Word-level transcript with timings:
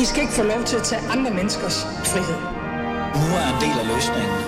I 0.00 0.04
skal 0.04 0.22
ikke 0.22 0.32
få 0.32 0.42
lov 0.42 0.64
til 0.64 0.76
at 0.76 0.82
tage 0.82 1.02
andre 1.10 1.30
menneskers 1.30 1.84
frihed. 1.84 2.40
Nu 3.20 3.26
er 3.40 3.46
en 3.54 3.60
del 3.64 3.76
af 3.82 3.86
løsningen. 3.94 4.38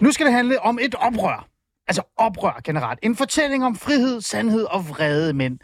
Nu 0.00 0.12
skal 0.12 0.26
det 0.26 0.34
handle 0.34 0.60
om 0.60 0.78
et 0.82 0.94
oprør. 0.94 1.48
Altså 1.88 2.02
oprør 2.16 2.60
generelt. 2.64 2.98
En 3.02 3.16
fortælling 3.16 3.64
om 3.64 3.76
frihed, 3.76 4.20
sandhed 4.20 4.64
og 4.64 4.88
vrede 4.88 5.32
mænd. 5.32 5.58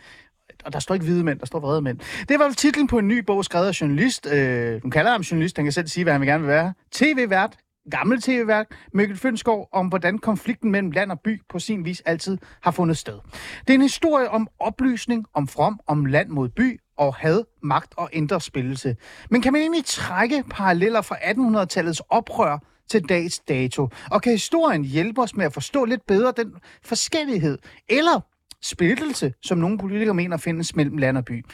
Og 0.64 0.72
der 0.72 0.78
står 0.78 0.94
ikke 0.94 1.06
hvide 1.06 1.24
mænd, 1.24 1.38
der 1.38 1.46
står 1.46 1.60
vrede 1.60 1.82
mænd. 1.82 1.98
Det 2.28 2.38
var 2.38 2.50
titlen 2.50 2.86
på 2.86 2.98
en 2.98 3.08
ny 3.08 3.18
bog, 3.18 3.44
skrevet 3.44 3.66
af 3.66 3.80
journalist. 3.80 4.26
Øh, 4.26 4.82
hun 4.82 4.90
kalder 4.90 5.10
ham 5.10 5.20
journalist, 5.20 5.56
han 5.56 5.64
kan 5.64 5.72
selv 5.72 5.88
sige, 5.88 6.04
hvad 6.04 6.12
han 6.12 6.20
vil 6.20 6.28
gerne 6.28 6.42
vil 6.42 6.52
være. 6.52 6.74
TV-vært, 6.92 7.56
gammel 7.90 8.22
tv-værk, 8.22 8.66
Mikkel 8.92 9.16
Fønsgaard, 9.16 9.68
om 9.72 9.88
hvordan 9.88 10.18
konflikten 10.18 10.70
mellem 10.70 10.90
land 10.90 11.10
og 11.10 11.20
by 11.20 11.42
på 11.48 11.58
sin 11.58 11.84
vis 11.84 12.00
altid 12.00 12.38
har 12.62 12.70
fundet 12.70 12.96
sted. 12.96 13.18
Det 13.60 13.70
er 13.70 13.74
en 13.74 13.82
historie 13.82 14.30
om 14.30 14.48
oplysning, 14.60 15.26
om 15.34 15.48
from, 15.48 15.80
om 15.86 16.04
land 16.06 16.28
mod 16.28 16.48
by, 16.48 16.80
og 16.96 17.14
had, 17.14 17.44
magt 17.62 17.94
og 17.96 18.08
indre 18.12 18.40
spillelse. 18.40 18.96
Men 19.30 19.42
kan 19.42 19.52
man 19.52 19.62
egentlig 19.62 19.84
trække 19.84 20.44
paralleller 20.50 21.00
fra 21.00 21.16
1800-tallets 21.16 22.00
oprør 22.08 22.58
til 22.90 23.08
dags 23.08 23.38
dato? 23.38 23.88
Og 24.10 24.22
kan 24.22 24.32
historien 24.32 24.84
hjælpe 24.84 25.22
os 25.22 25.36
med 25.36 25.46
at 25.46 25.52
forstå 25.52 25.84
lidt 25.84 26.06
bedre 26.06 26.32
den 26.36 26.52
forskellighed, 26.84 27.58
eller 27.88 28.20
splittelse, 28.62 29.32
som 29.42 29.58
nogle 29.58 29.78
politikere 29.78 30.14
mener 30.14 30.36
findes 30.36 30.76
mellem 30.76 30.96
land 30.96 31.18
og 31.18 31.24
by? 31.24 31.32
Det 31.32 31.44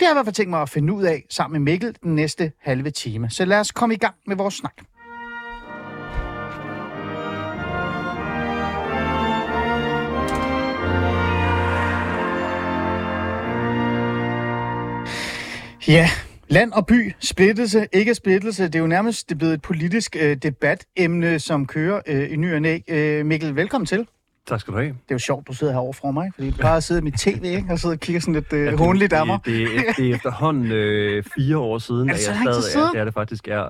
har 0.00 0.06
jeg 0.06 0.12
i 0.12 0.14
hvert 0.14 0.26
fald 0.26 0.34
tænkt 0.34 0.50
mig 0.50 0.62
at 0.62 0.68
finde 0.68 0.92
ud 0.92 1.02
af 1.02 1.24
sammen 1.30 1.62
med 1.62 1.72
Mikkel 1.72 1.96
den 2.02 2.14
næste 2.14 2.52
halve 2.60 2.90
time. 2.90 3.30
Så 3.30 3.44
lad 3.44 3.60
os 3.60 3.72
komme 3.72 3.94
i 3.94 3.98
gang 3.98 4.14
med 4.26 4.36
vores 4.36 4.54
snak. 4.54 4.74
Ja, 15.90 16.10
land 16.48 16.72
og 16.72 16.86
by, 16.86 17.14
splittelse, 17.20 17.86
ikke 17.92 18.14
splittelse, 18.14 18.64
det 18.64 18.74
er 18.74 18.78
jo 18.78 18.86
nærmest 18.86 19.28
det 19.28 19.38
blevet 19.38 19.54
et 19.54 19.62
politisk 19.62 20.16
øh, 20.20 20.36
debatemne, 20.36 21.38
som 21.38 21.66
kører 21.66 22.00
øh, 22.06 22.32
i 22.32 22.36
ny 22.36 22.54
og 22.54 22.62
næ. 22.62 22.78
Øh, 22.88 23.26
Mikkel, 23.26 23.56
velkommen 23.56 23.86
til. 23.86 24.06
Tak 24.50 24.60
skal 24.60 24.72
du 24.74 24.78
have. 24.78 24.88
Det 24.88 24.94
er 25.10 25.14
jo 25.14 25.18
sjovt, 25.18 25.48
du 25.48 25.52
sidder 25.52 25.72
herovre 25.72 25.94
fra 25.94 26.10
mig, 26.10 26.30
fordi 26.34 26.50
du 26.50 26.56
bare 26.62 26.80
sidder 26.86 27.00
i 27.00 27.04
mit 27.04 27.14
tv, 27.14 27.44
ikke? 27.44 27.66
og 27.70 27.78
sidder 27.78 27.94
og 27.96 28.00
kigger 28.00 28.20
sådan 28.20 28.34
lidt 28.34 28.52
øh, 28.52 28.66
ja, 28.66 28.76
håndligt 28.76 29.12
af 29.12 29.26
mig. 29.26 29.38
Det, 29.44 29.54
det, 29.54 29.76
er- 29.88 29.92
det 29.96 30.10
er 30.10 30.14
efterhånden 30.14 30.72
øh, 30.72 31.24
fire 31.34 31.58
år 31.58 31.78
siden, 31.78 32.10
Er 32.10 32.14
det 32.14 32.20
at 32.20 32.28
jeg 32.28 32.36
stadig 32.42 32.62
siden? 32.64 32.86
er. 32.86 32.90
Det 32.92 33.00
er 33.00 33.04
det 33.04 33.14
faktisk, 33.14 33.48
er. 33.48 33.64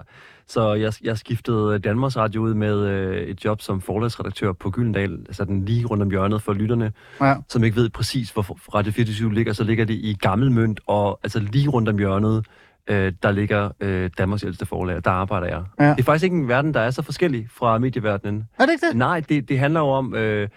Så 0.46 0.74
jeg, 0.74 0.92
jeg 1.02 1.18
skiftede 1.18 1.78
Danmarks 1.78 2.16
Radio 2.16 2.42
ud 2.42 2.54
med 2.54 2.86
øh, 2.86 3.16
et 3.22 3.44
job 3.44 3.60
som 3.60 3.80
forlagsredaktør 3.80 4.52
på 4.52 4.70
Gyldendal, 4.70 5.18
altså 5.28 5.44
den 5.44 5.64
lige 5.64 5.86
rundt 5.86 6.02
om 6.02 6.10
hjørnet 6.10 6.42
for 6.42 6.52
lytterne, 6.52 6.92
Ja. 7.20 7.34
som 7.48 7.64
ikke 7.64 7.76
ved 7.76 7.90
præcis, 7.90 8.30
hvor 8.30 8.42
Radio 8.74 8.92
24 8.92 9.34
ligger, 9.34 9.52
så 9.52 9.64
ligger 9.64 9.84
det 9.84 9.94
i 9.94 10.16
Gammelmønt, 10.20 10.80
og 10.86 11.20
altså 11.22 11.40
lige 11.40 11.68
rundt 11.68 11.88
om 11.88 11.98
hjørnet, 11.98 12.46
øh, 12.90 13.12
der 13.22 13.30
ligger 13.30 13.70
øh, 13.80 14.10
Danmarks 14.18 14.42
ældste 14.44 14.66
forlag, 14.66 15.00
der 15.04 15.10
arbejder 15.10 15.46
jeg. 15.46 15.62
Ja. 15.80 15.90
Det 15.90 15.98
er 15.98 16.02
faktisk 16.02 16.24
ikke 16.24 16.36
en 16.36 16.48
verden, 16.48 16.74
der 16.74 16.80
er 16.80 16.90
så 16.90 17.02
forskellig 17.02 17.48
fra 17.50 17.78
medieverdenen. 17.78 18.48
Er 18.58 18.66
det 18.66 18.72
ikke 18.72 18.86
det? 18.86 18.96
Nej, 18.96 19.20
det, 19.28 19.48
det 19.48 19.58
handler 19.58 19.80
jo 19.80 19.86
om 19.86 20.14
øh, 20.14 20.48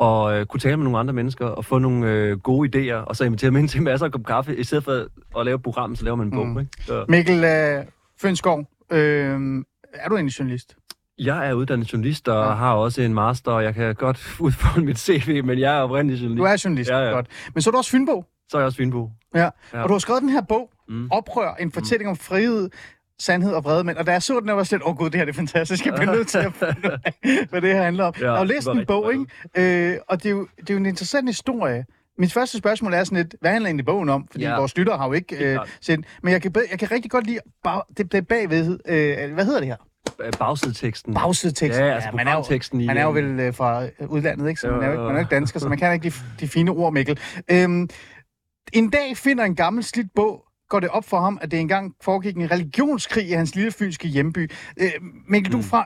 at 0.00 0.32
øh, 0.32 0.46
kunne 0.46 0.60
tale 0.60 0.76
med 0.76 0.84
nogle 0.84 0.98
andre 0.98 1.12
mennesker 1.14 1.46
og 1.46 1.64
få 1.64 1.78
nogle 1.78 2.10
øh, 2.10 2.38
gode 2.38 2.68
idéer, 2.92 3.04
og 3.04 3.16
så 3.16 3.24
invitere 3.24 3.48
dem 3.50 3.56
ind 3.56 3.68
til 3.68 3.82
masser 3.82 4.06
af 4.06 4.12
kop 4.12 4.24
kaffe. 4.26 4.56
I 4.56 4.64
stedet 4.64 4.84
for 4.84 5.06
at 5.40 5.44
lave 5.46 5.54
et 5.54 5.62
program, 5.62 5.96
så 5.96 6.04
laver 6.04 6.16
man 6.16 6.26
en 6.26 6.30
bog. 6.30 6.46
Mm. 6.46 6.58
Ikke? 6.58 6.70
Så, 6.86 7.04
Mikkel 7.08 7.44
øh, 7.44 7.84
Fønsgaard, 8.20 8.64
øh, 8.92 8.98
er 9.94 10.08
du 10.08 10.14
egentlig 10.14 10.38
journalist? 10.38 10.76
jeg 11.18 11.48
er 11.48 11.52
uddannet 11.52 11.92
journalist 11.92 12.28
og 12.28 12.46
ja. 12.46 12.54
har 12.54 12.74
også 12.74 13.02
en 13.02 13.14
master, 13.14 13.52
og 13.52 13.64
jeg 13.64 13.74
kan 13.74 13.94
godt 13.94 14.28
udfolde 14.40 14.86
mit 14.86 14.98
CV, 14.98 15.44
men 15.44 15.58
jeg 15.58 15.78
er 15.78 15.80
oprindelig 15.80 16.20
journalist. 16.22 16.38
Du 16.38 16.44
er 16.44 16.62
journalist, 16.64 16.90
Ja, 16.90 16.98
ja. 16.98 17.10
godt. 17.10 17.26
Men 17.54 17.62
så 17.62 17.70
er 17.70 17.72
du 17.72 17.78
også 17.78 17.90
Fynbo. 17.90 18.24
Så 18.48 18.56
er 18.56 18.60
jeg 18.60 18.66
også 18.66 18.76
Fynbo. 18.76 19.10
Ja. 19.34 19.48
Ja. 19.72 19.82
Og 19.82 19.88
du 19.88 19.94
har 19.94 19.98
skrevet 19.98 20.22
den 20.22 20.28
her 20.30 20.42
bog, 20.48 20.70
Mm. 20.88 21.08
Oprør, 21.10 21.54
en 21.54 21.72
fortælling 21.72 22.10
om 22.10 22.16
frihed, 22.16 22.70
sandhed 23.20 23.52
og 23.52 23.64
vrede 23.64 23.84
mænd. 23.84 23.96
Og 23.96 24.06
da 24.06 24.12
jeg 24.12 24.22
så 24.22 24.40
den, 24.40 24.48
jeg 24.48 24.56
var 24.56 24.68
lidt, 24.70 24.82
åh 24.82 24.88
oh, 24.88 24.96
gud, 24.96 25.10
det 25.10 25.14
her 25.14 25.24
det 25.24 25.32
er 25.32 25.36
fantastisk. 25.36 25.86
Jeg 25.86 25.94
bliver 25.94 26.12
nødt 26.12 26.28
til 26.28 26.38
at 26.38 26.54
finde 26.54 26.98
hvad 27.50 27.60
det 27.60 27.74
her 27.74 27.82
handler 27.82 28.04
om. 28.04 28.14
Ja, 28.20 28.30
jeg 28.30 28.38
har 28.38 28.44
læst 28.44 28.68
en 28.68 28.86
bog, 28.86 29.12
ikke? 29.12 29.92
Øh, 29.92 29.98
og 30.08 30.22
det 30.22 30.26
er, 30.26 30.30
jo, 30.30 30.46
det 30.60 30.70
er 30.70 30.74
jo 30.74 30.78
en 30.78 30.86
interessant 30.86 31.28
historie. 31.28 31.84
Mit 32.18 32.32
første 32.32 32.58
spørgsmål 32.58 32.94
er 32.94 33.04
sådan 33.04 33.18
lidt, 33.18 33.34
hvad 33.40 33.50
handler 33.50 33.68
egentlig 33.68 33.86
bogen 33.86 34.08
om? 34.08 34.26
Fordi 34.30 34.44
ja. 34.44 34.50
Ja. 34.50 34.58
vores 34.58 34.76
lyttere 34.76 34.98
har 34.98 35.06
jo 35.06 35.12
ikke 35.12 35.54
øh, 35.54 35.58
set 35.80 36.04
Men 36.22 36.32
jeg 36.32 36.42
kan, 36.42 36.52
jeg 36.70 36.78
kan 36.78 36.90
rigtig 36.90 37.10
godt 37.10 37.26
lide 37.26 37.38
bag, 37.64 37.82
det, 37.96 38.12
det 38.12 38.28
bagved. 38.28 38.78
Øh, 38.88 39.34
hvad 39.34 39.44
hedder 39.44 39.60
det 39.60 39.68
her? 39.68 39.76
Øh, 40.20 40.32
Bagsideteksten. 40.38 41.14
Bagsideteksten. 41.14 41.84
Ja, 41.84 41.94
altså 41.94 42.10
man 42.14 42.28
er 42.28 42.34
jo, 42.34 42.78
i... 42.80 42.86
man 42.86 42.96
er 42.96 43.02
jo 43.02 43.08
øh, 43.08 43.14
vel 43.14 43.40
øh, 43.40 43.54
fra 43.54 43.84
øh, 43.84 44.10
udlandet, 44.10 44.48
ikke? 44.48 44.60
Så 44.60 44.68
Jo, 44.68 44.74
man 44.74 44.82
er 44.82 44.86
jo 44.86 44.92
ikke, 44.92 45.02
man 45.02 45.10
er 45.10 45.14
jo. 45.14 45.18
ikke 45.18 45.34
dansker, 45.34 45.60
så 45.60 45.68
man 45.68 45.78
kan 45.78 45.92
ikke 45.92 46.10
de, 46.10 46.14
de 46.40 46.48
fine 46.48 46.70
ord, 46.70 46.92
Mikkel. 46.92 47.18
Øhm, 47.50 47.88
en 48.72 48.90
dag 48.90 49.16
finder 49.16 49.44
en 49.44 49.56
gammel 49.56 49.84
slidt 49.84 50.08
bog, 50.14 50.44
går 50.68 50.80
det 50.80 50.88
op 50.88 51.04
for 51.04 51.20
ham, 51.20 51.38
at 51.42 51.50
det 51.50 51.60
engang 51.60 51.94
foregik 52.02 52.36
en 52.36 52.50
religionskrig 52.50 53.28
i 53.28 53.32
hans 53.32 53.54
lille 53.54 53.70
fynske 53.72 54.08
hjemby. 54.08 54.50
Øh, 54.80 54.90
Mikkel, 55.28 55.52
du 55.52 55.56
er 55.58 55.62
Mm. 55.62 55.68
fra, 55.68 55.84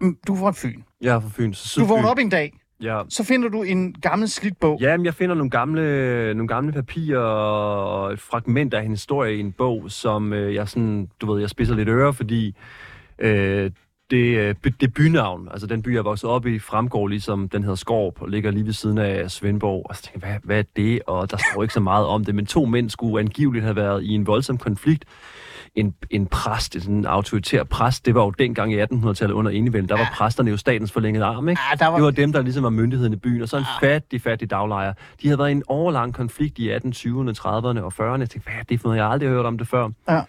mm, 0.00 0.16
du 0.26 0.34
er 0.34 0.38
fra 0.38 0.52
Fyn. 0.56 0.82
Jeg 1.00 1.14
er 1.14 1.20
fra 1.20 1.28
Fyn. 1.36 1.52
Så 1.52 1.80
Du 1.80 1.86
vågner 1.86 2.08
op 2.08 2.18
en 2.18 2.28
dag, 2.28 2.52
Ja. 2.82 3.02
så 3.08 3.24
finder 3.24 3.48
du 3.48 3.62
en 3.62 3.92
gammel 3.92 4.28
slidt 4.28 4.60
bog. 4.60 4.78
Ja, 4.80 4.96
men 4.96 5.06
jeg 5.06 5.14
finder 5.14 5.34
nogle 5.34 5.50
gamle, 5.50 6.34
nogle 6.34 6.48
gamle 6.48 6.72
papirer 6.72 7.18
og 7.20 8.12
et 8.12 8.20
fragment 8.20 8.74
af 8.74 8.82
en 8.82 8.90
historie 8.90 9.36
i 9.36 9.40
en 9.40 9.52
bog, 9.52 9.84
som 9.90 10.32
øh, 10.32 10.54
jeg 10.54 10.68
sådan, 10.68 11.08
du 11.20 11.32
ved, 11.32 11.40
jeg 11.40 11.50
spidser 11.50 11.74
lidt 11.74 11.88
øre, 11.88 12.14
fordi 12.14 12.56
øh, 13.18 13.70
det, 14.14 14.38
øh, 14.64 14.72
det 14.80 14.94
bynavn, 14.94 15.48
altså 15.50 15.66
den 15.66 15.82
by, 15.82 15.94
jeg 15.94 16.04
vokset 16.04 16.30
op 16.30 16.46
i, 16.46 16.58
fremgår 16.58 17.08
ligesom, 17.08 17.48
den 17.48 17.62
hedder 17.62 17.76
Skorp, 17.76 18.22
og 18.22 18.28
ligger 18.28 18.50
lige 18.50 18.66
ved 18.66 18.72
siden 18.72 18.98
af 18.98 19.30
Svendborg. 19.30 19.86
Og 19.88 19.96
så 19.96 20.02
tænker 20.02 20.28
jeg, 20.28 20.40
hvad, 20.44 20.44
hvad 20.44 20.58
er 20.58 20.62
det? 20.76 21.00
Og 21.06 21.30
der 21.30 21.36
står 21.36 21.62
ikke 21.62 21.74
så 21.74 21.80
meget 21.80 22.06
om 22.06 22.24
det, 22.24 22.34
men 22.34 22.46
to 22.46 22.64
mænd 22.64 22.90
skulle 22.90 23.20
angiveligt 23.20 23.64
have 23.64 23.76
været 23.76 24.02
i 24.02 24.08
en 24.08 24.26
voldsom 24.26 24.58
konflikt. 24.58 25.04
En, 25.74 25.94
en 26.10 26.26
præst, 26.26 26.76
en 26.76 27.06
autoritær 27.06 27.64
præst, 27.64 28.06
det 28.06 28.14
var 28.14 28.24
jo 28.24 28.30
dengang 28.30 28.72
i 28.72 28.82
1800-tallet 28.82 29.34
under 29.34 29.50
enevælden, 29.50 29.88
der 29.88 29.96
var 29.96 30.12
præsterne 30.14 30.50
jo 30.50 30.56
statens 30.56 30.92
forlængede 30.92 31.24
arm, 31.24 31.48
ikke? 31.48 31.60
Ah, 31.72 31.78
der 31.78 31.86
var, 31.86 31.96
Det 31.96 32.04
var 32.04 32.10
dem, 32.10 32.32
der 32.32 32.42
ligesom 32.42 32.64
var 32.64 32.70
myndigheden 32.70 33.12
i 33.12 33.16
byen, 33.16 33.42
og 33.42 33.48
så 33.48 33.56
en 33.56 33.64
fattig, 33.80 34.22
fattig 34.22 34.50
daglejer. 34.50 34.92
De 35.22 35.28
havde 35.28 35.38
været 35.38 35.48
i 35.48 35.52
en 35.52 35.62
overlang 35.66 36.14
konflikt 36.14 36.58
i 36.58 36.74
1820'erne, 36.74 37.32
30'erne 37.38 37.80
og 37.80 37.92
40'erne. 38.00 38.20
Jeg 38.20 38.30
tænkte, 38.30 38.50
hvad 38.50 38.54
er 38.60 38.64
det 38.68 38.80
for 38.80 38.88
noget? 38.88 38.96
Jeg 38.98 39.04
har 39.04 39.12
aldrig 39.12 39.28
hørt 39.28 39.46
om 39.46 39.58
det 39.58 39.68
før. 39.68 39.88
Ja. 40.08 40.20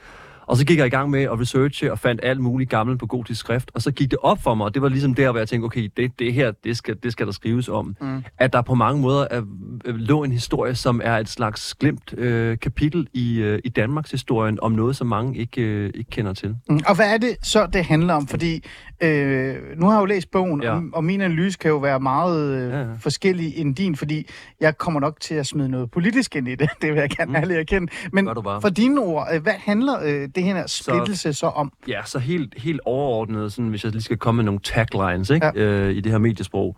Og 0.48 0.58
så 0.58 0.66
gik 0.66 0.78
jeg 0.78 0.86
i 0.86 0.90
gang 0.90 1.10
med 1.10 1.22
at 1.24 1.40
researche 1.40 1.92
og 1.92 2.00
fandt 2.00 2.22
alt 2.24 2.40
muligt 2.40 2.70
gammelt 2.70 3.00
på 3.00 3.06
gotisk 3.08 3.40
skrift. 3.40 3.72
Og 3.74 3.82
så 3.82 3.92
gik 3.92 4.12
det 4.12 4.20
op 4.22 4.42
for 4.44 4.56
mig, 4.56 4.66
og 4.66 4.74
det 4.74 4.82
var 4.82 4.90
ligesom 4.90 5.14
der, 5.14 5.32
hvor 5.32 5.40
jeg 5.40 5.48
tænkte, 5.50 5.66
okay, 5.66 5.90
det, 5.98 6.20
det 6.20 6.34
her, 6.34 6.52
det 6.64 6.78
skal, 6.78 6.96
det 7.04 7.12
skal 7.12 7.26
der 7.26 7.32
skrives 7.32 7.70
om. 7.70 7.96
Mm. 8.02 8.24
At 8.38 8.54
der 8.54 8.62
på 8.62 8.76
mange 8.76 9.02
måder 9.02 9.28
er, 9.32 9.42
øh, 9.86 9.96
lå 9.96 10.24
en 10.24 10.32
historie, 10.32 10.76
som 10.76 11.02
er 11.04 11.18
et 11.18 11.30
slags 11.30 11.76
glemt 11.76 12.14
øh, 12.18 12.58
kapitel 12.60 13.08
i, 13.14 13.40
øh, 13.40 13.60
i 13.64 13.70
Danmarks 13.70 14.12
historien, 14.12 14.60
om 14.62 14.72
noget, 14.72 14.96
som 14.96 15.08
mange 15.08 15.38
ikke, 15.40 15.62
øh, 15.62 15.92
ikke 15.96 16.10
kender 16.10 16.34
til. 16.34 16.56
Mm, 16.70 16.80
Og 16.88 16.96
hvad 16.96 17.14
er 17.14 17.18
det 17.18 17.38
så, 17.44 17.66
det 17.74 17.86
handler 17.86 18.14
om? 18.14 18.28
Fordi 18.28 18.64
øh, 19.04 19.56
nu 19.78 19.86
har 19.86 19.94
jeg 19.94 20.02
jo 20.02 20.06
læst 20.06 20.32
bogen, 20.32 20.64
ja. 20.64 20.72
Og, 20.72 20.84
og 20.94 21.04
min 21.04 21.22
analyse 21.22 21.58
kan 21.58 21.72
jo 21.72 21.78
være 21.78 22.00
meget 22.00 22.56
øh, 22.56 22.70
ja, 22.72 22.80
Ja, 22.80 22.86
forskellig 23.00 23.58
end 23.58 23.76
din, 23.76 23.96
fordi 23.96 24.28
jeg 24.62 24.78
kommer 24.78 25.00
nok 25.00 25.20
til 25.20 25.36
at 25.36 25.46
smide 25.48 25.70
noget 25.70 25.92
politisk 25.92 26.36
ind 26.36 26.48
i 26.48 26.56
det. 26.56 26.70
Det 26.82 26.94
vil 26.94 27.00
jeg 27.00 27.10
gerne 27.10 27.30
Mm. 27.30 27.36
ærligt 27.36 27.60
erkende. 27.60 27.92
Men 28.14 28.30
for 28.62 28.70
dine 28.70 29.02
ord, 29.02 29.28
øh, 29.34 29.42
hvad 29.44 29.54
handler 29.54 29.96
øh, 30.06 30.30
det 30.36 30.44
her 30.44 30.68
splittelse 30.68 31.34
så, 31.34 31.40
så 31.40 31.48
om? 31.48 31.72
Ja, 31.88 32.02
så 32.06 32.20
helt, 32.20 32.54
helt 32.58 32.82
overordnet, 32.86 33.54
sådan, 33.54 33.70
hvis 33.70 33.84
jeg 33.84 33.92
lige 33.92 34.02
skal 34.02 34.18
komme 34.18 34.38
med 34.38 34.44
nogle 34.44 34.60
taglines 34.64 35.30
ikke? 35.30 35.46
Ja. 35.46 35.62
Øh, 35.62 35.96
i 35.96 36.02
det 36.02 36.12
her 36.12 36.20
mediesprog, 36.20 36.78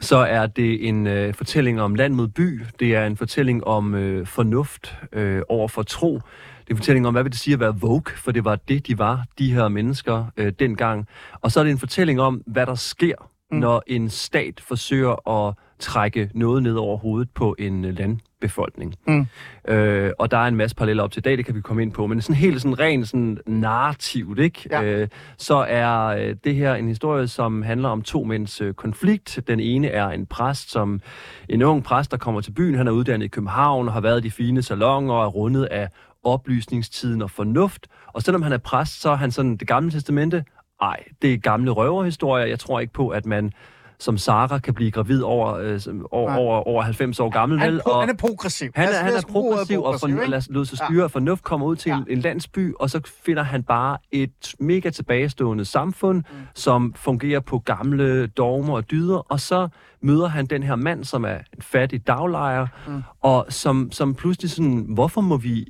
så 0.00 0.16
er 0.16 0.46
det 0.46 0.88
en 0.88 1.06
øh, 1.06 1.34
fortælling 1.34 1.80
om 1.80 1.94
land 1.94 2.14
mod 2.14 2.28
by. 2.28 2.62
Det 2.80 2.94
er 2.94 3.06
en 3.06 3.16
fortælling 3.16 3.64
om 3.64 3.94
øh, 3.94 4.26
fornuft 4.26 4.96
øh, 5.12 5.42
over 5.48 5.68
for 5.68 5.82
tro. 5.82 6.14
Det 6.14 6.70
er 6.70 6.74
en 6.74 6.76
fortælling 6.76 7.06
om, 7.06 7.14
hvad 7.14 7.22
vil 7.22 7.32
det 7.32 7.40
sige 7.40 7.54
at 7.54 7.60
være 7.60 7.74
woke, 7.82 8.18
for 8.18 8.32
det 8.32 8.44
var 8.44 8.56
det, 8.56 8.86
de 8.86 8.98
var, 8.98 9.24
de 9.38 9.52
her 9.52 9.68
mennesker 9.68 10.24
øh, 10.36 10.52
dengang. 10.58 11.06
Og 11.40 11.52
så 11.52 11.60
er 11.60 11.64
det 11.64 11.70
en 11.70 11.78
fortælling 11.78 12.20
om, 12.20 12.42
hvad 12.46 12.66
der 12.66 12.74
sker, 12.74 13.30
Mm. 13.50 13.58
når 13.58 13.82
en 13.86 14.10
stat 14.10 14.60
forsøger 14.60 15.28
at 15.28 15.54
trække 15.78 16.30
noget 16.34 16.62
ned 16.62 16.74
over 16.74 16.96
hovedet 16.96 17.30
på 17.30 17.56
en 17.58 17.84
øh, 17.84 17.98
landbefolkning. 17.98 18.94
Mm. 19.06 19.26
Øh, 19.68 20.12
og 20.18 20.30
der 20.30 20.36
er 20.38 20.48
en 20.48 20.56
masse 20.56 20.76
paralleller 20.76 21.02
op 21.02 21.12
til 21.12 21.20
i 21.20 21.22
dag, 21.22 21.36
det 21.36 21.46
kan 21.46 21.54
vi 21.54 21.60
komme 21.60 21.82
ind 21.82 21.92
på, 21.92 22.06
men 22.06 22.20
sådan 22.20 22.36
helt 22.36 22.62
sådan 22.62 22.78
rent 22.78 23.08
sådan 23.08 23.38
narrativt, 23.46 24.38
ikke? 24.38 24.68
Ja. 24.70 24.82
Øh, 24.82 25.08
så 25.38 25.54
er 25.68 26.06
øh, 26.06 26.36
det 26.44 26.54
her 26.54 26.74
en 26.74 26.88
historie, 26.88 27.28
som 27.28 27.62
handler 27.62 27.88
om 27.88 28.02
to 28.02 28.24
mænds 28.24 28.60
øh, 28.60 28.74
konflikt. 28.74 29.40
Den 29.48 29.60
ene 29.60 29.88
er 29.88 30.08
en 30.08 30.26
præst, 30.26 30.70
som 30.70 31.00
en 31.48 31.62
ung 31.62 31.84
præst, 31.84 32.10
der 32.10 32.16
kommer 32.16 32.40
til 32.40 32.52
byen. 32.52 32.74
Han 32.74 32.88
er 32.88 32.92
uddannet 32.92 33.24
i 33.24 33.28
København 33.28 33.88
og 33.88 33.92
har 33.92 34.00
været 34.00 34.18
i 34.18 34.22
de 34.22 34.30
fine 34.30 34.62
salonger 34.62 35.14
og 35.14 35.24
er 35.24 35.28
rundet 35.28 35.64
af 35.64 35.88
oplysningstiden 36.24 37.22
og 37.22 37.30
fornuft. 37.30 37.86
Og 38.12 38.22
selvom 38.22 38.42
han 38.42 38.52
er 38.52 38.58
præst, 38.58 39.00
så 39.00 39.10
er 39.10 39.16
han 39.16 39.30
sådan 39.30 39.56
det 39.56 39.68
gamle 39.68 39.90
testamente. 39.90 40.44
Ej, 40.80 41.04
det 41.22 41.34
er 41.34 41.38
gamle 41.38 41.70
røverhistorier. 41.70 42.46
Jeg 42.46 42.58
tror 42.58 42.80
ikke 42.80 42.92
på, 42.92 43.08
at 43.08 43.26
man 43.26 43.52
som 43.98 44.18
Sara 44.18 44.58
kan 44.58 44.74
blive 44.74 44.90
gravid 44.90 45.22
over, 45.22 45.54
øh, 45.54 45.80
over, 46.10 46.30
Nej. 46.30 46.38
over, 46.38 46.68
over 46.68 46.82
90 46.82 47.20
år 47.20 47.28
gammel. 47.30 47.58
Han, 47.58 47.72
vel? 47.72 47.80
og 47.86 48.00
han 48.00 48.10
er 48.10 48.14
progressiv. 48.14 48.70
han 48.74 48.88
er, 48.88 48.98
han 48.98 49.12
er 49.14 49.22
progressiv 49.28 49.82
og 49.82 50.00
for, 50.00 50.06
ikke? 50.06 50.26
lad 50.26 50.38
os 50.38 50.48
lade 50.50 50.66
sig 50.66 50.78
styre, 50.78 51.00
ja. 51.02 51.06
fornuft 51.06 51.42
kommer 51.42 51.66
ud 51.66 51.76
til 51.76 51.90
Ja. 51.90 51.96
en, 51.96 52.04
en 52.10 52.18
landsby, 52.18 52.74
og 52.80 52.90
så 52.90 53.00
finder 53.24 53.42
han 53.42 53.62
bare 53.62 53.98
et 54.12 54.54
mega 54.60 54.90
tilbagestående 54.90 55.64
samfund, 55.64 56.16
mm. 56.16 56.36
som 56.54 56.94
fungerer 56.96 57.40
på 57.40 57.58
gamle 57.58 58.26
dogmer 58.26 58.74
og 58.74 58.90
dyder, 58.90 59.18
og 59.18 59.40
så 59.40 59.68
møder 60.00 60.28
han 60.28 60.46
den 60.46 60.62
her 60.62 60.76
mand, 60.76 61.04
som 61.04 61.24
er 61.24 61.34
en 61.34 61.62
fattig 61.62 62.06
daglejer, 62.06 62.66
mm. 62.88 63.02
og 63.20 63.46
som, 63.48 63.92
som 63.92 64.14
pludselig 64.14 64.50
sådan, 64.50 64.86
hvorfor 64.88 65.20
må 65.20 65.36
vi 65.36 65.66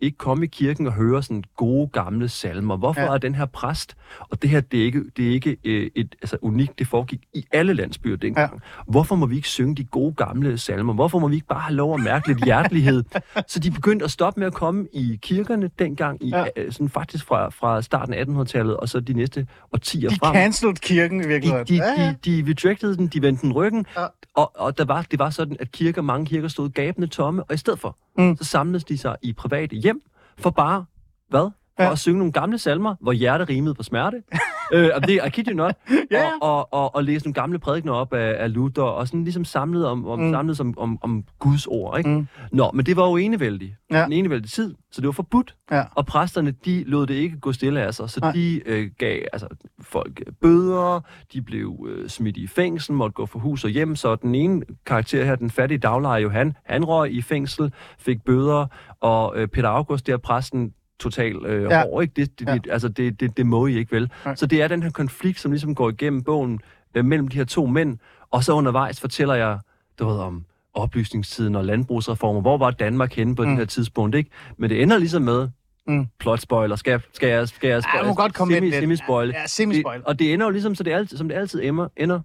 ikke- 0.00 0.18
komme 0.18 0.44
i 0.44 0.48
kirken 0.48 0.86
og 0.86 0.92
høre 0.92 1.22
sådan 1.22 1.44
gode 1.56 1.88
gamle 1.88 2.28
salmer? 2.28 2.76
Hvorfor 2.76 3.00
Ja. 3.00 3.06
er 3.14 3.18
den 3.18 3.34
her 3.34 3.46
præst? 3.46 3.96
Og 4.20 4.42
det 4.42 4.50
her, 4.50 4.60
det 4.60 4.80
er 4.80 4.84
ikke, 4.84 5.02
det 5.16 5.26
er 5.28 5.30
ikke 5.32 5.56
øh, 5.64 5.90
et, 5.94 6.14
altså, 6.22 6.36
unikt, 6.42 6.78
det 6.78 6.86
foregik 6.86 7.20
i 7.34 7.44
alle 7.52 7.74
landsbyer 7.74 8.16
dengang. 8.16 8.52
Ja. 8.54 8.58
Hvorfor 8.92 9.14
må 9.16 9.26
vi 9.26 9.36
ikke 9.36 9.48
synge 9.48 9.74
de 9.74 9.84
gode 9.84 10.14
gamle 10.14 10.58
salmer? 10.58 10.92
Hvorfor 10.94 11.18
må 11.18 11.28
vi 11.28 11.34
ikke 11.34 11.46
bare 11.46 11.60
have 11.60 11.74
lov 11.76 11.94
at 11.94 12.00
mærke 12.00 12.28
lidt 12.28 12.44
hjertelighed? 12.44 13.04
så 13.48 13.58
de 13.60 13.70
begyndte 13.70 14.04
at 14.04 14.10
stoppe 14.10 14.40
med 14.40 14.46
at 14.46 14.54
komme 14.54 14.86
i 14.92 15.18
kirkerne 15.22 15.70
dengang, 15.78 16.22
i, 16.24 16.28
Ja. 16.28 16.44
ja. 16.56 16.70
sådan 16.70 16.88
faktisk 16.88 17.26
fra, 17.26 17.48
fra 17.48 17.82
starten 17.82 18.14
af 18.14 18.24
1800-tallet, 18.24 18.76
og 18.76 18.88
så 18.88 19.00
de 19.00 19.12
næste 19.12 19.46
årtier 19.72 20.08
De 20.10 20.16
frem. 20.16 20.34
cancelled 20.34 20.76
kirken 20.76 21.20
i 21.20 21.22
De, 21.22 21.28
virkeligheden. 21.28 21.66
de, 21.66 21.74
Ja, 21.76 22.02
ja. 22.02 22.14
de, 22.24 22.42
de 22.42 22.54
rejected 22.64 22.96
den, 22.96 23.06
de 23.06 23.22
vendte 23.22 23.42
den 23.42 23.52
ryggen, 23.70 23.86
Ja. 23.96 24.06
og, 24.34 24.52
og 24.54 24.78
der 24.78 24.84
var, 24.84 25.02
det 25.10 25.18
var 25.18 25.30
sådan, 25.30 25.56
at 25.60 25.72
kirker, 25.72 26.02
mange 26.02 26.26
kirker 26.26 26.48
stod 26.48 26.68
gabende 26.70 27.08
tomme, 27.08 27.44
og 27.44 27.54
i 27.54 27.56
stedet 27.56 27.78
for, 27.80 27.96
mm. 28.18 28.36
så 28.36 28.44
samledes 28.44 28.84
de 28.84 28.98
sig 28.98 29.16
i 29.22 29.32
private 29.32 29.76
hjem, 29.76 30.02
for 30.38 30.50
bare, 30.50 30.84
hvad? 31.28 31.50
Ja. 31.84 31.92
at 31.92 31.98
synge 31.98 32.18
nogle 32.18 32.32
gamle 32.32 32.58
salmer, 32.58 32.94
hvor 33.00 33.12
hjerte 33.12 33.44
rimede 33.44 33.74
på 33.74 33.82
smerte. 33.82 34.22
øh, 34.74 34.90
og 34.94 35.06
det 35.06 35.14
er 35.14 35.24
I 35.24 35.30
kid 35.30 35.48
you 35.48 35.56
not. 35.56 35.74
Ja. 36.10 36.24
og, 36.42 36.58
og, 36.58 36.74
og, 36.74 36.94
og 36.94 37.04
læse 37.04 37.24
nogle 37.26 37.34
gamle 37.34 37.58
prædikener 37.58 37.92
op 37.92 38.12
af, 38.12 38.34
af 38.38 38.52
Luther, 38.54 38.82
og 38.82 39.06
sådan 39.06 39.24
ligesom 39.24 39.44
samlet 39.44 39.86
om, 39.86 40.06
om, 40.06 40.18
Mm. 40.20 40.30
samlet 40.32 40.60
om, 40.60 40.78
om, 40.78 40.98
om 41.02 41.24
Guds 41.38 41.66
ord, 41.66 41.98
ikke? 41.98 42.10
Mm. 42.10 42.26
Nå, 42.52 42.70
men 42.74 42.86
det 42.86 42.96
var 42.96 43.08
jo 43.08 43.16
enevældig. 43.16 43.76
Ja. 43.90 43.98
Ja. 43.98 44.06
En 44.06 44.12
enevældig 44.12 44.50
tid, 44.50 44.74
så 44.92 45.00
det 45.00 45.06
var 45.06 45.12
forbudt. 45.12 45.54
Ja. 45.70 45.82
Og 45.94 46.06
præsterne, 46.06 46.50
de 46.64 46.84
lod 46.84 47.06
det 47.06 47.14
ikke 47.14 47.40
gå 47.40 47.52
stille 47.52 47.80
af 47.82 47.94
sig, 47.94 48.10
så 48.10 48.20
Nej. 48.20 48.32
de 48.32 48.62
øh, 48.68 48.90
gav 48.98 49.22
altså, 49.32 49.48
folk 49.82 50.22
øh, 50.26 50.32
bøder, 50.42 51.00
de 51.32 51.42
blev 51.42 51.86
øh, 51.88 52.08
smidt 52.08 52.36
i 52.36 52.46
fængsel, 52.46 52.94
måtte 52.94 53.12
gå 53.14 53.26
for 53.26 53.38
hus 53.38 53.64
og 53.64 53.70
hjem, 53.70 53.96
så 53.96 54.16
den 54.16 54.34
ene 54.34 54.62
karakter 54.86 55.24
her, 55.24 55.34
den 55.36 55.50
fattige 55.50 55.78
daglejer 55.78 56.20
Johan, 56.20 56.54
han 56.64 56.84
røg 56.84 57.12
i 57.12 57.22
fængsel, 57.22 57.72
fik 57.98 58.24
bøder, 58.24 58.66
og 59.00 59.32
øh, 59.36 59.48
Peter 59.48 59.68
August, 59.68 60.06
der 60.06 60.16
præsten, 60.16 60.72
total 61.00 61.36
øh, 61.46 61.62
Ja. 61.70 61.82
hård, 61.82 62.02
ikke? 62.02 62.12
Det, 62.16 62.38
det, 62.40 62.48
Ja. 62.48 62.54
det, 62.54 62.68
altså, 62.70 62.88
det, 62.88 63.20
det, 63.20 63.36
det 63.36 63.46
må 63.46 63.66
I 63.66 63.76
ikke 63.78 63.92
vel. 63.92 64.10
Nej. 64.24 64.34
Så 64.34 64.46
det 64.46 64.62
er 64.62 64.68
den 64.68 64.82
her 64.82 64.90
konflikt, 64.90 65.40
som 65.40 65.50
ligesom 65.52 65.74
går 65.74 65.90
igennem 65.90 66.22
bogen 66.22 66.60
øh, 66.94 67.04
mellem 67.04 67.28
de 67.28 67.36
her 67.36 67.44
to 67.44 67.66
mænd, 67.66 67.98
og 68.30 68.44
så 68.44 68.52
undervejs 68.52 69.00
fortæller 69.00 69.34
jeg, 69.34 69.58
du 69.98 70.06
ved, 70.08 70.18
om 70.18 70.44
oplysningstiden 70.74 71.56
og 71.56 71.64
landbrugsreformer. 71.64 72.40
Hvor 72.40 72.58
var 72.58 72.70
Danmark 72.70 73.12
henne 73.14 73.36
på 73.36 73.42
mm. 73.42 73.48
Den 73.48 73.58
her 73.58 73.64
tidspunkt, 73.64 74.14
ikke? 74.16 74.30
Men 74.56 74.70
det 74.70 74.82
ender 74.82 74.98
ligesom 74.98 75.22
med 75.22 75.48
Mm. 75.86 76.06
plot 76.18 76.40
spoiler. 76.40 76.76
Skal, 76.76 76.90
jeg- 76.90 77.00
skal 77.12 77.28
jeg, 77.28 77.48
skal 77.48 77.68
jeg 77.72 77.82
du 78.02 78.06
må 78.06 78.14
godt 78.14 78.34
komme 78.34 78.54
semi, 78.54 78.70
semi 78.70 78.96
spoil. 78.96 79.28
Ja, 79.28 79.46
semi-spoil. 79.46 80.02
Og 80.06 80.18
det 80.18 80.32
ender 80.34 80.46
jo 80.46 80.50
ligesom, 80.50 80.74
så 80.74 80.82
det 80.82 80.92
altid, 80.92 81.16
som 81.16 81.28
det 81.28 81.34
altid 81.36 81.60
ender, 81.62 81.88
ender, 81.96 82.20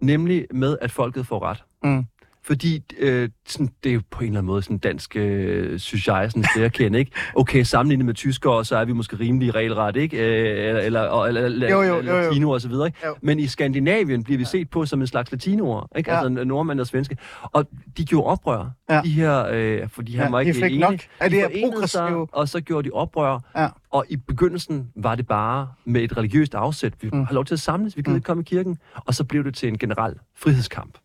nemlig 0.00 0.46
med, 0.50 0.76
at 0.80 0.90
folket 0.90 1.26
får 1.26 1.42
ret. 1.42 1.64
Mm. 1.84 2.04
Fordi 2.44 2.82
øh, 2.98 3.28
sådan, 3.46 3.68
det 3.84 3.90
er 3.90 3.94
jo 3.94 4.02
på 4.10 4.20
en 4.20 4.26
eller 4.26 4.38
anden 4.38 4.46
måde 4.46 4.62
sådan 4.62 4.78
dansk, 4.78 5.16
øh, 5.16 5.78
synes 5.78 6.08
jeg, 6.08 6.30
sådan 6.30 6.44
et 6.56 6.64
erkende, 6.64 6.98
ikke? 6.98 7.10
Okay, 7.36 7.62
sammenlignet 7.62 8.06
med 8.06 8.14
tyskere, 8.14 8.64
så 8.64 8.76
er 8.76 8.84
vi 8.84 8.92
måske 8.92 9.16
rimelig 9.20 9.54
regelret, 9.54 9.96
ikke? 9.96 10.16
Øh, 10.16 10.58
eller, 10.68 10.80
eller, 10.80 11.00
og- 11.00 11.28
eller, 11.28 11.40
eller, 11.44 11.70
Jo, 11.70 11.82
jo, 11.82 11.88
jo, 11.96 11.96
jo. 11.96 12.02
latino 12.02 12.50
og 12.50 12.60
så 12.60 12.68
videre, 12.68 12.86
ikke? 12.86 12.98
Jo. 13.06 13.14
Men 13.22 13.38
i 13.38 13.46
Skandinavien 13.46 14.24
bliver 14.24 14.38
vi 14.38 14.44
set 14.44 14.70
på 14.70 14.86
som 14.86 15.00
en 15.00 15.06
slags 15.06 15.32
latinoer, 15.32 15.88
ikke? 15.96 16.10
Ja. 16.10 16.16
Altså 16.24 16.44
nordmænd 16.44 16.80
og 16.80 16.86
svenske. 16.86 17.16
Og 17.42 17.68
de 17.96 18.04
gjorde 18.04 18.26
oprør. 18.26 18.70
Ja. 18.90 19.00
De 19.04 19.10
her, 19.10 19.46
øh, 19.52 19.88
fordi 19.88 20.16
han 20.16 20.24
Ja, 20.26 20.30
var 20.30 20.38
de 20.42 20.46
ikke 20.48 20.54
fik 20.60 20.64
enig. 20.72 20.78
nok 20.78 20.92
de 20.92 21.24
det 21.24 21.32
her 21.32 21.48
forenede 21.48 21.88
sig, 21.88 22.00
progressive- 22.00 22.26
og 22.32 22.48
så 22.48 22.60
gjorde 22.60 22.88
de 22.88 22.92
oprør. 22.94 23.38
Ja. 23.56 23.68
Og 23.92 24.04
i 24.08 24.16
begyndelsen 24.16 24.88
var 24.96 25.14
det 25.14 25.26
bare 25.26 25.68
med 25.84 26.00
et 26.02 26.16
religiøst 26.16 26.54
afsæt. 26.54 26.92
Vi 27.00 27.08
Mm. 27.12 27.18
mm. 27.18 27.24
har 27.24 27.34
lov 27.34 27.44
til 27.44 27.54
at 27.54 27.60
samles, 27.60 27.96
vi 27.96 28.02
gider 28.02 28.10
Mm. 28.10 28.16
ikke 28.16 28.26
komme 28.26 28.40
i 28.40 28.44
kirken. 28.44 28.78
Og 28.94 29.14
så 29.14 29.24
blev 29.24 29.44
det 29.44 29.54
til 29.54 29.68
en 29.68 29.78
generel 29.78 30.14
frihedskamp. 30.36 30.98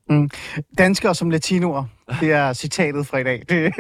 Danskere 0.78 1.16
som 1.16 1.30
latinoer. 1.30 1.84
Det 2.20 2.32
er 2.32 2.54
citatet 2.54 3.08
fra 3.08 3.18
i 3.18 3.24
dag. 3.24 3.44
Det, 3.50 3.74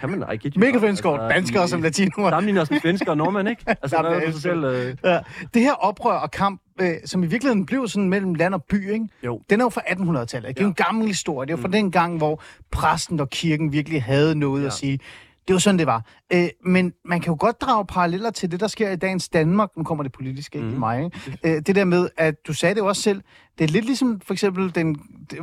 Kan 0.00 0.10
man 0.10 0.24
ikke? 0.32 0.52
Mikkel 0.56 0.80
Fensgaard, 0.80 1.30
danskere 1.30 1.68
som 1.68 1.82
latinoer. 1.82 2.30
Sammenligner 2.30 2.62
os 2.62 2.70
med 2.70 2.80
svensker 2.80 3.10
og 3.10 3.16
nordmænd, 3.16 3.48
ikke? 3.48 3.62
Altså, 3.82 3.96
jeg 4.02 4.24
er 4.26 4.30
sig 4.32 4.42
selv? 4.42 4.64
Øh... 4.64 4.96
Ja. 5.04 5.18
Det 5.54 5.62
her 5.62 5.72
oprør 5.72 6.12
og 6.12 6.30
kamp, 6.30 6.60
øh, 6.80 6.94
som 7.04 7.22
i 7.22 7.26
virkeligheden 7.26 7.66
blev 7.66 7.88
sådan 7.88 8.08
mellem 8.08 8.34
land 8.34 8.54
og 8.54 8.64
by, 8.64 8.92
ikke? 8.92 9.06
Jo. 9.24 9.42
den 9.50 9.60
er 9.60 9.64
jo 9.64 9.68
fra 9.68 9.80
1800-tallet. 9.80 10.48
ikke? 10.48 10.58
Det 10.58 10.62
er 10.62 10.66
jo 10.66 10.68
en 10.68 10.74
gammel 10.74 11.06
historie. 11.06 11.46
Det 11.46 11.52
er 11.52 11.56
jo 11.56 11.60
fra 11.62 11.68
Mm. 11.68 11.72
den 11.72 11.90
gang, 11.90 12.16
hvor 12.16 12.42
præsten 12.70 13.20
og 13.20 13.30
kirken 13.30 13.72
virkelig 13.72 14.02
havde 14.02 14.34
noget 14.34 14.62
ja. 14.62 14.66
at 14.66 14.72
sige. 14.72 14.98
Det 15.48 15.54
var 15.54 15.58
sådan, 15.60 15.78
det 15.78 15.86
var. 15.86 16.04
Øh, 16.32 16.48
men 16.64 16.92
man 17.04 17.20
kan 17.20 17.30
jo 17.32 17.36
godt 17.40 17.60
drage 17.60 17.86
paralleller 17.86 18.30
til 18.30 18.50
det, 18.50 18.60
der 18.60 18.66
sker 18.66 18.90
i 18.90 18.96
dagens 18.96 19.28
Danmark. 19.28 19.68
Nu 19.76 19.84
kommer 19.84 20.02
det 20.04 20.12
politiske 20.12 20.56
ikke 20.58 20.64
mm. 20.66 20.70
i 20.70 20.72
Mhm. 20.72 20.80
mig. 20.80 21.04
Ikke? 21.04 21.38
Øh, 21.56 21.62
det 21.66 21.74
der 21.74 21.84
med, 21.84 22.08
at 22.16 22.34
du 22.46 22.52
sagde 22.52 22.74
det 22.74 22.80
jo 22.80 22.86
også 22.86 23.02
selv, 23.02 23.22
det 23.58 23.64
er 23.64 23.68
lidt 23.68 23.84
ligesom 23.84 24.20
for 24.20 24.32
eksempel 24.34 24.74
den 24.74 24.96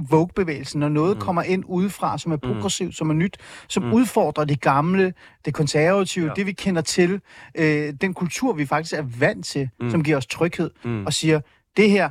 Vogue-bevægelsen, 0.09 0.79
når 0.79 0.89
noget 0.89 1.17
mm. 1.17 1.21
kommer 1.21 1.41
ind 1.41 1.63
udefra, 1.67 2.17
som 2.17 2.31
er 2.31 2.38
progressivt, 2.38 2.95
som 2.95 3.09
er 3.09 3.13
nyt, 3.13 3.38
som 3.67 3.83
mm. 3.83 3.89
Mm. 3.89 3.95
udfordrer 3.95 4.45
det 4.45 4.61
gamle, 4.61 5.13
det 5.45 5.53
konservative, 5.53 6.27
ja. 6.27 6.33
Det 6.33 6.45
vi 6.45 6.51
kender 6.51 6.81
til, 6.81 7.21
øh, 7.55 7.94
den 8.01 8.13
kultur, 8.13 8.53
vi 8.53 8.65
faktisk 8.65 8.94
er 8.94 9.03
vant 9.19 9.45
til, 9.45 9.69
mm. 9.79 9.85
Mm. 9.85 9.91
som 9.91 10.03
giver 10.03 10.17
os 10.17 10.25
tryghed, 10.27 10.71
Mm. 10.85 11.05
og 11.05 11.13
siger, 11.13 11.39
det 11.77 11.89
her, 11.91 12.09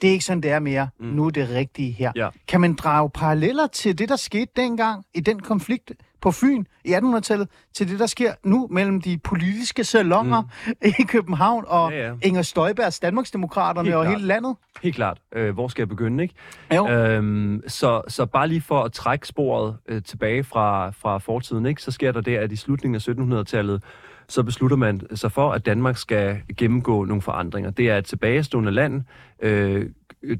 det 0.00 0.08
er 0.08 0.12
ikke 0.12 0.24
sådan, 0.24 0.42
det 0.42 0.50
er 0.50 0.58
mere. 0.58 0.88
Mm. 1.00 1.06
Mm. 1.06 1.12
Nu 1.12 1.26
er 1.26 1.30
det 1.30 1.48
rigtige 1.50 1.92
her. 1.92 2.12
Ja. 2.16 2.28
Kan 2.48 2.60
man 2.60 2.74
drage 2.74 3.10
paralleller 3.10 3.66
til 3.66 3.98
det, 3.98 4.08
der 4.08 4.16
skete 4.16 4.50
dengang 4.56 5.04
i 5.14 5.20
den 5.20 5.40
konflikt 5.40 5.92
på 6.20 6.30
Fyn 6.30 6.64
i 6.84 6.94
1800-tallet, 6.94 7.48
til 7.74 7.88
det, 7.90 7.98
der 7.98 8.06
sker 8.06 8.32
nu 8.44 8.68
mellem 8.70 9.00
de 9.00 9.18
politiske 9.18 9.84
salonger 9.84 10.42
mm. 10.42 10.72
i 11.00 11.02
København 11.02 11.64
og 11.68 11.92
ja, 11.92 11.96
Ja. 12.06 12.12
Inger 12.22 12.42
Støjbergs 12.42 13.00
Danmarksdemokraterne 13.00 13.86
Helt 13.86 13.96
og 13.96 14.04
klart. 14.04 14.16
hele 14.16 14.26
landet? 14.28 14.56
Helt 14.82 14.94
klart. 14.96 15.18
Øh, 15.34 15.54
hvor 15.54 15.68
skal 15.68 15.82
jeg 15.82 15.88
begynde, 15.88 16.22
ikke? 16.22 16.34
Jo. 16.74 16.88
Øhm, 16.88 17.62
så, 17.66 18.02
så 18.08 18.26
bare 18.26 18.48
lige 18.48 18.60
for 18.60 18.82
at 18.82 18.92
trække 18.92 19.26
sporet 19.28 19.76
øh, 19.88 20.02
tilbage 20.02 20.44
fra, 20.44 20.90
fra 20.90 21.18
fortiden, 21.18 21.66
ikke? 21.66 21.82
så 21.82 21.90
sker 21.90 22.12
der 22.12 22.20
det, 22.20 22.36
at 22.36 22.52
i 22.52 22.56
slutningen 22.56 22.94
af 22.94 23.08
1700-tallet, 23.40 23.82
så 24.28 24.42
beslutter 24.42 24.76
man 24.76 25.00
sig 25.14 25.32
for, 25.32 25.52
at 25.52 25.66
Danmark 25.66 25.96
skal 25.96 26.40
gennemgå 26.56 27.04
nogle 27.04 27.22
forandringer. 27.22 27.70
Det 27.70 27.90
er 27.90 27.98
et 27.98 28.04
tilbagestående 28.04 28.70
land. 28.70 29.02
Øh, 29.42 29.86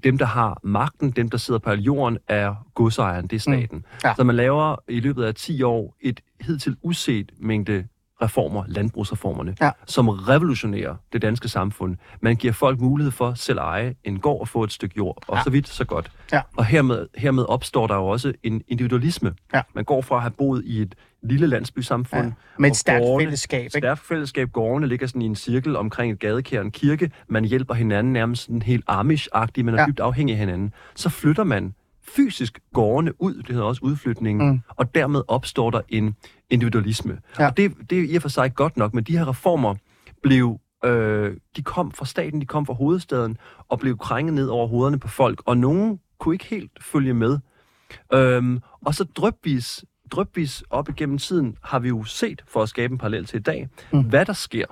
dem, 0.04 0.18
der 0.18 0.26
har 0.26 0.60
magten, 0.62 1.10
dem, 1.10 1.30
der 1.30 1.38
sidder 1.38 1.60
på 1.60 1.72
jorden, 1.72 2.18
er 2.28 2.54
godsejeren, 2.74 3.26
det 3.26 3.36
er 3.36 3.40
staten. 3.40 3.78
Mm. 3.78 3.84
Ja. 4.04 4.14
Så 4.14 4.24
man 4.24 4.36
laver 4.36 4.76
i 4.88 5.00
løbet 5.00 5.24
af 5.24 5.34
10 5.34 5.62
år 5.62 5.96
et 6.00 6.20
hidtil 6.40 6.76
uset 6.82 7.32
mængde 7.38 7.86
reformer, 8.22 8.64
landbrugsreformerne, 8.68 9.56
Ja. 9.60 9.70
som 9.86 10.08
revolutionerer 10.08 10.94
det 11.12 11.22
danske 11.22 11.48
samfund. 11.48 11.96
Man 12.20 12.36
giver 12.36 12.52
folk 12.52 12.80
mulighed 12.80 13.12
for 13.12 13.34
selv 13.34 13.58
at 13.60 13.64
eje 13.64 13.94
en 14.04 14.18
gård 14.18 14.40
og 14.40 14.48
få 14.48 14.62
et 14.64 14.72
stykke 14.72 14.94
jord, 14.96 15.22
og 15.28 15.36
Ja. 15.36 15.42
så 15.42 15.50
vidt, 15.50 15.68
så 15.68 15.84
godt. 15.84 16.10
Ja. 16.32 16.40
Og 16.56 16.64
hermed, 16.64 17.06
hermed 17.16 17.44
opstår 17.48 17.86
der 17.86 17.94
jo 17.94 18.06
også 18.06 18.32
en 18.42 18.62
individualisme. 18.68 19.34
Ja. 19.54 19.62
Man 19.74 19.84
går 19.84 20.02
fra 20.02 20.16
at 20.16 20.22
have 20.22 20.30
boet 20.30 20.62
i 20.64 20.82
et 20.82 20.94
lille 21.22 21.46
landsbysamfund, 21.46 22.24
Ja. 22.26 22.32
Med 22.58 22.70
et 22.70 22.76
stærkt 22.76 23.02
gårdene- 23.02 23.20
fællesskab. 23.24 23.60
Ikke? 23.60 23.70
Stærkt 23.78 24.00
fællesskab. 24.00 24.52
Gårdene 24.52 24.86
ligger 24.88 25.06
sådan 25.06 25.22
i 25.22 25.26
en 25.26 25.36
cirkel 25.36 25.76
omkring 25.76 26.12
et 26.12 26.18
gadekær 26.18 26.60
en 26.60 26.70
kirke. 26.70 27.10
Man 27.28 27.44
hjælper 27.44 27.74
hinanden 27.74 28.12
nærmest 28.12 28.42
sådan 28.42 28.62
helt 28.62 28.84
amish-agtigt. 28.90 29.62
Man 29.64 29.74
er 29.74 29.80
ja. 29.80 29.86
dybt 29.86 30.00
afhængig 30.00 30.32
af 30.32 30.38
hinanden. 30.38 30.72
Så 30.94 31.08
flytter 31.08 31.44
man 31.44 31.74
fysisk 32.08 32.60
gårdene 32.74 33.22
ud. 33.22 33.34
Det 33.34 33.48
hedder 33.48 33.64
også 33.64 33.80
udflytningen. 33.84 34.50
Mm. 34.50 34.60
Og 34.68 34.94
dermed 34.94 35.22
opstår 35.28 35.70
der 35.70 35.80
en 35.88 36.16
individualisme. 36.50 37.18
Ja. 37.38 37.46
Og 37.46 37.56
det, 37.56 37.72
det 37.90 37.98
er 37.98 38.02
i 38.02 38.16
og 38.16 38.22
for 38.22 38.28
sig 38.28 38.54
godt 38.54 38.76
nok, 38.76 38.94
men 38.94 39.04
de 39.04 39.18
her 39.18 39.28
reformer 39.28 39.74
blev... 40.22 40.60
Øh, 40.84 41.36
de 41.56 41.62
kom 41.62 41.92
fra 41.92 42.04
staten, 42.04 42.40
de 42.40 42.46
kom 42.46 42.66
fra 42.66 42.74
hovedstaden, 42.74 43.36
og 43.68 43.78
blev 43.78 43.98
krænget 43.98 44.34
ned 44.34 44.46
over 44.46 44.66
hovederne 44.66 44.98
på 44.98 45.08
folk, 45.08 45.42
og 45.46 45.56
nogen 45.56 46.00
kunne 46.18 46.34
ikke 46.34 46.44
helt 46.44 46.70
følge 46.80 47.14
med. 47.14 47.38
Øhm, 48.12 48.60
og 48.86 48.94
så 48.94 49.04
drøbvis, 49.04 49.84
drøbvis 50.10 50.64
op 50.70 50.88
igennem 50.88 51.18
tiden 51.18 51.56
har 51.62 51.78
vi 51.78 51.88
jo 51.88 52.04
set, 52.04 52.44
for 52.46 52.62
at 52.62 52.68
skabe 52.68 52.92
en 52.92 52.98
parallel 52.98 53.24
til 53.24 53.36
i 53.36 53.42
dag, 53.42 53.68
mm. 53.92 54.02
hvad 54.02 54.26
der 54.26 54.32
sker, 54.32 54.66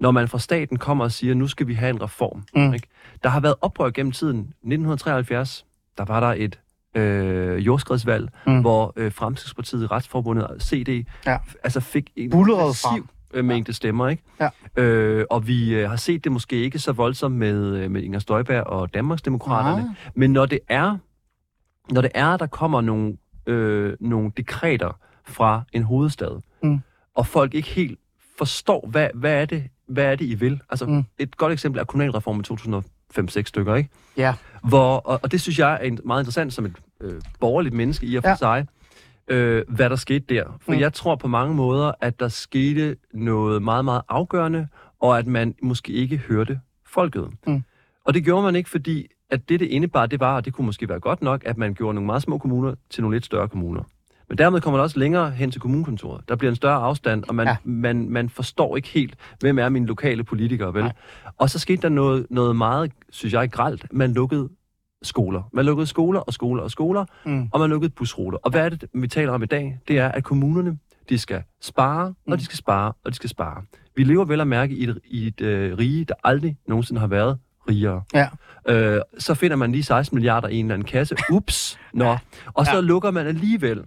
når 0.00 0.10
man 0.10 0.28
fra 0.28 0.38
staten 0.38 0.78
kommer 0.78 1.04
og 1.04 1.12
siger, 1.12 1.34
nu 1.34 1.46
skal 1.46 1.66
vi 1.66 1.74
have 1.74 1.90
en 1.90 2.02
reform. 2.02 2.44
Mm. 2.54 2.74
Ikke? 2.74 2.88
Der 3.22 3.28
har 3.28 3.40
været 3.40 3.54
oprør 3.60 3.90
gennem 3.90 4.12
tiden. 4.12 4.38
1973, 4.38 5.66
der 5.98 6.04
var 6.04 6.20
der 6.20 6.34
et 6.38 6.58
øh, 6.94 7.66
jordskredsvalg, 7.66 8.28
Mm. 8.46 8.60
hvor 8.60 8.92
øh, 8.96 9.12
Fremskridspartiet, 9.12 9.90
Retsforbundet 9.90 10.46
og 10.46 10.56
CD, 10.62 11.06
Ja. 11.26 11.38
altså 11.64 11.80
fik 11.80 12.10
en 12.16 12.30
Bullerede 12.30 12.66
massiv 12.66 12.88
frem. 12.88 13.06
øh, 13.34 13.44
mængde 13.44 13.72
stemmer, 13.72 14.08
ikke? 14.08 14.22
Ja. 14.40 14.48
Øh, 14.82 15.24
og 15.30 15.46
vi 15.46 15.74
øh, 15.74 15.88
har 15.90 15.96
set 15.96 16.24
det 16.24 16.32
måske 16.32 16.56
ikke 16.56 16.78
så 16.78 16.92
voldsomt 16.92 17.34
med, 17.34 17.76
øh, 17.76 17.90
med 17.90 18.02
Inger 18.02 18.18
Støjberg 18.18 18.64
og 18.64 18.94
Danmarksdemokraterne, 18.94 19.82
Nej. 19.84 19.94
men 20.14 20.32
når 20.32 20.46
det 20.46 20.58
er, 20.68 20.96
når 21.90 22.00
det 22.00 22.10
er, 22.14 22.36
der 22.36 22.46
kommer 22.46 22.80
nogle, 22.80 23.16
øh, 23.46 23.96
nogle 24.00 24.32
dekreter 24.36 24.98
fra 25.26 25.62
en 25.72 25.82
hovedstad, 25.82 26.40
Mm. 26.62 26.78
og 27.14 27.26
folk 27.26 27.54
ikke 27.54 27.68
helt 27.68 27.98
forstår, 28.38 28.88
hvad, 28.90 29.08
hvad, 29.14 29.32
er 29.42 29.44
det, 29.46 29.64
hvad 29.88 30.04
er 30.04 30.16
det, 30.16 30.24
I 30.24 30.34
vil? 30.34 30.60
Altså, 30.70 30.86
Mm. 30.86 31.04
et 31.18 31.36
godt 31.36 31.52
eksempel 31.52 31.80
er 31.80 31.84
kommunalreformen 31.84 32.44
i 32.50 32.80
5-6 33.10 33.48
stykker, 33.48 33.74
ikke? 33.74 33.90
Ja. 34.16 34.34
Hvor, 34.68 34.96
og, 34.96 35.20
og 35.22 35.32
det 35.32 35.40
synes 35.40 35.58
jeg 35.58 35.78
er 35.82 35.96
meget 36.04 36.20
interessant 36.20 36.52
som 36.52 36.64
et 36.64 36.76
øh, 37.00 37.20
borgerligt 37.40 37.74
menneske 37.74 38.06
i 38.06 38.16
og 38.16 38.22
for 38.22 38.28
Ja. 38.28 38.36
sig, 38.36 38.66
øh, 39.28 39.64
hvad 39.68 39.90
der 39.90 39.96
skete 39.96 40.34
der. 40.34 40.44
For 40.60 40.72
mm. 40.72 40.78
jeg 40.78 40.92
tror 40.92 41.16
på 41.16 41.28
mange 41.28 41.54
måder, 41.54 41.92
at 42.00 42.20
der 42.20 42.28
skete 42.28 42.96
noget 43.14 43.62
meget, 43.62 43.84
meget 43.84 44.02
afgørende, 44.08 44.68
og 45.00 45.18
at 45.18 45.26
man 45.26 45.54
måske 45.62 45.92
ikke 45.92 46.16
hørte 46.16 46.60
folket. 46.86 47.28
Mm. 47.46 47.62
Og 48.04 48.14
det 48.14 48.24
gjorde 48.24 48.42
man 48.42 48.56
ikke, 48.56 48.70
fordi 48.70 49.06
at 49.30 49.48
det, 49.48 49.60
det 49.60 49.66
indebar, 49.66 50.06
det 50.06 50.20
var, 50.20 50.36
og 50.36 50.44
det 50.44 50.52
kunne 50.52 50.66
måske 50.66 50.88
være 50.88 51.00
godt 51.00 51.22
nok, 51.22 51.42
at 51.46 51.56
man 51.56 51.74
gjorde 51.74 51.94
nogle 51.94 52.06
meget 52.06 52.22
små 52.22 52.38
kommuner 52.38 52.74
til 52.90 53.02
nogle 53.02 53.14
lidt 53.14 53.24
større 53.24 53.48
kommuner. 53.48 53.82
Men 54.28 54.38
dermed 54.38 54.60
kommer 54.60 54.78
man 54.78 54.84
også 54.84 54.98
længere 54.98 55.30
hen 55.30 55.50
til 55.50 55.60
kommunekontoret. 55.60 56.28
Der 56.28 56.36
bliver 56.36 56.50
en 56.50 56.56
større 56.56 56.74
afstand, 56.82 57.24
og 57.28 57.34
man, 57.34 57.46
Ja. 57.46 57.56
man, 57.64 58.10
man 58.10 58.28
forstår 58.28 58.76
ikke 58.76 58.88
helt, 58.88 59.14
hvem 59.40 59.58
er 59.58 59.68
mine 59.68 59.86
lokale 59.86 60.24
politikere, 60.24 60.74
vel? 60.74 60.82
Nej. 60.82 60.92
Og 61.38 61.50
så 61.50 61.58
skete 61.58 61.82
der 61.82 61.88
noget, 61.88 62.26
noget 62.30 62.56
meget, 62.56 62.92
synes 63.10 63.32
jeg, 63.34 63.50
gralt. 63.50 63.86
Man 63.92 64.12
lukkede 64.12 64.48
skoler. 65.02 65.42
Man 65.52 65.64
lukkede 65.64 65.86
skoler 65.86 66.20
og 66.20 66.32
skoler 66.32 66.62
og 66.62 66.70
skoler, 66.70 67.04
Mm. 67.24 67.48
og 67.52 67.60
man 67.60 67.70
lukkede 67.70 67.90
busruter. 67.90 68.38
Og 68.42 68.50
hvad 68.50 68.64
er 68.64 68.68
det, 68.68 68.84
vi 68.94 69.08
taler 69.08 69.32
om 69.32 69.42
i 69.42 69.46
dag? 69.46 69.78
Det 69.88 69.98
er, 69.98 70.08
at 70.08 70.24
kommunerne, 70.24 70.78
de 71.08 71.18
skal 71.18 71.42
spare, 71.60 72.08
Mm. 72.08 72.32
og 72.32 72.38
de 72.38 72.44
skal 72.44 72.56
spare, 72.56 72.92
og 73.04 73.10
de 73.10 73.16
skal 73.16 73.30
spare. 73.30 73.62
Vi 73.96 74.04
lever 74.04 74.24
vel 74.24 74.40
at 74.40 74.46
mærke 74.46 74.74
i 74.74 74.84
et, 74.84 74.98
i 75.04 75.26
et 75.26 75.40
øh, 75.40 75.78
rige, 75.78 76.04
der 76.04 76.14
aldrig 76.24 76.56
nogensinde 76.68 77.00
har 77.00 77.06
været 77.08 77.38
rigere. 77.68 78.02
Ja. 78.14 78.28
Øh, 78.68 79.00
så 79.18 79.34
finder 79.34 79.56
man 79.56 79.72
lige 79.72 79.82
16 79.82 80.16
milliarder 80.16 80.48
i 80.48 80.56
en 80.56 80.64
eller 80.66 80.74
anden 80.74 80.86
kasse. 80.88 81.16
Ups! 81.30 81.78
Nå. 81.94 82.16
Og 82.54 82.66
så 82.66 82.74
Ja. 82.74 82.80
lukker 82.80 83.10
man 83.10 83.26
alligevel. 83.26 83.84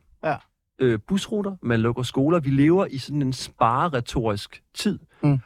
Øh, 0.82 1.00
busruter, 1.08 1.56
man 1.62 1.80
lukker 1.80 2.04
skoler. 2.04 2.40
Vi 2.40 2.50
lever 2.50 2.86
i 2.92 2.98
sådan 2.98 3.22
en 3.22 3.34
spareretorisk 3.34 4.64
tid. 4.74 5.00
Mm. 5.24 5.40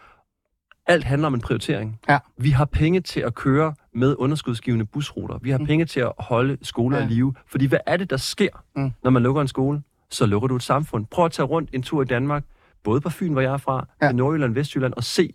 Alt 0.88 1.04
handler 1.04 1.28
om 1.28 1.34
en 1.34 1.42
prioritering. 1.42 2.00
Ja. 2.10 2.20
Vi 2.38 2.50
har 2.50 2.66
penge 2.66 3.02
til 3.02 3.20
at 3.20 3.36
køre 3.36 3.74
med 3.94 4.16
underskudsgivende 4.20 4.86
busruter. 4.86 5.38
Vi 5.42 5.50
har 5.52 5.58
Mm. 5.58 5.66
penge 5.66 5.86
til 5.86 6.00
at 6.00 6.12
holde 6.20 6.58
skoler 6.62 6.98
Ja. 6.98 7.06
i 7.06 7.08
live. 7.08 7.34
Fordi 7.48 7.66
hvad 7.66 7.80
er 7.86 7.98
det, 7.98 8.10
der 8.10 8.18
sker, 8.18 8.50
Mm. 8.76 8.92
når 9.04 9.12
man 9.12 9.24
lukker 9.24 9.42
en 9.42 9.48
skole? 9.48 9.82
Så 10.10 10.26
lukker 10.26 10.48
du 10.48 10.56
et 10.56 10.64
samfund. 10.64 11.06
Prøv 11.12 11.26
at 11.26 11.32
tage 11.32 11.46
rundt 11.46 11.70
en 11.74 11.82
tur 11.84 12.02
i 12.02 12.06
Danmark, 12.06 12.44
både 12.84 13.02
på 13.02 13.10
Fyn, 13.10 13.32
hvor 13.32 13.42
jeg 13.42 13.54
er 13.54 13.58
fra, 13.58 13.88
Ja. 14.02 14.10
i 14.10 14.14
Nordjylland, 14.14 14.54
Vestjylland, 14.54 14.94
og 14.94 15.04
se, 15.04 15.34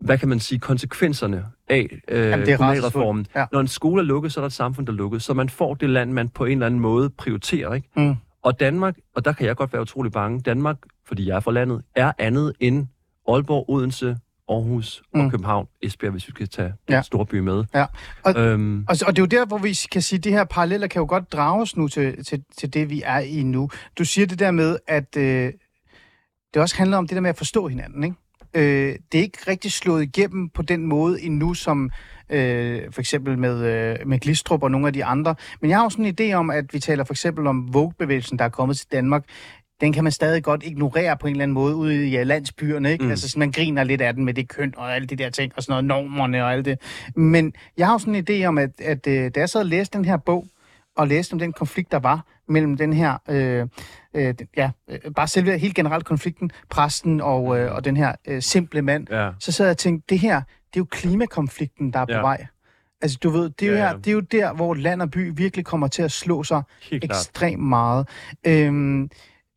hvad 0.00 0.18
kan 0.18 0.28
man 0.28 0.40
sige, 0.40 0.58
konsekvenserne 0.58 1.44
af 1.68 2.00
øh, 2.08 2.28
Jamen, 2.30 2.46
kommunalreformen. 2.56 3.26
Ja. 3.34 3.46
Når 3.52 3.60
en 3.60 3.68
skole 3.68 4.00
er 4.02 4.04
lukket, 4.04 4.32
så 4.32 4.40
er 4.40 4.42
der 4.42 4.46
et 4.46 4.52
samfund, 4.52 4.86
der 4.86 4.92
er 4.92 4.96
lukket. 4.96 5.22
Så 5.22 5.34
man 5.34 5.48
får 5.48 5.74
det 5.74 5.90
land, 5.90 6.12
man 6.12 6.28
på 6.28 6.44
en 6.44 6.52
eller 6.52 6.66
anden 6.66 6.80
måde 6.80 7.10
prioriterer. 7.10 7.74
Ikke? 7.74 7.88
Mm. 7.96 8.14
Og 8.46 8.60
Danmark, 8.60 8.96
og 9.14 9.24
der 9.24 9.32
kan 9.32 9.46
jeg 9.46 9.56
godt 9.56 9.72
være 9.72 9.82
utrolig 9.82 10.12
bange, 10.12 10.40
Danmark, 10.40 10.76
fordi 11.06 11.28
jeg 11.28 11.36
er 11.36 11.40
fra 11.40 11.52
landet, 11.52 11.82
er 11.94 12.12
andet 12.18 12.52
end 12.60 12.86
Aalborg, 13.28 13.64
Odense, 13.70 14.16
Aarhus 14.48 15.02
og 15.14 15.18
Mm. 15.18 15.30
København, 15.30 15.66
Esbjerg, 15.82 16.12
hvis 16.12 16.26
vi 16.28 16.30
skal 16.30 16.48
tage 16.48 16.72
Ja. 16.88 16.94
den 16.94 17.04
store 17.04 17.26
by 17.26 17.34
med. 17.38 17.64
Ja. 17.74 17.86
Og- 18.24 18.34
øhm, 18.40 18.78
Og, 18.88 18.96
og 19.06 19.16
det 19.16 19.18
er 19.18 19.22
jo 19.22 19.26
der, 19.40 19.46
hvor 19.46 19.58
vi 19.58 19.78
kan 19.92 20.02
sige, 20.02 20.18
at 20.18 20.24
de 20.24 20.30
her 20.30 20.44
paralleller 20.44 20.86
kan 20.86 21.00
jo 21.00 21.06
godt 21.08 21.32
drages 21.32 21.76
nu 21.76 21.88
til, 21.88 22.24
til, 22.24 22.44
til 22.58 22.74
det, 22.74 22.90
vi 22.90 23.02
er 23.04 23.18
i 23.18 23.42
nu. 23.42 23.70
Du 23.98 24.04
siger 24.04 24.26
det 24.26 24.38
der 24.38 24.50
med, 24.50 24.78
at 24.88 25.16
øh, 25.16 25.52
det 26.54 26.62
også 26.62 26.76
handler 26.76 26.96
om 26.96 27.06
det 27.08 27.14
der 27.14 27.20
med 27.20 27.30
at 27.30 27.36
forstå 27.38 27.68
hinanden, 27.68 28.04
ikke? 28.04 28.16
Øh, 28.54 28.96
det 29.12 29.18
er 29.18 29.22
ikke 29.22 29.38
rigtig 29.48 29.72
slået 29.72 30.02
igennem 30.02 30.48
på 30.48 30.62
den 30.62 30.86
måde 30.86 31.22
endnu, 31.22 31.54
som 31.54 31.90
øh, 32.30 32.82
for 32.92 33.00
eksempel 33.00 33.38
med, 33.38 33.64
øh, 33.64 34.08
med 34.08 34.18
Glistrup 34.18 34.62
og 34.62 34.70
nogle 34.70 34.86
af 34.86 34.92
de 34.92 35.04
andre. 35.04 35.34
Men 35.60 35.70
jeg 35.70 35.78
har 35.78 35.84
jo 35.84 35.90
sådan 35.90 36.04
en 36.04 36.16
idé 36.20 36.32
om, 36.32 36.50
at 36.50 36.64
vi 36.74 36.78
taler 36.78 37.04
for 37.04 37.14
eksempel 37.14 37.46
om 37.46 37.74
Vogue-bevægelsen, 37.74 38.38
der 38.38 38.44
er 38.44 38.48
kommet 38.48 38.76
til 38.76 38.86
Danmark. 38.92 39.24
Den 39.80 39.92
kan 39.92 40.04
man 40.04 40.12
stadig 40.12 40.42
godt 40.44 40.62
ignorere 40.64 41.16
på 41.16 41.26
en 41.26 41.30
eller 41.30 41.42
anden 41.42 41.54
måde 41.54 41.76
ude 41.76 42.06
i 42.06 42.10
ja, 42.10 42.22
landsbyerne, 42.22 42.92
ikke? 42.92 43.04
Mm. 43.04 43.10
Altså, 43.10 43.28
sådan, 43.28 43.40
man 43.40 43.52
griner 43.52 43.84
lidt 43.84 44.00
af 44.00 44.14
den 44.14 44.24
med 44.24 44.34
det 44.34 44.48
køn 44.48 44.74
og 44.76 44.94
alle 44.94 45.06
de 45.06 45.16
der 45.16 45.30
ting, 45.30 45.52
og 45.56 45.62
sådan 45.62 45.72
noget, 45.72 45.84
normerne 45.84 46.44
og 46.44 46.52
alt 46.52 46.64
det. 46.64 46.78
Men 47.16 47.52
jeg 47.76 47.86
har 47.86 47.94
jo 47.94 47.98
sådan 47.98 48.14
en 48.14 48.26
idé 48.30 48.44
om, 48.44 48.58
at, 48.58 48.70
at 48.80 49.06
øh, 49.06 49.30
da 49.34 49.40
jeg 49.40 49.48
sad 49.48 49.60
og 49.60 49.66
læste 49.66 49.98
den 49.98 50.04
her 50.04 50.16
bog, 50.16 50.46
og 50.96 51.08
læste 51.08 51.32
om 51.32 51.38
den 51.38 51.52
konflikt, 51.52 51.92
der 51.92 51.98
var 51.98 52.26
mellem 52.48 52.76
den 52.76 52.92
her, 52.92 53.18
øh, 53.28 53.66
øh, 54.14 54.34
ja, 54.56 54.70
øh, 54.90 54.98
bare 55.16 55.28
selve 55.28 55.58
helt 55.58 55.74
generelt 55.74 56.04
konflikten, 56.04 56.50
præsten 56.70 57.20
og, 57.20 57.58
øh, 57.58 57.74
og 57.74 57.84
den 57.84 57.96
her 57.96 58.12
øh, 58.26 58.42
simple 58.42 58.82
mand, 58.82 59.06
ja. 59.10 59.30
så 59.40 59.52
sad 59.52 59.66
jeg 59.66 59.70
og 59.70 59.78
tænkte, 59.78 60.06
det 60.08 60.18
her, 60.18 60.42
det 60.76 60.80
er 60.80 60.84
jo 60.84 60.88
klimakonflikten, 60.90 61.92
der 61.92 61.98
er 62.00 62.04
på 62.04 62.12
Ja. 62.12 62.20
vej. 62.20 62.46
Altså, 63.00 63.18
du 63.22 63.30
ved, 63.30 63.50
det 63.50 63.66
er, 63.68 63.72
jo 63.72 63.76
Ja, 63.78 63.88
her, 63.88 63.96
det 63.96 64.06
er 64.06 64.12
jo 64.12 64.20
der, 64.20 64.52
hvor 64.52 64.74
land 64.74 65.02
og 65.02 65.10
by 65.10 65.32
virkelig 65.36 65.64
kommer 65.64 65.88
til 65.88 66.02
at 66.02 66.12
slå 66.12 66.42
sig 66.42 66.62
Helt 66.82 67.02
klart. 67.04 67.16
ekstremt 67.20 67.62
meget. 67.62 68.08
Øhm, 68.46 69.10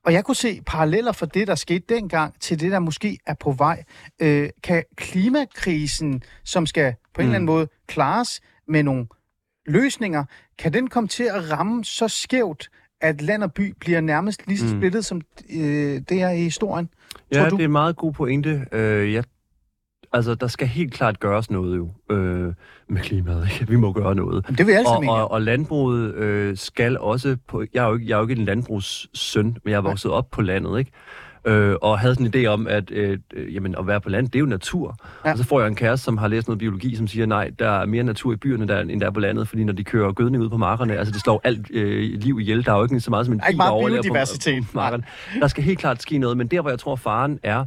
og 0.06 0.14
jeg 0.14 0.24
kunne 0.26 0.36
se 0.36 0.62
paralleller 0.66 1.12
for 1.12 1.26
det, 1.26 1.48
der 1.48 1.56
skete 1.56 1.84
dengang, 1.96 2.34
til 2.40 2.60
det, 2.60 2.72
der 2.72 2.80
måske 2.80 3.18
er 3.26 3.34
på 3.34 3.52
vej. 3.52 3.84
Øh, 4.22 4.50
kan 4.64 4.84
klimakrisen, 4.96 6.24
som 6.44 6.66
skal 6.66 6.94
på 7.14 7.22
en 7.22 7.26
Mm. 7.28 7.30
eller 7.30 7.36
anden 7.36 7.46
måde 7.46 7.68
klares 7.88 8.42
med 8.68 8.84
nogle 8.84 9.08
løsninger, 9.66 10.24
kan 10.58 10.74
den 10.74 10.88
komme 10.88 11.08
til 11.08 11.24
at 11.24 11.52
ramme 11.52 11.86
så 11.86 12.08
skævt, 12.08 12.70
at 13.02 13.22
land 13.22 13.44
og 13.44 13.54
by 13.54 13.76
bliver 13.80 14.02
nærmest 14.02 14.48
lige 14.48 14.58
så 14.58 14.66
Mm. 14.66 14.80
splittet, 14.80 15.06
som 15.06 15.22
øh, 15.56 16.02
det 16.10 16.22
er 16.22 16.30
i 16.30 16.42
historien? 16.44 16.90
Tror 17.34 17.42
Ja, 17.42 17.50
du? 17.50 17.56
det 17.56 17.62
er 17.64 17.66
en 17.66 17.72
meget 17.72 17.96
god 17.96 18.14
pointe. 18.14 18.66
Øh, 18.72 19.14
jeg, 19.14 19.24
altså, 20.14 20.36
der 20.36 20.48
skal 20.48 20.68
helt 20.68 20.94
klart 20.94 21.20
gøres 21.20 21.52
noget 21.52 21.78
jo 21.78 21.90
øh, 22.10 22.54
med 22.88 23.02
klimaet. 23.02 23.48
Ikke? 23.54 23.68
Vi 23.68 23.76
må 23.76 23.94
gøre 23.94 24.16
noget. 24.16 24.44
Jamen, 24.48 24.58
det 24.58 24.66
vil 24.66 24.72
jeg 24.72 24.80
altid 24.80 24.96
Og, 24.96 25.02
mene. 25.02 25.14
og, 25.14 25.32
og 25.32 25.42
landbruget 25.42 26.14
øh, 26.16 26.58
skal 26.58 26.98
også 26.98 27.38
på... 27.48 27.64
Jeg 27.74 27.84
er, 27.84 27.88
jo 27.88 27.94
ikke, 27.96 28.08
jeg 28.10 28.14
er 28.16 28.18
jo 28.18 28.28
ikke 28.28 28.40
en 28.40 28.46
landbrugssøn, 28.46 29.46
men 29.46 29.72
jeg 29.72 29.78
er 29.78 29.82
vokset 29.82 30.12
op 30.12 30.30
på 30.32 30.42
landet, 30.42 30.80
ikke? 30.80 30.92
Øh, 31.46 31.76
og 31.82 32.00
havde 32.00 32.16
sådan 32.16 32.26
en 32.26 32.34
idé 32.36 32.48
om, 32.48 32.68
at 32.68 32.92
øh, 32.92 33.20
jamen, 33.54 33.76
at 33.80 33.88
være 33.88 34.02
på 34.02 34.10
landet, 34.10 34.34
det 34.34 34.40
er 34.40 34.42
jo 34.42 34.46
natur. 34.46 34.96
Ja. 35.26 35.32
Og 35.32 35.38
så 35.38 35.44
får 35.44 35.60
jeg 35.60 35.68
en 35.68 35.76
kæreste, 35.76 36.04
som 36.04 36.18
har 36.18 36.28
læst 36.28 36.48
noget 36.48 36.60
biologi, 36.60 36.96
som 36.96 37.08
siger, 37.08 37.26
nej, 37.26 37.52
der 37.60 37.70
er 37.70 37.86
mere 37.86 38.04
natur 38.04 38.34
i 38.34 38.36
byerne, 38.36 38.68
der, 38.68 38.80
end 38.82 39.02
der 39.02 39.08
er 39.08 39.12
på 39.12 39.20
landet, 39.20 39.48
fordi 39.48 39.64
når 39.64 39.74
de 39.74 39.84
kører 39.84 40.12
gødning 40.12 40.44
ud 40.44 40.50
på 40.50 40.58
markerne, 40.58 40.98
altså 40.98 41.12
det 41.14 41.22
slår 41.22 41.42
alt 41.44 41.68
øh, 41.74 42.20
liv 42.20 42.40
ihjel. 42.40 42.66
Der 42.66 42.74
er 42.74 42.78
jo 42.78 42.84
ikke 42.84 43.00
så 43.00 43.10
meget 43.10 43.26
som 43.26 43.34
en 43.34 43.40
Der 43.40 43.46
bil, 43.48 43.58
meget 43.58 43.72
overlever. 43.72 44.02
På, 44.02 44.08
på 44.72 44.78
markerne. 44.78 45.04
Der 45.42 45.48
skal 45.48 45.64
helt 45.64 45.80
klart 45.80 46.02
ske 46.02 46.18
noget, 46.18 46.38
men 46.38 46.48
der, 46.48 46.62
hvor 46.62 46.70
jeg 46.70 46.80
tror, 46.80 46.96
faren 46.96 47.40
er, 47.44 47.66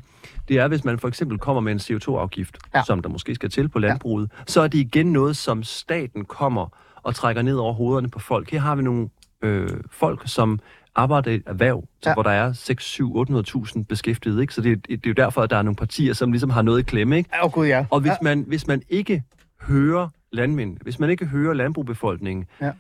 det 0.49 0.59
er, 0.59 0.69
hvis 0.69 0.85
man 0.85 0.99
for 0.99 1.09
eksempel 1.09 1.39
kommer 1.39 1.61
med 1.61 1.73
en 1.73 1.79
CO2-afgift, 1.79 2.59
Ja. 2.75 2.79
ja. 2.79 2.85
som 2.85 3.03
der 3.03 3.09
måske 3.09 3.35
skal 3.35 3.51
til 3.51 3.69
på 3.69 3.79
landbruget, 3.79 4.31
ja. 4.39 4.43
så 4.47 4.61
er 4.61 4.69
det 4.69 4.79
igen 4.79 5.13
noget, 5.13 5.37
som 5.37 5.63
staten 5.63 6.25
kommer 6.25 6.67
og 7.03 7.15
trækker 7.15 7.43
ned 7.43 7.57
over 7.57 7.73
hovederne 7.73 8.09
på 8.11 8.19
folk. 8.19 8.51
Her 8.51 8.59
har 8.61 8.75
vi 8.77 8.83
nogle 8.83 9.09
øh, 9.43 9.69
folk, 9.91 10.23
som 10.27 10.61
arbejder 10.95 11.31
i 11.31 11.35
et 11.35 11.43
erhverv, 11.47 11.85
Ja. 12.07 12.15
hvor 12.15 12.23
der 12.23 12.31
er 12.31 12.53
6, 12.53 12.85
7, 12.85 13.17
800.000 13.17 13.85
beskæftigede. 13.85 14.41
Ikke? 14.41 14.55
Så 14.55 14.61
det, 14.61 14.87
det 14.89 14.95
er 14.95 15.01
jo 15.07 15.13
derfor, 15.13 15.43
at 15.43 15.51
der 15.51 15.57
er 15.57 15.63
nogle 15.63 15.77
partier, 15.77 16.13
som 16.13 16.33
ligesom 16.33 16.51
har 16.51 16.63
noget 16.63 16.79
i 16.81 16.83
klemme. 16.83 17.17
Ikke? 17.17 17.31
Åh, 17.41 17.45
oh, 17.47 17.53
gud, 17.53 17.67
ja. 17.67 17.87
Og 17.91 18.01
hvis, 18.01 18.11
ja. 18.11 18.17
man, 18.23 18.45
hvis 18.49 18.67
man 18.67 18.83
ikke 18.89 19.23
hører 19.63 20.09
landmænd, 20.33 20.77
hvis 20.83 20.99
man 20.99 21.11
ikke 21.11 21.27
hører 21.27 21.55
landbrugbefolkningen, 21.55 22.45
Ja. 22.61 22.71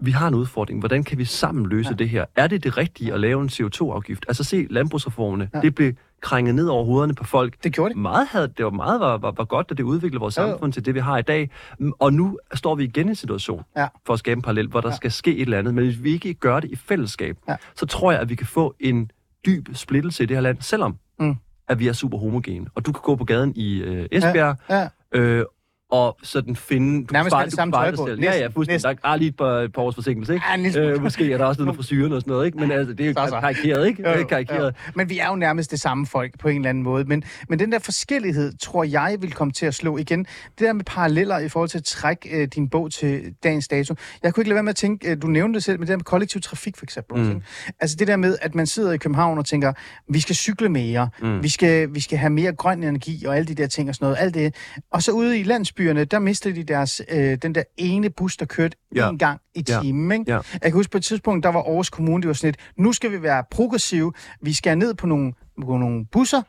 vi 0.00 0.10
har 0.10 0.28
en 0.28 0.34
udfordring. 0.34 0.78
Hvordan 0.80 1.04
kan 1.04 1.18
vi 1.18 1.24
sammen 1.24 1.66
løse 1.68 1.90
Ja. 1.90 1.94
det 1.94 2.08
her? 2.08 2.24
Er 2.36 2.46
det 2.46 2.64
det 2.64 2.76
rigtige 2.76 3.12
at 3.14 3.20
lave 3.20 3.42
en 3.42 3.48
CO2-afgift? 3.48 4.24
Altså 4.28 4.44
se 4.44 4.66
landbrugsreformerne. 4.70 5.48
Ja. 5.54 5.60
Det 5.60 5.74
blev 5.74 5.92
krænget 6.20 6.54
ned 6.54 6.66
over 6.68 6.84
hovederne 6.84 7.14
på 7.14 7.24
folk. 7.24 7.54
Det 7.64 7.72
gjorde 7.72 7.94
det. 7.94 8.00
Meget 8.02 8.26
havde, 8.28 8.48
det 8.48 8.64
var 8.64 8.70
meget 8.70 9.00
var, 9.00 9.18
var, 9.18 9.30
var 9.36 9.44
godt, 9.44 9.66
at 9.70 9.76
det 9.76 9.82
udviklede 9.82 10.20
vores 10.20 10.36
jo. 10.36 10.42
samfund 10.42 10.72
til 10.72 10.84
det, 10.84 10.94
vi 10.94 11.00
har 11.00 11.18
i 11.18 11.22
dag. 11.22 11.50
Mm, 11.78 11.92
Og 11.98 12.12
nu 12.12 12.38
står 12.54 12.74
vi 12.74 12.84
igen 12.84 13.06
i 13.06 13.10
en 13.10 13.14
situation, 13.14 13.62
Ja. 13.76 13.86
for 14.06 14.12
at 14.12 14.18
skabe 14.18 14.38
en 14.38 14.42
parallel, 14.42 14.68
hvor 14.68 14.80
der 14.80 14.88
Ja. 14.88 14.92
ja. 14.92 14.96
skal 14.96 15.12
ske 15.12 15.36
et 15.36 15.40
eller 15.40 15.58
andet. 15.58 15.74
Men 15.74 15.84
hvis 15.84 16.02
vi 16.02 16.12
ikke 16.12 16.34
gør 16.34 16.60
det 16.60 16.70
i 16.70 16.76
fællesskab, 16.76 17.36
Ja. 17.48 17.56
så 17.76 17.86
tror 17.86 18.12
jeg, 18.12 18.20
at 18.20 18.28
vi 18.28 18.34
kan 18.34 18.46
få 18.46 18.74
en 18.80 19.10
dyb 19.46 19.68
splittelse 19.72 20.22
i 20.22 20.26
det 20.26 20.36
her 20.36 20.42
land, 20.42 20.56
selvom 20.60 20.96
Mm. 21.20 21.34
at 21.68 21.78
vi 21.78 21.88
er 21.88 21.92
super 21.92 22.18
homogene. 22.18 22.66
Og 22.74 22.86
du 22.86 22.92
kan 22.92 23.00
gå 23.04 23.16
på 23.16 23.24
gaden 23.24 23.52
i 23.56 23.82
øh, 23.82 24.06
Esbjerg, 24.12 24.56
Ja. 24.70 24.88
øh, 25.14 25.44
og 25.90 26.16
sådan 26.22 26.56
finde... 26.56 27.06
Du 27.06 27.12
Nærmest 27.12 27.36
have 27.36 27.44
det 27.46 27.52
samme 27.54 27.72
tøj 27.72 27.96
på. 27.96 28.08
Ja, 28.08 28.14
ja, 28.14 28.16
Næsten, 28.20 28.52
fuldstændig. 28.52 28.74
næsten. 28.88 28.98
Der 29.02 29.08
er 29.08 29.16
lige 29.16 29.28
et 29.28 29.36
par, 29.36 29.44
et 29.46 29.72
par 29.72 29.82
års 29.82 29.94
forsinkelse, 29.94 30.34
ikke? 30.34 30.46
Ja. 30.74 30.80
Øh, 30.90 31.02
måske 31.02 31.32
er 31.32 31.38
der 31.38 31.44
også 31.44 31.60
noget 31.60 31.66
med 31.66 31.74
frisyren 31.84 32.12
og 32.12 32.20
sådan 32.20 32.30
noget, 32.32 32.46
ikke? 32.46 32.58
Men 32.58 32.70
altså, 32.70 32.92
det 32.94 33.00
er 33.06 33.08
jo 33.08 33.12
Så, 33.16 33.26
så. 33.28 33.40
karikeret, 33.40 33.86
ikke? 33.86 34.02
Jo, 34.02 34.08
jo, 34.08 34.20
er 34.20 34.24
karikeret. 34.26 34.66
jo. 34.66 34.92
Men 34.94 35.08
vi 35.10 35.18
er 35.18 35.28
jo 35.28 35.36
nærmest 35.36 35.70
det 35.70 35.80
samme 35.80 36.06
folk 36.06 36.38
på 36.38 36.48
en 36.48 36.56
eller 36.56 36.68
anden 36.68 36.84
måde. 36.84 37.04
Men, 37.04 37.22
men 37.48 37.58
den 37.58 37.72
der 37.72 37.78
forskellighed, 37.78 38.52
tror 38.60 38.84
jeg, 38.84 39.16
vil 39.20 39.32
komme 39.32 39.52
til 39.52 39.66
at 39.66 39.74
slå 39.74 39.96
igen. 39.96 40.18
Det 40.18 40.26
der 40.58 40.72
med 40.72 40.84
paralleller 40.84 41.38
i 41.38 41.48
forhold 41.48 41.68
til 41.70 41.78
at 41.78 41.84
trække 41.84 42.28
øh, 42.42 42.48
din 42.54 42.68
bog 42.68 42.92
til 42.92 43.34
dagens 43.44 43.68
dato. 43.68 43.94
Jeg 44.22 44.34
kunne 44.34 44.42
ikke 44.42 44.48
lade 44.48 44.54
være 44.54 44.62
med 44.62 44.70
at 44.70 44.76
tænke, 44.76 45.10
øh, 45.10 45.22
du 45.22 45.26
nævnte 45.26 45.54
det 45.56 45.64
selv, 45.64 45.78
med 45.78 45.86
det 45.86 45.90
der 45.92 45.96
med 45.96 46.04
kollektiv 46.04 46.40
trafik 46.40 46.76
for 46.76 46.84
eksempel. 46.84 47.18
Mm. 47.34 47.42
Altså 47.80 47.96
det 47.98 48.08
der 48.08 48.16
med, 48.16 48.36
at 48.42 48.54
man 48.54 48.66
sidder 48.66 48.92
i 48.92 48.96
København 48.96 49.38
og 49.38 49.44
tænker, 49.46 49.72
vi 50.08 50.20
skal 50.20 50.34
cykle 50.36 50.68
mere, 50.68 51.08
Mm. 51.22 51.42
vi, 51.42 51.48
skal, 51.48 51.94
vi 51.94 52.00
skal 52.00 52.18
have 52.18 52.30
mere 52.30 52.52
grøn 52.52 52.82
energi 52.82 53.24
og 53.24 53.36
alle 53.36 53.46
de 53.46 53.54
der 53.54 53.66
ting 53.66 53.88
og 53.88 53.94
sådan 53.94 54.04
noget. 54.06 54.16
Alt 54.20 54.34
det. 54.34 54.54
Og 54.92 55.02
så 55.02 55.12
ude 55.12 55.38
i 55.38 55.42
landsbyerne, 55.80 56.04
der 56.04 56.18
mistede 56.18 56.54
de 56.56 56.62
deres, 56.64 57.02
øh, 57.08 57.36
den 57.42 57.54
der 57.54 57.62
ene 57.76 58.10
bus, 58.10 58.36
der 58.36 58.46
kørte 58.46 58.76
Ja. 58.94 59.08
en 59.10 59.18
gang 59.18 59.40
i 59.54 59.64
Ja. 59.68 59.80
timen. 59.82 60.20
Ikke? 60.20 60.32
Ja. 60.32 60.40
Jeg 60.52 60.60
kan 60.62 60.72
huske 60.72 60.90
på 60.90 60.98
et 60.98 61.04
tidspunkt, 61.04 61.42
der 61.44 61.48
var 61.50 61.60
Aarhus 61.62 61.90
Kommune, 61.90 62.22
det 62.22 62.28
var 62.28 62.34
sådan 62.34 62.48
et, 62.50 62.56
nu 62.78 62.92
skal 62.92 63.10
vi 63.12 63.22
være 63.22 63.44
progressive, 63.50 64.12
vi 64.42 64.52
skal 64.52 64.78
ned 64.78 64.94
på 64.94 65.06
nogle, 65.06 65.32
på 65.66 65.76
nogle 65.76 66.06
busser, 66.06 66.42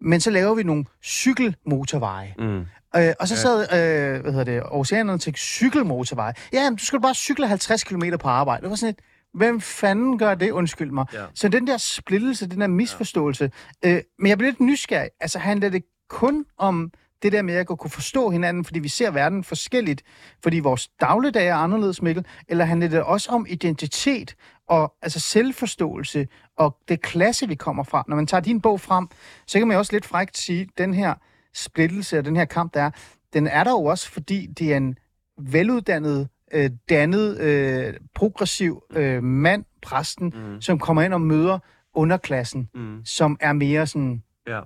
men 0.00 0.20
så 0.20 0.30
laver 0.30 0.54
vi 0.54 0.62
nogle 0.62 0.84
cykelmotorveje. 1.04 2.34
Mm. 2.38 2.60
Øh, 2.96 3.14
og 3.20 3.28
så 3.28 3.36
sad, 3.36 3.60
øh, 3.62 4.20
hvad 4.22 4.32
hedder 4.32 4.44
det, 4.44 4.58
Aarhusianerne 4.60 5.18
til 5.18 5.34
cykelmotorveje. 5.36 6.32
Ja, 6.52 6.62
jamen, 6.62 6.76
du 6.76 6.84
skal 6.84 7.00
bare 7.00 7.14
cykle 7.14 7.46
50 7.48 7.84
km 7.84 8.02
på 8.20 8.28
arbejde. 8.28 8.62
Det 8.62 8.70
var 8.70 8.76
sådan 8.76 8.94
et, 8.94 9.00
hvem 9.34 9.60
fanden 9.60 10.18
gør 10.18 10.34
det, 10.34 10.50
undskyld 10.50 10.90
mig. 10.90 11.06
Ja. 11.12 11.24
Så 11.34 11.48
den 11.48 11.66
der 11.66 11.76
splittelse, 11.76 12.46
den 12.48 12.60
der 12.60 12.66
misforståelse. 12.66 13.50
Øh, 13.84 14.00
men 14.18 14.26
jeg 14.28 14.38
blev 14.38 14.50
lidt 14.50 14.60
nysgerrig. 14.60 15.10
Altså, 15.20 15.38
handler 15.38 15.68
det 15.68 15.82
kun 16.08 16.44
om 16.58 16.90
det 17.22 17.32
der 17.32 17.42
med 17.42 17.54
at 17.54 17.66
kunne 17.66 17.90
forstå 17.90 18.30
hinanden, 18.30 18.64
fordi 18.64 18.78
vi 18.78 18.88
ser 18.88 19.10
verden 19.10 19.44
forskelligt, 19.44 20.02
fordi 20.42 20.58
vores 20.58 20.88
dagligdag 20.88 21.46
er 21.48 21.54
anderledes, 21.54 22.02
Mikkel, 22.02 22.26
eller 22.48 22.64
handler 22.64 22.88
det 22.88 23.02
også 23.02 23.30
om 23.30 23.46
identitet 23.48 24.34
og 24.68 24.94
altså 25.02 25.20
selvforståelse 25.20 26.28
og 26.56 26.76
det 26.88 27.02
klasse, 27.02 27.48
vi 27.48 27.54
kommer 27.54 27.82
fra? 27.84 28.04
Når 28.08 28.16
man 28.16 28.26
tager 28.26 28.40
din 28.40 28.60
bog 28.60 28.80
frem, 28.80 29.08
så 29.46 29.58
kan 29.58 29.68
man 29.68 29.74
jo 29.74 29.78
også 29.78 29.92
lidt 29.92 30.06
frækt 30.06 30.38
sige, 30.38 30.68
den 30.78 30.94
her 30.94 31.14
splittelse 31.54 32.18
og 32.18 32.24
den 32.24 32.36
her 32.36 32.44
kamp, 32.44 32.74
der 32.74 32.82
er, 32.82 32.90
den 33.32 33.46
er 33.46 33.64
der 33.64 33.70
jo 33.70 33.84
også, 33.84 34.10
fordi 34.10 34.46
det 34.46 34.72
er 34.72 34.76
en 34.76 34.98
veluddannet, 35.38 36.28
øh, 36.52 36.70
dannet, 36.88 37.38
øh, 37.40 37.94
progressiv 38.14 38.82
øh, 38.90 39.22
mand, 39.22 39.64
præsten, 39.82 40.34
mm. 40.36 40.60
som 40.60 40.78
kommer 40.78 41.02
ind 41.02 41.14
og 41.14 41.20
møder 41.20 41.58
underklassen, 41.94 42.68
Mm. 42.74 43.04
som 43.04 43.36
er 43.40 43.52
mere 43.52 43.86
sådan... 43.86 44.22
Ja. 44.46 44.60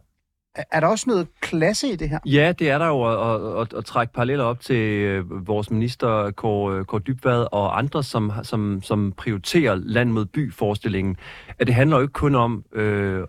Er, 0.55 0.81
der 0.81 0.87
også 0.87 1.05
noget 1.09 1.27
klasse 1.41 1.89
i 1.89 1.97
det 1.97 2.09
her? 2.09 2.19
Ja, 2.27 2.53
det 2.59 2.71
er 2.71 2.79
der 2.79 2.87
jo 2.87 3.03
at, 3.03 3.61
at, 3.63 3.79
at 3.79 3.85
trække 3.85 4.13
paralleller 4.13 4.45
op 4.45 4.61
til 4.61 4.77
øh, 4.77 5.47
vores 5.47 5.71
minister 5.71 6.31
Kåre, 6.31 6.79
øh, 6.79 6.85
Kåre 6.85 7.01
Dybvad 7.01 7.47
og 7.53 7.79
andre, 7.79 8.03
som, 8.03 8.33
som, 8.43 8.83
som 8.83 9.13
prioriterer 9.17 9.75
land 9.75 10.11
mod 10.11 10.25
by-forestillingen. 10.25 11.17
At 11.59 11.67
det 11.67 11.75
handler 11.75 11.97
jo 11.97 12.03
ikke 12.03 12.13
kun 12.13 12.35
om 12.35 12.65
øh, 12.73 13.25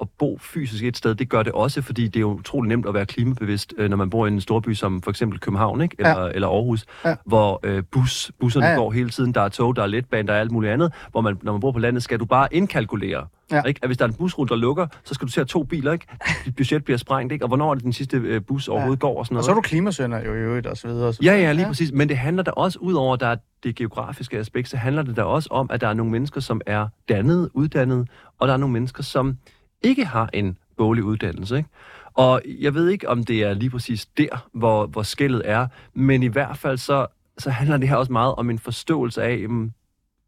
at, 0.00 0.08
bo 0.18 0.38
fysisk 0.40 0.84
et 0.84 0.96
sted. 0.96 1.14
Det 1.14 1.28
gør 1.28 1.42
det 1.42 1.52
også, 1.52 1.82
fordi 1.82 2.04
det 2.04 2.16
er 2.16 2.20
jo 2.20 2.32
utrolig 2.32 2.68
nemt 2.68 2.86
at 2.86 2.94
være 2.94 3.06
klimabevidst, 3.06 3.74
øh, 3.78 3.90
når 3.90 3.96
man 3.96 4.10
bor 4.10 4.26
i 4.26 4.28
en 4.28 4.40
storby 4.40 4.74
som 4.74 5.02
for 5.02 5.10
eksempel 5.10 5.40
København 5.40 5.80
ikke? 5.80 5.96
Eller, 5.98 6.20
ja. 6.20 6.30
eller 6.34 6.48
Aarhus, 6.48 6.84
Ja. 7.04 7.08
ja. 7.08 7.16
hvor 7.24 7.60
øh, 7.62 7.82
bus, 7.92 8.32
busserne 8.40 8.66
Ja, 8.66 8.70
ja, 8.70 8.74
ja. 8.74 8.80
ja. 8.80 8.84
går 8.84 8.90
hele 8.92 9.10
tiden. 9.10 9.34
Der 9.34 9.40
er 9.40 9.48
tog, 9.48 9.76
der 9.76 9.82
er 9.82 9.86
letbane, 9.86 10.28
der 10.28 10.34
er 10.34 10.40
alt 10.40 10.50
muligt 10.50 10.72
andet. 10.72 10.92
Hvor 11.10 11.20
man, 11.20 11.38
når 11.42 11.52
man 11.52 11.60
bor 11.60 11.72
på 11.72 11.78
landet, 11.78 12.02
skal 12.02 12.18
du 12.20 12.24
bare 12.24 12.48
indkalkulere. 12.54 13.26
Ja. 13.50 13.56
Ja. 13.56 13.62
Ikke? 13.62 13.80
At 13.82 13.88
hvis 13.88 13.98
der 13.98 14.04
er 14.04 14.08
en 14.08 14.14
busrute, 14.14 14.48
der 14.54 14.56
lukker, 14.60 14.86
så 15.04 15.14
skal 15.14 15.26
du 15.28 15.32
se 15.32 15.40
at 15.40 15.46
to 15.46 15.62
biler, 15.62 15.92
ikke? 15.92 16.06
Dit 16.44 16.56
budget 16.56 16.84
bliver 16.84 16.98
sprængt, 16.98 17.32
ikke? 17.32 17.44
Og 17.44 17.48
hvornår 17.48 17.70
er 17.70 17.74
det 17.74 17.84
den 17.84 17.92
sidste 17.92 18.16
øh, 18.16 18.40
bus 18.42 18.68
overhovedet 18.68 19.00
går 19.00 19.18
og 19.18 19.26
sådan 19.26 19.34
Og 19.34 19.36
noget. 19.36 19.44
så 19.44 19.50
er 19.50 19.54
du 19.54 19.60
klimasønder 19.60 20.18
jo 20.24 20.34
i 20.34 20.38
øvrigt, 20.38 20.66
og 20.66 20.76
så 20.76 20.88
videre. 20.88 21.08
Og 21.08 21.14
så 21.14 21.20
Ja, 21.22 21.30
videre. 21.32 21.46
ja, 21.46 21.52
lige 21.52 21.62
ja. 21.62 21.68
præcis. 21.68 21.92
Men 21.92 22.08
det 22.08 22.16
handler 22.18 22.42
da 22.42 22.50
også, 22.50 22.78
ud 22.78 22.94
over 22.94 23.14
at 23.14 23.20
der 23.20 23.26
er 23.26 23.36
det 23.62 23.74
geografiske 23.76 24.38
aspekt, 24.38 24.68
så 24.68 24.76
handler 24.76 25.02
det 25.02 25.16
da 25.16 25.22
også 25.22 25.48
om, 25.52 25.70
at 25.72 25.80
der 25.80 25.88
er 25.88 25.94
nogle 25.94 26.12
mennesker, 26.12 26.40
som 26.40 26.60
er 26.66 26.88
dannet, 27.08 27.50
uddannet, 27.54 28.08
og 28.38 28.48
der 28.48 28.54
er 28.54 28.58
nogle 28.58 28.72
mennesker, 28.72 29.02
som 29.02 29.36
ikke 29.82 30.04
har 30.04 30.30
en 30.32 30.58
boglig 30.76 31.04
uddannelse. 31.04 31.56
Ikke? 31.56 31.68
Og 32.14 32.42
jeg 32.60 32.74
ved 32.74 32.88
ikke, 32.88 33.08
om 33.08 33.24
det 33.24 33.42
er 33.42 33.54
lige 33.54 33.70
præcis 33.70 34.06
der, 34.06 34.48
hvor, 34.52 34.86
hvor 34.86 35.02
skældet 35.02 35.42
er, 35.44 35.66
men 35.94 36.22
i 36.22 36.26
hvert 36.26 36.58
fald 36.58 36.78
så, 36.78 37.06
så 37.38 37.50
handler 37.50 37.76
det 37.76 37.88
her 37.88 37.96
også 37.96 38.12
meget 38.12 38.34
om 38.34 38.50
en 38.50 38.58
forståelse 38.58 39.22
af, 39.22 39.46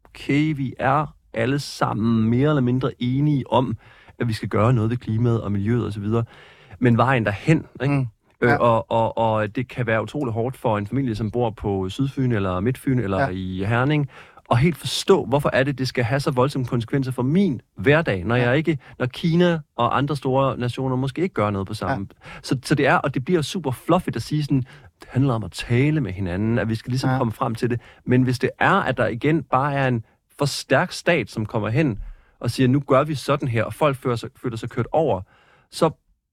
okay, 0.05 0.55
vi 0.55 0.73
er 0.79 1.15
alle 1.33 1.59
sammen 1.59 2.29
mere 2.29 2.49
eller 2.49 2.61
mindre 2.61 2.91
enige 2.99 3.51
om, 3.51 3.77
at 4.19 4.27
vi 4.27 4.33
skal 4.33 4.49
gøre 4.49 4.73
noget 4.73 4.89
ved 4.89 4.97
klimaet 4.97 5.41
og 5.41 5.51
miljøet 5.51 5.85
osv., 5.85 6.05
men 6.79 6.97
vejen 6.97 7.25
derhen, 7.25 7.65
ikke? 7.81 7.95
Mm. 7.95 7.99
Mm. 7.99 8.47
Ja. 8.47 8.53
Øh, 8.53 8.59
og, 8.59 8.91
og, 8.91 9.17
og 9.17 9.55
det 9.55 9.67
kan 9.67 9.87
være 9.87 10.03
utrolig 10.03 10.33
hårdt 10.33 10.57
for 10.57 10.77
en 10.77 10.87
familie, 10.87 11.15
som 11.15 11.31
bor 11.31 11.49
på 11.49 11.89
Sydfyn 11.89 12.31
eller 12.31 12.59
Midtfyn 12.59 12.99
eller 12.99 13.19
ja. 13.19 13.27
i 13.27 13.63
Herning, 13.67 14.09
og 14.49 14.57
helt 14.57 14.77
forstå, 14.77 15.25
hvorfor 15.25 15.49
er 15.53 15.63
det, 15.63 15.77
det 15.77 15.87
skal 15.87 16.03
have 16.03 16.19
så 16.19 16.31
voldsomme 16.31 16.65
konsekvenser 16.67 17.11
for 17.11 17.23
min 17.23 17.61
hverdag, 17.77 18.23
når 18.25 18.35
Ja. 18.35 18.47
jeg 18.49 18.57
ikke, 18.57 18.77
når 18.99 19.05
Kina 19.05 19.59
og 19.75 19.97
andre 19.97 20.15
store 20.15 20.57
nationer 20.57 20.95
måske 20.95 21.21
ikke 21.21 21.33
gør 21.33 21.49
noget 21.49 21.67
på 21.67 21.73
samme. 21.73 22.07
Ja. 22.25 22.29
Så, 22.43 22.57
så 22.63 22.75
det 22.75 22.87
er, 22.87 22.95
og 22.95 23.13
det 23.13 23.25
bliver 23.25 23.41
super 23.41 23.71
fluffy 23.71 24.09
at 24.15 24.21
sige 24.21 24.43
sådan, 24.43 24.57
det 24.99 25.07
handler 25.09 25.33
om 25.33 25.43
at 25.43 25.51
tale 25.51 26.01
med 26.01 26.11
hinanden, 26.11 26.59
at 26.59 26.69
vi 26.69 26.75
skal 26.75 26.89
ligesom 26.91 27.07
Ja. 27.09 27.13
ja. 27.13 27.17
komme 27.19 27.33
frem 27.33 27.55
til 27.55 27.69
det. 27.69 27.81
Men 28.05 28.23
hvis 28.23 28.39
det 28.39 28.49
er, 28.59 28.73
at 28.73 28.97
der 28.97 29.07
igen 29.07 29.43
bare 29.43 29.73
er 29.73 29.87
en 29.87 30.03
for 30.39 30.45
stærk 30.45 30.91
stat, 30.91 31.29
som 31.31 31.45
kommer 31.45 31.69
hen 31.69 31.99
og 32.39 32.51
siger, 32.51 32.67
nu 32.67 32.79
gør 32.79 33.03
vi 33.03 33.15
sådan 33.15 33.47
her, 33.47 33.63
og 33.63 33.73
folk 33.73 33.97
føler 33.97 34.15
sig, 34.15 34.29
føler 34.41 34.57
sig 34.57 34.69
kørt 34.69 34.87
over, 34.91 35.21
så 35.71 35.89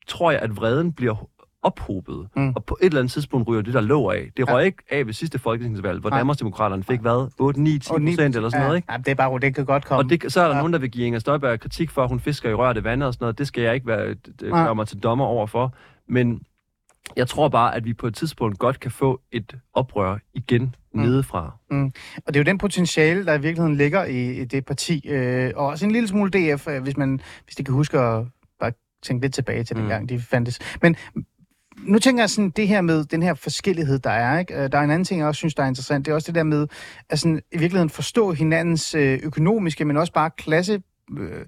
tror 0.07 0.31
jeg, 0.31 0.41
at 0.41 0.57
vreden 0.57 0.93
bliver 0.93 1.29
ophobet. 1.67 2.29
Mm. 2.37 2.43
Mm. 2.43 2.53
Og 2.57 2.65
på 2.65 2.79
et 2.81 2.87
eller 2.87 3.01
andet 3.01 3.13
tidspunkt 3.13 3.49
ryger 3.49 3.63
det, 3.63 3.75
der 3.75 3.81
lå 3.81 4.11
af. 4.11 4.31
Det 4.37 4.49
Ja. 4.49 4.55
røg 4.55 4.67
ikke 4.67 4.79
af 4.91 5.07
ved 5.07 5.13
sidste 5.13 5.39
folketingsvalg, 5.39 6.01
hvor 6.01 6.11
Nej. 6.11 6.19
Danmarksdemokraterne 6.19 6.83
fik 6.85 7.01
hvad? 7.01 7.31
8, 7.39 7.61
9, 7.61 7.79
10 7.79 7.91
Og 7.91 8.01
ni- 8.01 8.11
procent 8.13 8.37
eller 8.37 8.49
sådan 8.49 8.61
ja, 8.63 8.67
noget, 8.67 8.77
ikke? 8.77 8.93
Ja, 8.93 8.99
det 8.99 9.09
er 9.09 9.15
bare, 9.15 9.39
det 9.39 9.55
kan 9.55 9.65
godt 9.65 9.85
komme. 9.85 10.05
Og 10.05 10.11
det, 10.11 10.33
så 10.33 10.41
er 10.41 10.45
der 10.45 10.51
Ja. 10.51 10.57
ja. 10.57 10.61
nogen, 10.61 10.73
der 10.73 10.79
vil 10.79 10.91
give 10.91 11.07
Inger 11.07 11.19
Støjberg 11.19 11.61
kritik 11.61 11.91
for, 11.91 12.03
at 12.03 12.09
hun 12.09 12.21
fisker 12.21 12.51
i 12.51 12.55
rørte 12.55 12.85
vand 12.85 13.03
og 13.03 13.13
sådan 13.15 13.25
noget. 13.25 13.39
Det 13.39 13.47
skal 13.47 13.63
jeg 13.63 13.75
ikke 13.75 13.87
være, 13.87 14.15
gøre 14.51 14.75
mig 14.75 14.87
til 14.89 14.99
dommer 14.99 15.25
over 15.25 15.47
for. 15.47 15.75
Men 16.09 16.41
jeg 17.17 17.29
tror 17.29 17.49
bare, 17.49 17.75
at 17.75 17.85
vi 17.85 17.93
på 17.95 18.07
et 18.07 18.15
tidspunkt 18.15 18.59
godt 18.59 18.81
kan 18.81 18.91
få 18.91 19.21
et 19.33 19.55
oprør 19.75 20.19
igen 20.35 20.63
Mm. 20.63 21.01
mm. 21.01 21.07
nedefra. 21.09 21.57
Og 21.71 22.27
det 22.27 22.37
er 22.37 22.41
jo 22.41 22.45
den 22.45 22.59
potentiale, 22.59 23.27
der 23.27 23.35
i 23.35 23.41
virkeligheden 23.41 23.77
ligger 23.77 24.05
i, 24.05 24.41
i 24.41 24.45
det 24.45 24.65
parti. 24.67 25.09
Øh, 25.09 25.53
og 25.57 25.67
også 25.67 25.85
en 25.87 25.91
lille 25.93 26.09
smule 26.09 26.31
DF, 26.31 26.69
øh, 26.69 26.83
hvis 26.83 26.97
man 26.97 27.21
hvis 27.45 27.57
de 27.57 27.65
kan 27.65 27.75
huske 27.75 27.99
at 27.99 28.25
bare 28.61 28.73
tænke 29.03 29.25
lidt 29.25 29.35
tilbage 29.35 29.65
til 29.65 29.77
den 29.77 29.83
Mm. 29.85 29.89
gang, 29.89 30.09
de 30.09 30.21
fandtes. 30.21 30.59
Men 30.83 30.97
nu 31.87 31.99
tænker 31.99 32.23
jeg 32.23 32.31
sådan, 32.31 32.51
det 32.51 32.69
her 32.69 32.81
med 32.81 33.05
den 33.05 33.23
her 33.23 33.35
forskellighed, 33.35 33.99
der 33.99 34.11
er. 34.11 34.39
Ikke? 34.39 34.55
Øh, 34.55 34.73
Der 34.73 34.79
er 34.79 34.83
en 34.83 34.91
anden 34.91 35.05
ting, 35.05 35.21
jeg 35.21 35.29
også 35.29 35.39
synes, 35.39 35.55
der 35.55 35.63
er 35.63 35.67
interessant. 35.67 36.07
Det 36.07 36.11
er 36.11 36.15
også 36.15 36.27
det 36.27 36.35
der 36.35 36.43
med 36.43 36.67
at 37.11 37.19
sådan, 37.19 37.41
i 37.53 37.59
virkeligheden 37.59 37.91
forstå 37.91 38.33
hinandens 38.33 38.95
øh, 38.95 39.21
økonomiske, 39.23 39.85
men 39.85 39.97
også 39.97 40.13
bare 40.13 40.31
klasse 40.39 40.83
øh, 41.19 41.45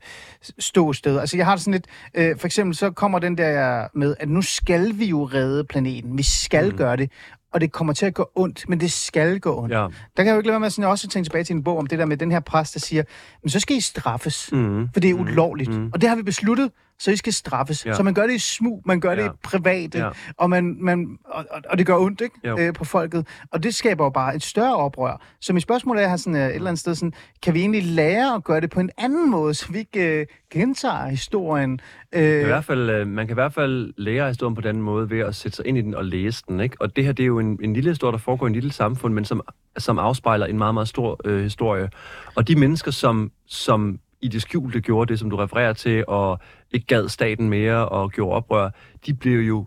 ståsted. 0.58 1.18
Altså 1.18 1.36
jeg 1.36 1.46
har 1.46 1.54
det 1.54 1.64
sådan 1.64 1.72
lidt, 1.72 1.86
øh, 2.14 2.38
for 2.38 2.46
eksempel 2.46 2.76
så 2.76 2.90
kommer 2.90 3.18
den 3.18 3.38
der 3.38 3.86
med, 3.94 4.16
at 4.20 4.28
nu 4.28 4.42
skal 4.42 4.98
vi 4.98 5.06
jo 5.06 5.24
redde 5.24 5.64
planeten. 5.64 6.18
Vi 6.18 6.22
skal 6.22 6.70
mm. 6.70 6.76
Gøre 6.76 6.96
det. 6.96 7.10
Og 7.52 7.60
det 7.60 7.72
kommer 7.72 7.92
til 7.92 8.06
at 8.06 8.14
gå 8.14 8.30
ondt, 8.34 8.68
men 8.68 8.80
det 8.80 8.92
skal 8.92 9.40
gå 9.40 9.62
ondt. 9.62 9.74
Ja. 9.74 9.80
Der 9.80 9.88
kan 10.16 10.26
jeg 10.26 10.32
jo 10.32 10.38
ikke 10.38 10.46
lade 10.46 10.52
være 10.52 10.60
med 10.60 10.66
at 10.66 10.72
sådan, 10.72 10.90
også 10.90 11.08
tænke 11.08 11.26
tilbage 11.26 11.44
til 11.44 11.56
en 11.56 11.64
bog 11.64 11.78
om 11.78 11.86
det 11.86 11.98
der 11.98 12.06
med 12.06 12.16
den 12.16 12.30
her 12.30 12.40
præst, 12.40 12.74
der 12.74 12.80
siger, 12.80 13.02
men 13.42 13.50
så 13.50 13.60
skal 13.60 13.76
I 13.76 13.80
straffes, 13.80 14.52
mm. 14.52 14.88
For 14.92 15.00
det 15.00 15.10
er 15.10 15.14
ulovligt. 15.14 15.70
Mm. 15.70 15.76
mm. 15.80 15.90
Og 15.92 16.00
det 16.00 16.08
har 16.08 16.16
vi 16.16 16.22
besluttet, 16.22 16.70
så 16.98 17.10
I 17.10 17.16
skal 17.16 17.32
straffes. 17.32 17.86
Ja. 17.86 17.94
Så 17.94 18.02
man 18.02 18.14
gør 18.14 18.26
det 18.26 18.34
i 18.34 18.38
smug, 18.38 18.82
man 18.86 19.00
gør 19.00 19.14
det 19.14 19.22
Ja. 19.22 19.28
i 19.28 19.32
privat, 19.42 19.94
ja. 19.94 20.08
Og, 20.36 20.50
man, 20.50 20.76
man, 20.80 21.18
og, 21.24 21.44
og- 21.70 21.78
det 21.78 21.86
gør 21.86 21.96
ondt 21.96 22.20
ikke? 22.20 22.34
Jo. 22.48 22.58
Øh, 22.58 22.72
på 22.74 22.84
folket. 22.84 23.26
Og 23.52 23.62
det 23.62 23.74
skaber 23.74 24.04
jo 24.04 24.10
bare 24.10 24.36
et 24.36 24.42
større 24.42 24.76
oprør. 24.76 25.22
Så 25.40 25.52
mit 25.52 25.62
spørgsmål 25.62 25.98
er 25.98 26.08
her 26.08 26.16
sådan, 26.16 26.36
øh, 26.36 26.46
et 26.48 26.54
eller 26.54 26.68
andet 26.68 26.80
sted, 26.80 26.94
sådan, 26.94 27.12
kan 27.42 27.54
vi 27.54 27.60
egentlig 27.60 27.84
lære 27.84 28.34
at 28.34 28.44
gøre 28.44 28.60
det 28.60 28.70
på 28.70 28.80
en 28.80 28.90
anden 28.98 29.30
måde, 29.30 29.54
så 29.54 29.72
vi 29.72 29.78
ikke 29.78 30.20
øh, 30.20 30.26
gentager 30.52 31.06
historien? 31.08 31.80
I 32.12 32.16
Øh, 32.18 32.46
hvert 32.46 32.64
fald, 32.64 32.90
øh, 32.90 33.06
man 33.06 33.26
kan 33.26 33.32
i 33.34 33.40
hvert 33.40 33.54
fald 33.54 33.92
lære 33.96 34.28
historien 34.28 34.54
på 34.54 34.60
den 34.60 34.82
måde 34.82 35.10
ved 35.10 35.18
at 35.20 35.34
sætte 35.34 35.56
sig 35.56 35.66
ind 35.66 35.78
i 35.78 35.80
den 35.82 35.94
og 35.94 36.04
læse 36.04 36.42
den. 36.48 36.60
Ikke? 36.60 36.76
Og 36.80 36.96
det 36.96 37.04
her 37.04 37.12
det 37.12 37.22
er 37.22 37.26
jo 37.26 37.38
en, 37.38 37.58
en 37.62 37.72
lille 37.74 37.90
historie, 37.90 38.12
der 38.12 38.18
foregår 38.18 38.46
i 38.46 38.48
en 38.48 38.54
lille 38.54 38.72
samfund, 38.72 39.14
men 39.14 39.24
som, 39.24 39.42
som 39.78 39.98
afspejler 39.98 40.46
en 40.46 40.58
meget, 40.58 40.74
meget 40.74 40.88
stor 40.88 41.20
øh, 41.24 41.42
historie. 41.42 41.90
Og 42.34 42.48
de 42.48 42.56
mennesker, 42.56 42.90
som, 42.90 43.30
som 43.46 43.98
i 44.20 44.28
det 44.28 44.42
skjulte 44.42 44.80
gjorde 44.80 45.08
det, 45.12 45.18
som 45.18 45.30
du 45.30 45.36
refererer 45.36 45.72
til, 45.72 46.04
og 46.08 46.38
ikke 46.72 46.86
gad 46.86 47.08
staten 47.08 47.48
mere 47.48 47.88
og 47.88 48.10
gjorde 48.10 48.36
oprør, 48.36 48.70
de 49.06 49.14
blev 49.14 49.40
jo 49.40 49.66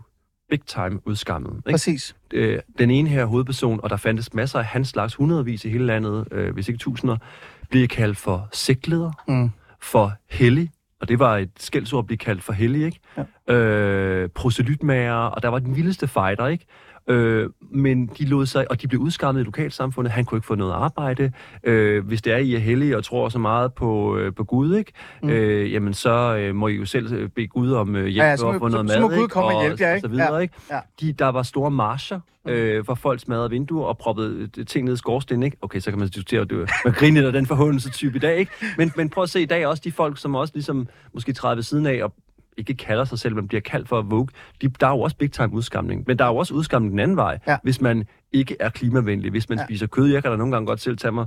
big 0.50 0.60
time 0.66 1.00
udskammet. 1.06 1.56
Ikke? 1.56 1.70
præcis. 1.70 2.16
øh, 2.32 2.58
den 2.78 2.90
ene 2.90 3.08
her 3.08 3.24
hovedperson, 3.24 3.80
og 3.82 3.90
der 3.90 3.96
fandtes 3.96 4.34
masser 4.34 4.58
af 4.58 4.64
hans 4.64 4.88
slags, 4.88 5.14
hundredvis 5.14 5.64
i 5.64 5.68
hele 5.68 5.86
landet, 5.86 6.28
øh, 6.30 6.54
hvis 6.54 6.68
ikke 6.68 6.78
tusinder, 6.78 7.16
blev 7.70 7.88
kaldt 7.88 8.18
for 8.18 8.48
sektleder, 8.52 9.12
Mm. 9.28 9.50
for 9.80 10.12
hellig, 10.30 10.70
og 11.00 11.08
det 11.08 11.18
var 11.18 11.36
et 11.38 11.50
skældsord 11.56 11.98
at 11.98 12.06
blive 12.06 12.18
kaldt 12.18 12.42
for 12.42 12.52
hellig, 12.52 12.84
ikke? 12.84 12.98
Ja. 13.16 13.22
Øh, 13.48 14.28
proselytmager, 14.28 15.12
og 15.14 15.42
der 15.42 15.48
var 15.48 15.58
den 15.58 15.76
vildeste 15.76 16.08
fighter, 16.08 16.46
ikke? 16.46 16.66
Øh, 17.08 17.50
men 17.70 18.06
de 18.06 18.24
lod 18.24 18.46
sig, 18.46 18.70
og 18.70 18.82
de 18.82 18.88
blev 18.88 19.00
udskammet 19.00 19.40
i 19.40 19.44
lokalsamfundet. 19.44 20.12
Han 20.12 20.24
kunne 20.24 20.38
ikke 20.38 20.46
få 20.46 20.54
noget 20.54 20.72
arbejde. 20.72 21.32
Øh, 21.64 22.06
hvis 22.06 22.22
det 22.22 22.32
er, 22.32 22.36
I 22.36 22.54
er 22.54 22.58
hellige 22.58 22.96
og 22.96 23.04
tror 23.04 23.28
så 23.28 23.38
meget 23.38 23.74
på, 23.74 24.16
øh, 24.16 24.34
på 24.34 24.44
Gud, 24.44 24.74
ikke? 24.76 24.92
Mm. 25.22 25.28
Mm. 25.28 25.34
Øh, 25.34 25.72
jamen 25.72 25.94
så 25.94 26.36
øh, 26.36 26.54
må 26.54 26.68
I 26.68 26.74
jo 26.74 26.84
selv 26.84 27.12
øh, 27.12 27.28
bede 27.28 27.46
Gud 27.46 27.72
om 27.72 27.96
øh, 27.96 28.06
hjælp 28.06 28.16
Ja, 28.24 28.30
ja, 28.30 28.36
så 28.36 28.46
må- 28.46 28.52
at 28.52 28.58
få 28.58 28.68
noget 28.68 28.88
så- 28.90 28.94
så 28.94 29.00
mad, 29.00 29.10
må 29.10 29.16
Gud 29.22 29.28
komme 29.28 29.48
og 29.50 29.56
og, 29.56 29.62
hjælpe 29.62 29.82
jer, 29.82 29.88
og 29.90 29.96
ikke? 29.96 30.04
så 30.06 30.08
videre, 30.08 30.34
Ja, 30.34 30.38
ikke? 30.40 30.54
ja. 30.70 30.78
De, 31.00 31.12
der 31.12 31.26
var 31.28 31.42
store 31.42 31.70
marscher, 31.70 32.20
øh, 32.48 32.84
hvor 32.84 32.94
folk 32.94 33.20
smadrede 33.20 33.50
vinduer 33.50 33.86
og 33.86 33.98
proppede 33.98 34.48
øh, 34.58 34.66
ting 34.66 34.84
ned 34.84 34.94
i 34.94 34.96
skorstenen, 34.96 35.42
ikke? 35.42 35.56
Okay, 35.62 35.80
så 35.80 35.90
kan 35.90 35.98
man 35.98 36.08
diskutere, 36.08 36.44
det 36.44 36.70
man 36.84 36.94
griner 36.94 37.26
af 37.26 37.32
den 37.32 37.46
forhåndelse 37.46 37.90
type 37.90 38.16
i 38.16 38.20
dag, 38.20 38.36
ikke? 38.38 38.52
Men, 38.78 38.92
men 38.96 39.08
prøv 39.08 39.22
at 39.22 39.30
se 39.30 39.42
i 39.42 39.46
dag 39.46 39.66
også 39.66 39.82
de 39.84 39.92
folk, 39.92 40.18
som 40.18 40.34
også 40.34 40.54
ligesom 40.54 40.88
måske 41.14 41.32
træder 41.32 41.54
ved 41.54 41.62
siden 41.62 41.86
af 41.86 42.00
og 42.04 42.14
ikke 42.56 42.74
kalder 42.74 43.04
sig 43.04 43.18
selv, 43.18 43.34
men 43.34 43.48
bliver 43.48 43.60
kaldt 43.60 43.88
for 43.88 44.02
Vogue, 44.02 44.28
de, 44.62 44.68
der 44.68 44.86
er 44.86 44.90
jo 44.90 45.00
også 45.00 45.16
big 45.16 45.32
time 45.32 45.52
udskamning. 45.52 46.04
Men 46.06 46.18
der 46.18 46.24
er 46.24 46.28
jo 46.28 46.36
også 46.36 46.54
udskamning 46.54 46.90
den 46.92 46.98
anden 47.00 47.16
vej, 47.16 47.38
Ja. 47.46 47.56
hvis 47.62 47.80
man 47.80 48.04
ikke 48.32 48.56
er 48.60 48.68
klimavenlig, 48.68 49.30
hvis 49.30 49.48
man 49.48 49.58
Ja. 49.58 49.64
spiser 49.64 49.86
kød. 49.86 50.06
Jeg 50.12 50.22
kan 50.22 50.30
da 50.30 50.36
nogle 50.36 50.52
gange 50.52 50.66
godt 50.66 50.80
selv 50.80 50.96
tage 50.96 51.12
mig 51.12 51.26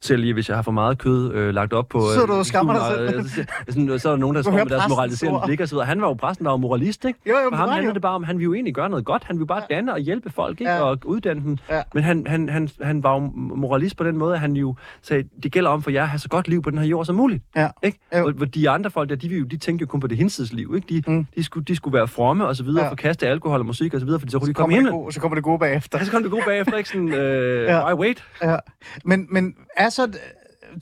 selv 0.00 0.24
i, 0.24 0.30
hvis 0.30 0.48
jeg 0.48 0.56
har 0.56 0.62
for 0.62 0.72
meget 0.72 0.98
kød 0.98 1.32
øh, 1.34 1.54
lagt 1.54 1.72
op 1.72 1.88
på... 1.88 2.00
Sidder 2.12 2.26
du 2.26 2.32
og 2.32 2.38
øh, 2.38 2.44
skammer 2.44 2.72
dig 2.72 2.82
selv? 2.92 3.08
og, 3.08 3.14
øh, 3.14 3.24
så, 3.28 3.44
sådan, 3.68 3.98
så 3.98 4.08
er 4.08 4.12
der 4.12 4.18
nogen, 4.18 4.36
der 4.36 4.42
Du 4.42 4.50
står 4.50 4.52
med 4.58 4.66
deres 4.66 4.88
moraliserende 4.88 5.40
blik 5.44 5.60
og 5.60 5.68
så 5.68 5.74
videre. 5.74 5.86
Han 5.86 6.00
var 6.02 6.08
jo 6.08 6.14
præsten, 6.14 6.44
der 6.44 6.50
var 6.50 6.56
moralist, 6.56 7.04
ikke? 7.04 7.18
Jo, 7.26 7.32
jo, 7.44 7.48
For 7.50 7.56
ham 7.56 7.84
jo. 7.84 7.92
det 7.92 8.02
bare 8.02 8.14
om, 8.14 8.22
han 8.24 8.38
vil 8.38 8.44
jo 8.44 8.54
egentlig 8.54 8.74
gøre 8.74 8.88
noget 8.88 9.04
godt. 9.04 9.24
Han 9.24 9.38
vil 9.38 9.46
bare 9.46 9.62
Ja. 9.70 9.74
danne 9.74 9.92
og 9.92 9.98
hjælpe 9.98 10.30
folk, 10.30 10.60
ikke? 10.60 10.72
Ja. 10.72 10.80
Og 10.82 10.98
uddanne 11.04 11.42
dem. 11.42 11.58
Ja. 11.70 11.82
Men 11.94 12.04
han, 12.04 12.26
han, 12.26 12.48
han, 12.48 12.68
han 12.82 13.02
var 13.02 13.14
jo 13.14 13.30
moralist 13.34 13.96
på 13.96 14.04
den 14.04 14.16
måde, 14.16 14.34
at 14.34 14.40
han 14.40 14.52
jo 14.52 14.74
sagde, 15.02 15.24
det 15.42 15.52
gælder 15.52 15.70
om 15.70 15.82
for 15.82 15.90
jer 15.90 16.02
at 16.02 16.08
have 16.08 16.18
så 16.18 16.28
godt 16.28 16.48
liv 16.48 16.62
på 16.62 16.70
den 16.70 16.78
her 16.78 16.86
jord 16.86 17.04
som 17.04 17.14
muligt. 17.16 17.42
Ja. 17.56 17.68
Ikke? 17.82 17.98
Jo. 18.16 18.22
Hvor, 18.22 18.30
hvor 18.32 18.46
de 18.46 18.70
andre 18.70 18.90
folk 18.90 19.08
der, 19.08 19.16
de, 19.16 19.28
vil 19.28 19.38
jo, 19.38 19.44
de 19.44 19.56
tænkte 19.56 19.82
jo 19.82 19.86
kun 19.86 20.00
på 20.00 20.06
det 20.06 20.16
hinsides 20.18 20.52
liv. 20.52 20.72
Ikke? 20.76 20.86
De, 20.88 21.02
Mm. 21.12 21.26
de, 21.36 21.44
skulle, 21.44 21.64
de 21.64 21.76
skulle 21.76 21.94
være 21.98 22.08
fromme 22.08 22.46
og 22.46 22.56
så 22.56 22.64
videre, 22.64 22.78
Ja. 22.80 22.84
ja. 22.84 22.90
forkaste 22.90 23.26
alkohol 23.28 23.60
og 23.60 23.66
musik 23.66 23.94
og 23.94 24.00
så 24.00 24.06
videre, 24.06 24.20
fordi 24.20 24.32
så 24.32 24.38
kunne 24.38 24.48
de 24.48 24.54
komme 24.54 24.62
kommer 24.62 24.76
i 24.76 24.78
himlen. 24.78 24.94
gode, 24.94 25.12
så 25.12 25.20
kommer 25.20 25.34
det 25.34 25.44
gode 25.44 25.58
bagefter. 25.58 25.98
Og 25.98 26.04
så 26.04 26.10
kom 26.12 26.22
det 26.22 26.30
gode 26.30 26.42
bagefter, 26.46 26.76
ikke? 26.76 26.88
Sådan, 26.88 27.08
øh, 27.12 27.62
Ja. 27.64 27.76
ja. 27.76 27.94
why 27.94 28.00
wait? 28.06 28.24
Ja. 28.42 28.56
Men, 29.04 29.26
men 29.30 29.54
er 29.76 29.87
så 29.88 30.18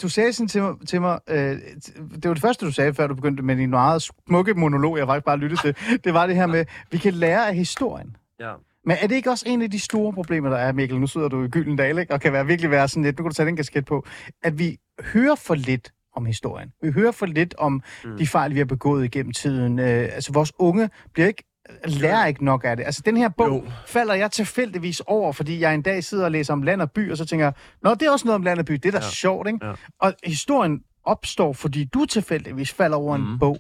du 0.03 0.09
sagde 0.09 0.33
sådan 0.33 0.49
til 0.49 0.63
mig, 0.63 0.75
til 0.89 1.01
mig 1.01 1.21
øh, 1.29 1.59
det 1.97 2.25
var 2.25 2.35
det 2.35 2.41
første, 2.43 2.67
du 2.67 2.73
sagde, 2.73 2.95
før 2.95 3.07
du 3.07 3.15
begyndte 3.15 3.43
med 3.43 3.57
din 3.57 3.71
meget 3.71 4.03
smukke 4.03 4.55
monolog, 4.55 4.99
jeg 4.99 5.07
faktisk 5.07 5.25
bare 5.25 5.37
lyttede 5.37 5.61
til. 5.61 5.77
Det 6.05 6.15
var 6.15 6.27
det 6.27 6.37
her 6.37 6.47
med, 6.47 6.65
vi 6.91 6.99
kan 6.99 7.15
lære 7.15 7.49
af 7.49 7.55
historien. 7.55 8.17
Ja. 8.41 8.53
Men 8.85 8.97
er 9.01 9.07
det 9.07 9.15
ikke 9.15 9.31
også 9.31 9.45
en 9.49 9.63
af 9.63 9.71
de 9.71 9.81
store 9.81 10.13
problemer, 10.13 10.51
der 10.51 10.57
er, 10.57 10.73
Mikkel? 10.73 11.01
Nu 11.01 11.07
sidder 11.07 11.29
du 11.29 11.45
i 11.45 11.49
Gyldendal, 11.49 11.99
ikke? 11.99 12.15
Og 12.15 12.21
kan 12.21 12.33
være, 12.33 12.47
virkelig 12.47 12.71
være 12.71 12.89
sådan 12.89 13.03
lidt, 13.03 13.19
nu 13.19 13.23
kan 13.23 13.31
du 13.31 13.35
tage 13.35 13.47
den 13.47 13.57
kasket 13.57 13.85
på, 13.85 14.07
at 14.43 14.59
vi 14.59 14.79
hører 15.01 15.35
for 15.35 15.55
lidt 15.55 15.93
om 16.17 16.27
historien. 16.27 16.73
Vi 16.83 16.91
hører 16.91 17.13
for 17.13 17.27
lidt 17.27 17.55
om 17.59 17.83
mm. 18.05 18.19
de 18.19 18.27
fejl, 18.27 18.55
vi 18.55 18.59
har 18.59 18.65
begået 18.65 19.05
igennem 19.05 19.33
tiden. 19.33 19.79
Øh, 19.79 20.09
altså, 20.13 20.33
vores 20.33 20.53
unge 20.59 20.91
bliver 21.13 21.29
ikke 21.29 21.45
lærer 21.85 22.27
ikke 22.27 22.45
nok 22.45 22.65
af 22.65 22.77
det. 22.77 22.85
Altså, 22.85 23.03
den 23.07 23.17
her 23.17 23.29
bog 23.29 23.49
jo. 23.49 23.71
falder 23.87 24.15
jeg 24.15 24.31
tilfældigvis 24.31 25.03
over, 25.07 25.33
fordi 25.33 25.61
jeg 25.61 25.75
en 25.75 25.83
dag 25.83 26.05
sidder 26.05 26.25
og 26.25 26.31
læser 26.31 26.53
om 26.53 26.63
land 26.63 26.83
og 26.83 26.91
by, 26.91 27.11
og 27.11 27.17
så 27.17 27.25
tænker 27.25 27.47
jeg, 27.47 27.53
nå, 27.83 27.95
det 27.95 28.03
er 28.03 28.11
også 28.11 28.27
noget 28.27 28.35
om 28.35 28.43
land 28.43 28.59
og 28.59 28.65
by, 28.65 28.73
det 28.73 28.87
er 28.87 28.91
da 28.91 28.99
ja. 28.99 29.11
sjovt, 29.11 29.49
ikke? 29.49 29.67
Ja. 29.67 29.73
Og 30.01 30.15
historien 30.25 30.83
opstår, 31.05 31.53
fordi 31.53 31.85
du 31.85 32.05
tilfældigvis 32.05 32.73
falder 32.73 32.97
over 32.97 33.17
mm. 33.17 33.33
en 33.33 33.39
bog. 33.39 33.59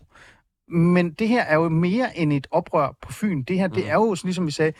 Men 0.68 1.12
det 1.12 1.28
her 1.28 1.42
er 1.42 1.54
jo 1.54 1.68
mere 1.68 2.18
end 2.18 2.32
et 2.32 2.46
oprør 2.50 2.96
på 3.02 3.12
Fyn. 3.12 3.42
Det 3.42 3.58
her, 3.58 3.68
mm. 3.68 3.74
det 3.74 3.88
er 3.88 3.94
jo, 3.94 4.16
ligesom 4.24 4.46
vi 4.46 4.50
sagde, 4.50 4.72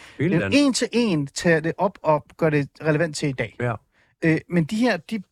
en 0.53 0.73
til 0.73 0.89
en 0.93 1.27
tager 1.27 1.61
det 1.61 1.73
op 1.79 1.99
og 2.03 2.25
gør 2.37 2.51
det 2.51 2.69
relevant 2.83 3.17
til 3.17 3.29
i 3.29 3.33
dag. 3.33 3.57
Ja. 3.61 3.75
Øh, 4.25 4.39
men 4.49 4.65
de 4.65 4.77
her, 4.77 4.97
de 4.97 5.23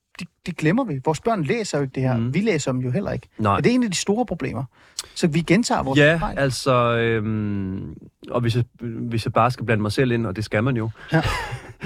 det, 0.47 0.47
de 0.47 0.53
glemmer 0.53 0.85
vi. 0.85 1.01
Vores 1.05 1.21
børn 1.21 1.43
læser 1.45 1.79
jo 1.79 1.83
ikke 1.83 1.95
det 1.95 2.03
her. 2.03 2.17
Mm. 2.17 2.35
Vi 2.35 2.41
læser 2.41 2.73
dem 2.73 2.81
jo 2.81 2.91
heller 2.91 3.11
ikke. 3.13 3.29
Nej. 3.39 3.57
Og 3.57 3.65
det 3.65 3.71
er 3.71 3.75
en 3.75 3.83
af 3.83 3.91
de 3.91 3.97
store 3.97 4.27
problemer. 4.27 4.65
Så 5.15 5.27
vi 5.27 5.41
gentager 5.41 5.83
vores 5.83 5.99
Ja, 5.99 6.17
fejl. 6.17 6.39
altså... 6.39 6.97
Øhm, 6.97 7.95
og 8.31 8.41
hvis 8.41 8.57
jeg, 8.57 8.65
hvis 8.81 9.25
jeg 9.25 9.33
bare 9.33 9.51
skal 9.51 9.67
blande 9.67 9.83
mig 9.83 9.93
selv 9.93 10.13
ind, 10.13 10.27
og 10.27 10.37
det 10.37 10.45
skal 10.45 10.65
man 10.65 10.77
jo. 10.77 10.91
Ja. 11.13 11.23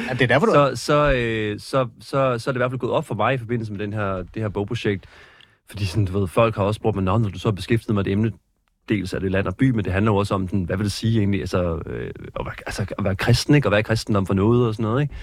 ja 0.09 0.13
det 0.13 0.23
er 0.23 0.27
derfor, 0.27 0.47
du 0.47 0.53
så, 0.55 0.71
så, 0.75 1.13
øh, 1.13 1.61
så, 1.61 1.89
så, 2.01 2.39
så 2.39 2.51
er 2.51 2.53
det 2.53 2.57
i 2.57 2.61
hvert 2.61 2.71
fald 2.71 2.79
gået 2.81 2.93
op 2.93 3.07
for 3.07 3.15
mig 3.15 3.35
i 3.35 3.39
forbindelse 3.39 3.73
med 3.73 3.81
den 3.81 3.93
her, 3.93 4.13
det 4.35 4.43
her 4.43 4.49
bogprojekt. 4.49 5.05
Fordi 5.71 5.85
sådan, 5.85 6.05
du 6.05 6.19
ved, 6.19 6.29
folk 6.29 6.57
har 6.57 6.63
også 6.63 6.79
spurgt 6.79 6.95
mig, 6.95 7.05
når 7.05 7.19
du 7.19 7.39
så 7.39 7.49
har 7.49 7.53
beskæftiget 7.53 7.89
mig 7.89 7.95
med 7.95 8.05
det 8.05 8.13
emne, 8.13 8.33
dels 8.89 9.13
er 9.13 9.19
det 9.19 9.31
land 9.33 9.47
og 9.47 9.57
by, 9.57 9.71
men 9.71 9.85
det 9.85 9.93
handler 9.93 10.13
også 10.13 10.35
om, 10.35 10.49
den, 10.49 10.65
hvad 10.65 10.77
vil 10.77 10.85
det 10.85 10.93
sige 10.93 11.19
egentlig, 11.19 11.41
altså, 11.41 11.83
øh, 11.87 12.11
at, 12.41 12.45
være, 12.45 12.55
altså 12.67 12.87
at 12.99 13.05
være 13.05 13.17
kristen, 13.17 13.55
ikke? 13.55 13.69
Og 13.69 13.73
være 13.73 13.83
kristendom 13.83 14.27
for 14.27 14.35
noget 14.35 14.69
og 14.69 14.75
sådan 14.75 14.83
noget, 14.83 15.03
ikke? 15.03 15.15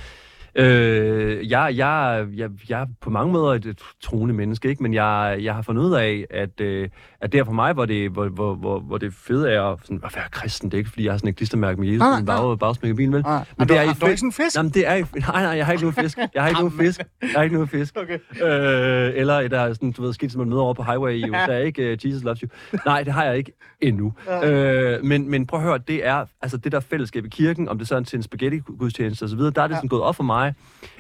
Øh, 0.56 1.50
jeg, 1.50 1.74
jeg, 1.78 2.26
jeg, 2.36 2.50
jeg 2.70 2.82
er 2.82 2.86
på 3.02 3.10
mange 3.10 3.34
måder 3.34 3.54
et, 3.54 3.66
et 3.66 3.82
troende 4.04 4.34
menneske, 4.34 4.70
ikke? 4.70 4.84
men 4.84 4.94
jeg, 4.94 5.38
jeg 5.42 5.56
har 5.56 5.62
fundet 5.62 5.84
ud 5.84 5.94
af, 5.94 6.26
at, 6.30 6.62
øh, 6.62 6.90
at 7.22 7.34
der 7.34 7.44
for 7.44 7.52
mig, 7.52 7.74
hvor 7.74 7.86
det, 7.86 8.12
hvor, 8.12 8.28
hvor, 8.28 8.56
hvor, 8.56 8.80
hvor 8.80 8.98
det 8.98 9.14
fede 9.14 9.52
er 9.52 9.78
sådan, 9.82 10.02
at 10.04 10.16
være 10.16 10.30
kristen, 10.32 10.72
det 10.72 10.78
er 10.78 10.78
ikke, 10.78 10.90
fordi 10.90 11.06
jeg 11.06 11.14
har 11.14 11.18
sådan 11.18 11.30
et 11.30 11.36
klistermærke 11.36 11.80
med 11.80 11.88
Jesus, 11.88 12.02
ah, 12.02 12.18
men 12.18 12.26
bare, 12.26 12.58
bare 12.58 12.76
smække 12.76 12.96
bilen, 12.96 13.14
vel? 13.14 13.24
Ah, 13.26 13.46
men 13.58 13.68
det 13.68 13.78
er, 13.78 13.94
du, 13.94 14.06
er 14.06 14.10
ikke 14.10 14.20
sådan 14.20 14.28
en 14.28 14.32
fisk? 14.32 14.56
Jamen, 14.56 14.72
det 14.72 14.88
er, 14.88 14.94
nej, 15.32 15.44
nej, 15.44 15.58
jeg 15.58 15.66
har 15.66 15.74
ikke 15.74 15.84
nogen 15.84 16.04
fisk. 16.04 16.18
Jeg 16.34 16.42
har 16.42 16.48
ikke 16.48 16.62
nogen 16.62 16.78
fisk. 16.80 17.02
Jeg 17.22 17.30
har 17.36 17.44
ikke 17.44 17.56
nogen 17.56 17.68
fisk. 17.68 17.98
Okay. 17.98 18.20
Øh, 18.44 19.12
eller 19.16 19.48
der 19.48 19.60
er 19.60 19.74
sådan, 19.74 19.92
du 19.92 20.02
ved, 20.02 20.14
skidt 20.14 20.32
som 20.32 20.40
man 20.40 20.50
møder 20.50 20.62
over 20.62 20.74
på 20.74 20.84
highway 20.84 21.14
i 21.14 21.30
USA, 21.30 21.58
ikke? 21.58 21.94
Uh, 21.94 22.06
Jesus 22.06 22.24
loves 22.24 22.40
you. 22.40 22.50
Nej, 22.86 23.04
det 23.04 23.14
har 23.14 23.24
jeg 23.24 23.38
ikke 23.38 23.52
endnu. 23.82 24.14
Ja. 24.28 24.52
Øh, 24.52 25.04
men, 25.04 25.30
men 25.30 25.48
prøv 25.48 25.60
at 25.60 25.66
høre, 25.66 25.78
det 25.78 26.08
er, 26.08 26.26
altså 26.42 26.58
det 26.58 26.72
der 26.72 26.80
fællesskab 26.80 27.26
i 27.26 27.30
kirken, 27.30 27.70
om 27.70 27.78
det 27.78 27.88
så 27.88 27.96
er 27.96 28.00
til 28.00 28.18
en 28.18 28.24
spaghetti-gudstjeneste 28.24 29.24
og 29.24 29.30
så 29.30 29.36
videre, 29.36 29.52
der 29.52 29.62
er 29.62 29.68
det 29.68 29.78
sådan 29.78 29.88
ja. 29.88 29.90
gået 29.90 30.02
op 30.02 30.16
for 30.16 30.24
mig, 30.24 30.45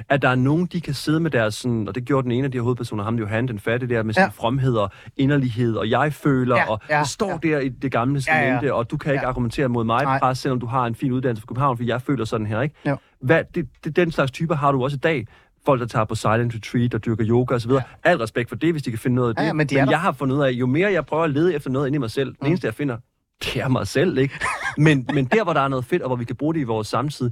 at 0.09 0.21
der 0.21 0.29
er 0.29 0.35
nogen, 0.35 0.65
de 0.65 0.81
kan 0.81 0.93
sidde 0.93 1.19
med 1.19 1.31
deres 1.31 1.55
sådan, 1.55 1.87
og 1.87 1.95
det 1.95 2.05
gjorde 2.05 2.23
den 2.23 2.31
ene 2.31 2.45
af 2.45 2.51
de 2.51 2.57
her 2.57 2.63
hovedpersoner, 2.63 3.03
ham 3.03 3.15
Johan, 3.15 3.47
den 3.47 3.59
fattige 3.59 3.95
der, 3.95 4.03
med 4.03 4.13
sin 4.13 4.23
ja. 4.23 4.27
fromhed 4.27 4.75
og 4.75 4.91
inderlighed, 5.17 5.75
og 5.75 5.89
jeg 5.89 6.13
føler, 6.13 6.55
ja, 6.55 6.69
og 6.69 6.81
ja, 6.89 6.99
det 6.99 7.07
står 7.07 7.39
ja. 7.43 7.49
der 7.49 7.59
i 7.59 7.69
det 7.69 7.91
gamle 7.91 8.15
testamente, 8.15 8.65
ja, 8.65 8.65
ja. 8.65 8.73
og 8.73 8.91
du 8.91 8.97
kan 8.97 9.13
ikke 9.13 9.23
ja. 9.23 9.29
argumentere 9.29 9.67
mod 9.67 9.83
mig, 9.83 10.03
Nej. 10.03 10.33
selvom 10.33 10.59
du 10.59 10.65
har 10.65 10.85
en 10.85 10.95
fin 10.95 11.11
uddannelse 11.11 11.41
fra 11.41 11.47
København, 11.47 11.77
for 11.77 11.83
jeg 11.83 12.01
føler 12.01 12.25
sådan 12.25 12.47
her, 12.47 12.61
ikke? 12.61 12.75
Hvad, 13.21 13.43
det, 13.55 13.67
det, 13.83 13.95
den 13.95 14.11
slags 14.11 14.31
typer 14.31 14.55
har 14.55 14.71
du 14.71 14.83
også 14.83 14.95
i 14.95 14.99
dag 14.99 15.27
folk, 15.65 15.81
der 15.81 15.87
tager 15.87 16.05
på 16.05 16.15
silent 16.15 16.55
retreat 16.55 16.93
og 16.93 17.05
dyrker 17.05 17.25
yoga 17.27 17.55
osv. 17.55 17.71
Ja. 17.71 17.81
Al 18.03 18.17
respekt 18.17 18.49
for 18.49 18.55
det, 18.55 18.71
hvis 18.71 18.83
de 18.83 18.89
kan 18.89 18.99
finde 18.99 19.15
noget 19.15 19.29
af 19.29 19.35
det. 19.35 19.41
Ja, 19.41 19.47
ja, 19.47 19.53
men, 19.53 19.67
de 19.67 19.75
men 19.75 19.89
jeg 19.89 20.01
har 20.01 20.11
fundet 20.11 20.35
ud 20.35 20.41
af, 20.41 20.51
jo 20.51 20.65
mere 20.65 20.91
jeg 20.91 21.05
prøver 21.05 21.23
at 21.23 21.29
lede 21.29 21.55
efter 21.55 21.69
noget 21.69 21.87
inde 21.87 21.95
i 21.95 21.99
mig 21.99 22.11
selv, 22.11 22.29
mm. 22.29 22.35
det 22.39 22.47
eneste 22.47 22.65
jeg 22.65 22.73
finder, 22.73 22.97
det 23.43 23.61
er 23.61 23.67
mig 23.67 23.87
selv, 23.87 24.17
ikke? 24.17 24.39
Men, 24.77 25.07
men 25.13 25.25
der, 25.25 25.43
hvor 25.43 25.53
der 25.53 25.61
er 25.61 25.67
noget 25.67 25.85
fedt, 25.85 26.01
og 26.01 26.09
hvor 26.09 26.15
vi 26.15 26.25
kan 26.25 26.35
bruge 26.35 26.53
det 26.53 26.59
i 26.59 26.63
vores 26.63 26.87
samtid, 26.87 27.31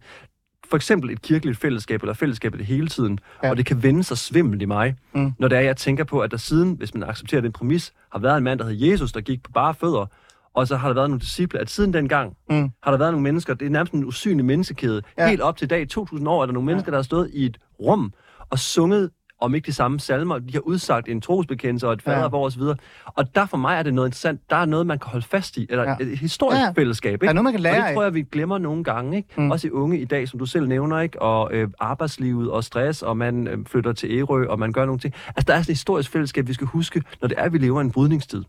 for 0.70 0.76
eksempel 0.76 1.10
et 1.10 1.22
kirkeligt 1.22 1.58
fællesskab, 1.58 2.02
eller 2.02 2.14
fællesskabet 2.14 2.66
hele 2.66 2.88
tiden, 2.88 3.20
ja. 3.44 3.50
og 3.50 3.58
det 3.58 3.66
kan 3.66 3.84
vende 3.84 4.04
sig 4.04 4.18
svimmel 4.18 4.62
i 4.62 4.66
mig, 4.66 4.96
mm. 5.14 5.34
når 5.40 5.48
det 5.48 5.58
er, 5.58 5.62
jeg 5.62 5.78
tænker 5.78 6.04
på, 6.04 6.20
at 6.20 6.32
der 6.32 6.38
siden, 6.38 6.74
hvis 6.74 6.94
man 6.94 7.10
accepterer 7.10 7.42
den 7.42 7.52
præmis, 7.52 7.94
har 8.12 8.20
været 8.20 8.38
en 8.38 8.44
mand, 8.44 8.60
der 8.60 8.66
hedder 8.66 8.88
Jesus, 8.88 9.12
der 9.12 9.22
gik 9.22 9.44
på 9.44 9.52
bare 9.52 9.74
fødder, 9.74 10.06
og 10.54 10.68
så 10.68 10.76
har 10.76 10.88
der 10.88 10.96
været 10.96 11.10
nogle 11.10 11.22
disciple, 11.22 11.60
at 11.60 11.70
siden 11.70 11.94
dengang 11.94 12.38
mm. 12.50 12.70
har 12.84 12.92
der 12.92 12.98
været 12.98 13.12
nogle 13.12 13.24
mennesker, 13.24 13.54
det 13.54 13.66
er 13.66 13.70
nærmest 13.70 13.94
en 13.94 14.06
usynlig 14.06 14.46
menneskekæde. 14.46 15.02
Ja. 15.18 15.30
Helt 15.30 15.42
op 15.42 15.58
til 15.58 15.66
i 15.66 15.68
dag, 15.68 15.90
2000 15.90 16.30
år, 16.30 16.42
er 16.42 16.46
der 16.46 16.54
nogle 16.54 16.66
mennesker, 16.66 16.92
der 16.92 16.98
har 16.98 17.04
stået 17.04 17.30
i 17.34 17.46
et 17.46 17.58
rum 17.80 18.14
og 18.50 18.60
sunget 18.60 19.10
om 19.44 19.56
ikke 19.56 19.66
de 19.66 19.74
samme 19.74 20.00
salmer. 20.00 20.40
De 20.40 20.54
har 20.54 20.60
udsagt 20.60 21.10
en 21.10 21.22
trosbekendelse 21.22 21.88
og 21.88 21.94
et 21.94 22.02
fader 22.02 22.44
ja. 22.44 22.50
så 22.50 22.58
videre. 22.60 22.76
Og 23.06 23.36
der 23.36 23.46
for 23.46 23.58
mig 23.58 23.78
er 23.78 23.84
det 23.84 23.94
noget 23.94 24.08
interessant. 24.08 24.42
Der 24.50 24.56
er 24.56 24.66
noget, 24.66 24.88
man 24.88 25.00
kan 25.00 25.10
holde 25.10 25.26
fast 25.26 25.58
i. 25.58 25.68
Eller 25.70 25.84
ja. 25.84 25.96
et 26.00 26.18
historisk 26.18 26.62
ja. 26.62 26.72
fællesskab. 26.72 27.14
Ikke? 27.14 27.28
Er 27.28 27.34
noget, 27.34 27.44
man 27.44 27.54
kan 27.54 27.62
lære 27.62 27.82
Og 27.82 27.88
det 27.88 27.96
tror 27.96 28.04
jeg, 28.04 28.14
vi 28.14 28.22
glemmer 28.22 28.58
nogle 28.58 28.84
gange. 28.84 29.18
Ikke? 29.18 29.30
Mm. 29.38 29.52
Også 29.52 29.68
i 29.68 29.72
unge 29.72 30.00
i 30.00 30.06
dag, 30.06 30.28
som 30.28 30.40
du 30.40 30.46
selv 30.46 30.68
nævner. 30.68 31.00
ikke 31.00 31.22
Og 31.22 31.54
øh, 31.54 31.68
arbejdslivet 31.80 32.52
og 32.52 32.64
stress, 32.64 33.02
og 33.02 33.18
man 33.18 33.48
øh, 33.48 33.66
flytter 33.66 33.94
til 33.94 34.12
Ærø, 34.12 34.48
og 34.48 34.60
man 34.60 34.72
gør 34.72 34.86
nogle 34.86 35.00
ting. 35.00 35.14
Altså, 35.28 35.44
der 35.48 35.54
er 35.54 35.62
sådan 35.62 35.72
et 35.72 35.78
historisk 35.78 36.12
fællesskab, 36.12 36.48
vi 36.48 36.54
skal 36.54 36.68
huske, 36.68 37.04
når 37.22 37.28
det 37.28 37.38
er, 37.38 37.44
at 37.44 37.54
vi 37.54 37.58
lever 37.58 37.80
i 37.80 37.84
en 37.84 37.92
brydningstid 37.92 38.44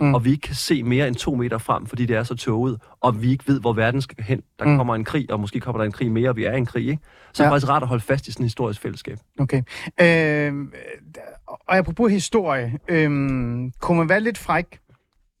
mm. 0.00 0.14
og 0.14 0.24
vi 0.24 0.30
ikke 0.30 0.40
kan 0.40 0.54
se 0.54 0.82
mere 0.82 1.08
end 1.08 1.16
to 1.16 1.34
meter 1.34 1.58
frem, 1.58 1.86
fordi 1.86 2.06
det 2.06 2.16
er 2.16 2.22
så 2.22 2.34
tåget, 2.34 2.78
og 3.00 3.22
vi 3.22 3.30
ikke 3.30 3.44
ved, 3.46 3.60
hvor 3.60 3.72
verden 3.72 4.00
skal 4.02 4.24
hen. 4.24 4.42
Der 4.58 4.64
mm. 4.64 4.76
kommer 4.76 4.94
en 4.94 5.04
krig, 5.04 5.32
og 5.32 5.40
måske 5.40 5.60
kommer 5.60 5.78
der 5.78 5.86
en 5.86 5.92
krig 5.92 6.12
mere, 6.12 6.28
og 6.28 6.36
vi 6.36 6.44
er 6.44 6.52
i 6.52 6.58
en 6.58 6.66
krig, 6.66 6.88
ikke? 6.88 7.02
Så 7.32 7.42
ja. 7.42 7.46
det 7.46 7.50
er 7.50 7.54
faktisk 7.54 7.70
rart 7.70 7.82
at 7.82 7.88
holde 7.88 8.04
fast 8.04 8.28
i 8.28 8.32
sådan 8.32 8.44
et 8.44 8.46
historisk 8.46 8.80
fællesskab. 8.80 9.18
Okay. 9.38 9.62
Øh, 10.00 10.54
og 11.46 11.76
apropos 11.76 12.12
historie, 12.12 12.78
øh, 12.88 13.10
kunne 13.80 13.98
man 13.98 14.08
være 14.08 14.20
lidt 14.20 14.38
fræk 14.38 14.80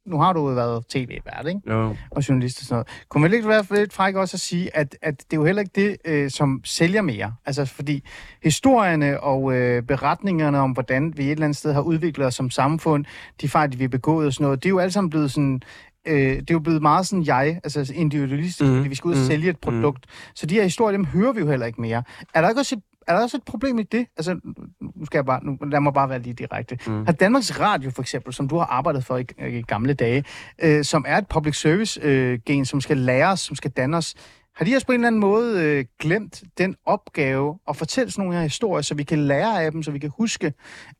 nu 0.06 0.20
har 0.20 0.32
du 0.32 0.48
jo 0.48 0.54
været 0.54 0.86
tv-vært, 0.88 1.46
ikke? 1.48 1.60
Jo. 1.70 1.96
Og 2.10 2.28
journalist 2.28 2.58
og 2.58 2.64
sådan 2.64 2.74
noget. 2.74 3.04
Kunne 3.08 3.22
man 3.22 3.32
ikke 3.32 3.48
være 3.48 3.64
lidt 3.70 3.92
fræk 3.92 4.14
også 4.14 4.36
at 4.36 4.40
sige, 4.40 4.76
at, 4.76 4.96
at 5.02 5.18
det 5.18 5.32
er 5.32 5.40
jo 5.40 5.44
heller 5.44 5.62
ikke 5.62 5.72
det, 5.74 5.96
øh, 6.04 6.30
som 6.30 6.60
sælger 6.64 7.02
mere? 7.02 7.34
Altså, 7.46 7.64
fordi 7.64 8.04
historierne 8.42 9.20
og 9.20 9.54
øh, 9.54 9.82
beretningerne 9.82 10.58
om, 10.58 10.70
hvordan 10.70 11.12
vi 11.16 11.24
et 11.24 11.30
eller 11.30 11.44
andet 11.44 11.56
sted 11.56 11.72
har 11.72 11.80
udviklet 11.80 12.26
os 12.26 12.34
som 12.34 12.50
samfund, 12.50 13.04
de 13.40 13.48
fejl, 13.48 13.78
vi 13.78 13.84
har 13.84 13.88
begået 13.88 14.26
og 14.26 14.32
sådan 14.32 14.44
noget, 14.44 14.62
det 14.62 14.68
er 14.68 14.70
jo 14.70 14.78
alle 14.78 14.92
sammen 14.92 15.10
blevet 15.10 15.30
sådan 15.30 15.62
øh, 16.06 16.36
det 16.36 16.50
er 16.50 16.54
jo 16.54 16.58
blevet 16.58 16.82
meget 16.82 17.06
sådan 17.06 17.26
jeg, 17.26 17.60
altså 17.64 17.92
individualistisk, 17.94 18.70
mm. 18.70 18.76
fordi 18.76 18.88
vi 18.88 18.94
skal 18.94 19.08
ud 19.08 19.12
og 19.12 19.20
mm. 19.20 19.26
sælge 19.26 19.50
et 19.50 19.58
produkt. 19.58 20.04
Mm. 20.06 20.32
Så 20.34 20.46
de 20.46 20.54
her 20.54 20.62
historier, 20.62 20.96
dem 20.96 21.04
hører 21.04 21.32
vi 21.32 21.40
jo 21.40 21.50
heller 21.50 21.66
ikke 21.66 21.80
mere. 21.80 22.02
Er 22.34 22.40
der 22.40 22.48
ikke 22.48 22.60
også 22.60 22.74
et 22.74 22.82
er 23.06 23.14
der 23.14 23.22
også 23.22 23.36
et 23.36 23.42
problem 23.42 23.78
i 23.78 23.82
det? 23.82 24.06
Altså, 24.16 24.40
nu 24.80 25.06
skal 25.06 25.18
jeg 25.18 25.24
bare, 25.24 25.44
nu, 25.44 25.58
lad 25.70 25.80
mig 25.80 25.94
bare 25.94 26.08
være 26.08 26.18
lige 26.18 26.34
direkte. 26.34 26.78
Mm. 26.86 27.04
Har 27.04 27.12
Danmarks 27.12 27.60
Radio 27.60 27.90
for 27.90 28.02
eksempel, 28.02 28.32
som 28.32 28.48
du 28.48 28.56
har 28.56 28.64
arbejdet 28.64 29.04
for 29.04 29.16
i, 29.16 29.24
i 29.48 29.62
gamle 29.62 29.94
dage, 29.94 30.24
øh, 30.62 30.84
som 30.84 31.04
er 31.08 31.18
et 31.18 31.28
public 31.28 31.56
service 31.60 32.00
øh, 32.02 32.38
gen, 32.46 32.64
som 32.64 32.80
skal 32.80 32.96
læres, 32.96 33.40
som 33.40 33.56
skal 33.56 33.70
danne 33.70 33.96
os, 33.96 34.14
har 34.56 34.64
de 34.64 34.74
også 34.74 34.86
på 34.86 34.92
en 34.92 35.00
eller 35.00 35.06
anden 35.06 35.20
måde 35.20 35.62
øh, 35.62 35.84
glemt 35.98 36.42
den 36.58 36.76
opgave 36.86 37.58
at 37.68 37.76
fortælle 37.76 38.10
sådan 38.10 38.22
nogle 38.22 38.36
her 38.36 38.42
historier, 38.42 38.82
så 38.82 38.94
vi 38.94 39.02
kan 39.02 39.18
lære 39.18 39.64
af 39.64 39.72
dem, 39.72 39.82
så 39.82 39.90
vi 39.90 39.98
kan 39.98 40.10
huske, 40.16 40.52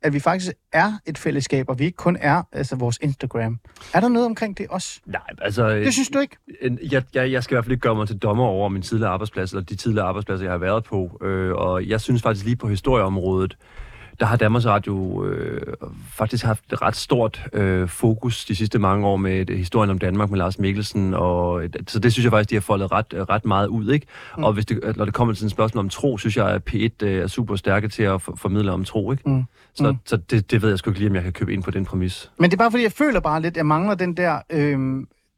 at 0.03 0.13
vi 0.13 0.21
faktisk 0.21 0.53
er 0.73 0.93
et 1.07 1.19
fællesskab, 1.19 1.69
og 1.69 1.79
vi 1.79 1.85
ikke 1.85 1.97
kun 1.97 2.17
er 2.21 2.43
altså, 2.53 2.77
vores 2.77 2.99
Instagram. 3.03 3.59
Er 3.95 4.01
der 4.01 4.09
noget 4.09 4.27
omkring 4.27 4.59
det 4.59 4.67
også? 4.71 5.01
Nej, 5.07 5.21
altså... 5.39 5.69
Det 5.69 5.93
synes 5.93 6.09
du 6.09 6.19
ikke? 6.19 6.37
Jeg, 6.91 7.03
jeg, 7.15 7.33
jeg 7.33 7.43
skal 7.43 7.55
i 7.55 7.57
hvert 7.57 7.65
fald 7.65 7.73
ikke 7.73 7.83
gøre 7.83 7.95
mig 7.95 8.07
til 8.07 8.19
dommer 8.19 8.45
over 8.45 8.69
min 8.69 8.83
tidligere 8.83 9.13
arbejdsplads, 9.13 9.53
eller 9.53 9.65
de 9.65 9.77
tidligere 9.77 10.07
arbejdspladser, 10.07 10.45
jeg 10.45 10.53
har 10.53 10.59
været 10.59 10.85
på. 10.85 11.19
Øh, 11.23 11.53
og 11.53 11.87
jeg 11.89 12.01
synes 12.01 12.23
faktisk 12.23 12.45
lige 12.45 12.57
på 12.57 12.69
historieområdet, 12.69 13.57
der 14.21 14.27
har 14.27 14.37
Danmarks 14.37 14.67
Radio 14.67 15.25
øh, 15.27 15.61
faktisk 16.13 16.45
haft 16.45 16.73
et 16.73 16.83
ret 16.83 16.97
stort 16.97 17.47
øh, 17.53 17.89
fokus 17.89 18.45
de 18.45 18.57
sidste 18.57 18.79
mange 18.79 19.07
år 19.07 19.17
med 19.17 19.47
det, 19.47 19.59
historien 19.59 19.91
om 19.91 19.99
Danmark 19.99 20.31
med 20.31 20.39
Lars 20.39 20.59
Mikkelsen, 20.59 21.15
og 21.15 21.63
så 21.87 21.99
det 21.99 22.13
synes 22.13 22.25
jeg 22.25 22.33
faktisk, 22.33 22.51
de 22.51 22.55
har 22.55 22.61
foldet 22.61 22.93
ret, 22.93 23.07
ret 23.31 23.45
meget 23.45 23.67
ud, 23.67 23.91
ikke? 23.91 24.07
Mm. 24.37 24.45
Og 24.45 24.53
hvis 24.53 24.67
det, 24.67 24.97
når 24.97 25.05
det 25.05 25.15
kommer 25.15 25.35
til 25.35 25.45
en 25.45 25.51
spørgsmål 25.51 25.85
om 25.85 25.89
tro, 25.89 26.19
synes 26.19 26.37
jeg, 26.37 26.49
at 26.49 26.63
P1 26.71 27.07
øh, 27.07 27.23
er 27.23 27.27
super 27.27 27.57
stærke 27.57 27.89
til 27.89 28.03
at 28.03 28.23
for, 28.23 28.37
formidle 28.37 28.73
om 28.73 28.85
tro, 28.85 29.13
ikke? 29.13 29.31
Mm. 29.31 29.45
Så, 29.75 29.91
mm. 29.91 29.99
så 30.05 30.17
det, 30.17 30.51
det 30.51 30.63
ved 30.63 30.69
jeg 30.69 30.79
sgu 30.79 30.91
ikke 30.91 31.01
lige, 31.01 31.11
om 31.11 31.15
jeg 31.15 31.23
kan 31.23 31.33
købe 31.33 31.53
ind 31.53 31.63
på 31.63 31.71
den 31.71 31.85
præmis. 31.85 32.31
Men 32.39 32.51
det 32.51 32.57
er 32.57 32.59
bare 32.59 32.71
fordi, 32.71 32.83
jeg 32.83 32.93
føler 32.93 33.21
bare 33.21 33.43
lidt, 33.43 33.53
at 33.53 33.57
jeg 33.57 33.67
mangler 33.67 33.95
den 33.95 34.17
der, 34.17 34.41
øh, 34.51 34.79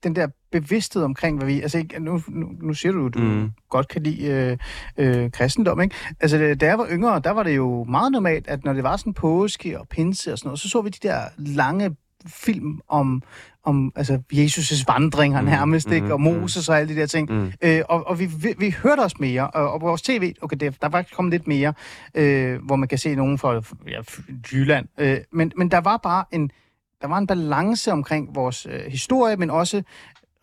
den 0.03 0.17
der 0.17 0.29
bevidsthed 0.53 1.03
omkring, 1.03 1.39
hvad 1.39 1.47
vi... 1.47 1.61
Altså, 1.61 1.79
ikke, 1.79 2.01
nu, 2.01 2.23
nu, 2.29 2.47
nu 2.63 2.75
siger 2.75 2.93
du, 2.93 3.09
du 3.09 3.19
mm. 3.19 3.51
godt 3.71 3.89
kan 3.89 4.03
lide 4.03 4.27
øh, 4.27 4.59
øh, 4.99 5.31
kristendom, 5.31 5.81
ikke? 5.81 5.95
Altså, 6.21 6.57
da 6.61 6.67
jeg 6.67 6.79
var 6.79 6.89
yngre, 6.91 7.21
der 7.25 7.31
var 7.31 7.43
det 7.43 7.57
jo 7.57 7.85
meget 7.85 8.13
normalt, 8.13 8.49
at 8.49 8.65
når 8.65 8.73
det 8.73 8.83
var 8.83 8.97
sådan 8.97 9.15
påske 9.15 9.81
og 9.81 9.89
pinse 9.89 10.33
og 10.33 10.39
sådan 10.39 10.49
noget, 10.49 10.61
så 10.61 10.69
så 10.69 10.81
vi 10.81 10.89
de 10.89 11.09
der 11.09 11.21
lange 11.37 11.97
film 12.27 12.81
om, 12.89 13.23
om 13.65 13.93
altså 13.97 14.23
Jesus' 14.33 14.85
vandring, 14.87 15.35
han 15.35 15.45
mm, 15.45 15.51
nærmest, 15.51 15.89
mm, 15.89 15.93
ikke? 15.93 16.13
og 16.13 16.21
Moses 16.21 16.69
og 16.69 16.79
alle 16.79 16.95
de 16.95 17.01
der 17.01 17.07
ting. 17.07 17.33
Mm. 17.33 17.53
Øh, 17.63 17.83
og 17.89 18.07
og 18.07 18.19
vi, 18.19 18.27
vi, 18.27 18.55
vi 18.59 18.75
hørte 18.83 19.01
også 19.01 19.17
mere, 19.21 19.51
og, 19.51 19.73
og 19.73 19.81
på 19.81 19.87
vores 19.87 20.03
tv, 20.03 20.35
okay, 20.43 20.57
der, 20.61 20.71
der 20.71 20.87
er 20.87 20.91
faktisk 20.91 21.17
kommet 21.17 21.33
lidt 21.33 21.47
mere, 21.47 21.73
øh, 22.15 22.65
hvor 22.65 22.77
man 22.77 22.89
kan 22.89 22.99
se 22.99 23.15
nogen 23.15 23.39
fra 23.39 23.63
ja, 23.89 24.01
Jylland, 24.53 24.87
øh, 24.99 25.19
men, 25.33 25.53
men 25.57 25.71
der 25.71 25.79
var 25.79 25.97
bare 25.97 26.25
en, 26.33 26.51
der 27.01 27.09
var 27.09 27.19
en 27.19 27.27
balance 27.27 27.93
omkring 27.93 28.35
vores 28.35 28.67
øh, 28.71 28.81
historie, 28.89 29.37
men 29.37 29.51
også 29.51 29.83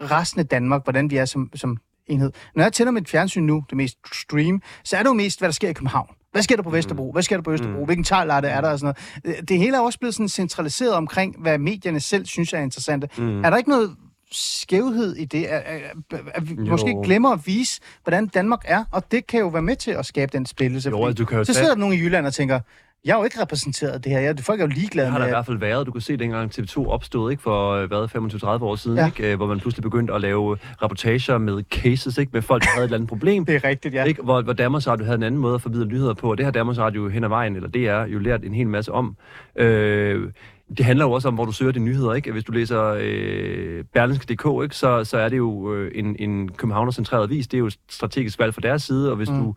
resten 0.02 0.40
af 0.40 0.48
Danmark, 0.48 0.84
hvordan 0.84 1.10
vi 1.10 1.18
er 1.18 1.26
som, 1.26 1.50
som 1.56 1.78
enhed. 2.08 2.32
Når 2.56 2.64
jeg 2.64 2.74
tænder 2.74 2.92
mit 2.92 3.10
fjernsyn 3.10 3.44
nu, 3.44 3.64
det 3.70 3.78
mest 3.78 3.98
stream, 4.14 4.62
så 4.84 4.98
er 4.98 5.04
det 5.04 5.10
jo 5.10 5.14
mest, 5.14 5.40
hvad 5.40 5.50
der 5.50 5.54
sker 5.54 5.70
i 5.70 5.74
København. 5.74 6.08
Hvad 6.32 6.44
sker 6.44 6.56
der 6.56 6.64
på 6.64 6.70
Vesterbro? 6.70 7.12
Hvad 7.12 7.24
sker 7.24 7.38
der 7.38 7.44
på 7.44 7.52
Østerbro? 7.52 7.80
Mm. 7.80 7.86
Hvilken 7.86 8.04
tarlatte 8.04 8.48
er 8.50 8.62
der? 8.62 8.70
Og 8.70 8.80
sådan 8.80 8.96
noget. 9.26 9.38
Øh, 9.40 9.44
Det 9.48 9.58
hele 9.58 9.78
er 9.78 9.82
også 9.82 10.00
blevet 10.00 10.14
sådan 10.16 10.30
centraliseret 10.30 10.94
omkring, 10.94 11.36
hvad 11.42 11.58
medierne 11.58 12.00
selv 12.00 12.26
synes 12.26 12.54
er 12.54 12.60
interessante. 12.60 13.10
Mm. 13.18 13.44
Er 13.46 13.50
der 13.50 13.58
ikke 13.58 13.70
noget 13.70 13.96
skævhed 14.32 15.16
i 15.16 15.26
det? 15.26 15.46
At, 15.46 15.62
at, 15.62 16.22
at 16.34 16.50
vi 16.50 16.54
Jo. 16.64 16.66
måske 16.72 16.96
glemmer 17.04 17.30
at 17.32 17.48
vise, 17.48 17.82
hvordan 18.04 18.28
Danmark 18.28 18.62
er, 18.66 18.84
og 18.92 19.12
det 19.12 19.28
kan 19.28 19.40
jo 19.40 19.48
være 19.48 19.62
med 19.62 19.76
til 19.76 19.92
at 19.92 20.06
skabe 20.06 20.38
den 20.38 20.46
splittelse. 20.46 20.90
Jo, 20.90 21.02
fordi 21.04 21.14
du 21.14 21.26
kan 21.26 21.38
jo 21.38 21.44
så 21.44 21.54
tage- 21.54 21.62
sidder 21.64 21.74
der 21.74 21.80
nogen 21.80 21.96
i 21.96 21.98
Jylland 22.02 22.26
og 22.26 22.34
tænker, 22.34 22.60
jeg 23.06 23.14
er 23.14 23.18
jo 23.18 23.24
ikke 23.24 23.42
repræsenteret 23.42 24.04
det 24.04 24.12
her. 24.12 24.20
Jeg, 24.20 24.36
folk 24.40 24.60
er 24.62 24.66
jo 24.66 24.72
ligeglade 24.76 25.06
Det 25.06 25.12
har 25.12 25.18
der 25.20 25.26
med... 25.26 25.32
i 25.32 25.36
hvert 25.36 25.46
fald 25.46 25.58
været. 25.58 25.88
Du 25.88 25.92
kan 25.92 26.02
se, 26.02 26.18
dengang 26.18 26.60
TV2 26.60 26.78
opstod 26.88 27.32
ikke, 27.32 27.44
for 27.44 27.72
øh, 27.72 27.88
hvad, 27.88 28.16
25-30 28.16 28.64
år 28.64 28.76
siden, 28.76 28.98
Ja. 28.98 29.06
ikke, 29.06 29.32
øh, 29.32 29.36
hvor 29.38 29.48
man 29.48 29.60
pludselig 29.60 29.84
begyndte 29.84 30.14
at 30.14 30.22
lave 30.22 30.58
reportager 30.82 31.38
med 31.38 31.64
cases 31.72 32.18
ikke, 32.18 32.30
med 32.34 32.42
folk, 32.42 32.64
der 32.64 32.70
havde 32.74 32.84
et 32.84 32.88
eller 32.88 32.98
andet 32.98 33.10
problem. 33.10 33.46
Det 33.46 33.56
er 33.56 33.64
rigtigt, 33.64 33.94
ja. 33.94 34.04
Ikke? 34.04 34.22
Hvor, 34.22 34.42
hvor 34.42 34.54
Danmarks 34.54 34.88
Radio 34.88 35.06
havde 35.06 35.18
en 35.18 35.24
anden 35.24 35.42
måde 35.42 35.56
at 35.56 35.62
formidle 35.62 35.86
nyheder 35.86 36.14
på, 36.14 36.32
og 36.32 36.38
det 36.38 36.46
har 36.46 36.52
Danmarks 36.52 36.80
Radio 36.80 37.08
hen 37.10 37.24
ad 37.24 37.30
vejen, 37.30 37.56
eller 37.56 37.70
det 37.70 37.88
er 37.88 38.06
jo 38.06 38.20
lært 38.20 38.44
en 38.44 38.54
hel 38.54 38.68
masse 38.68 38.92
om. 38.92 39.16
Øh, 39.56 40.32
det 40.78 40.86
handler 40.86 41.06
jo 41.06 41.12
også 41.12 41.28
om, 41.28 41.34
hvor 41.34 41.46
du 41.46 41.52
søger 41.52 41.72
dine 41.72 41.86
nyheder, 41.86 42.14
ikke? 42.14 42.32
Hvis 42.32 42.44
du 42.44 42.52
læser 42.52 42.98
øh, 43.00 43.84
Berlingske.dk, 43.94 44.64
ikke? 44.64 44.76
Så, 44.76 45.04
så 45.04 45.18
er 45.18 45.30
det 45.30 45.38
jo 45.38 45.74
øh, 45.74 45.92
en, 45.96 46.16
en 46.20 46.50
københavner-centreret 46.50 47.30
vis. 47.30 47.48
Det 47.48 47.58
er 47.58 47.60
jo 47.60 47.66
et 47.66 47.78
strategisk 47.90 48.40
valg 48.40 48.54
fra 48.54 48.62
deres 48.62 48.84
side, 48.84 49.12
og 49.12 49.18
hvis 49.18 49.30
mm. 49.30 49.40
du 49.40 49.56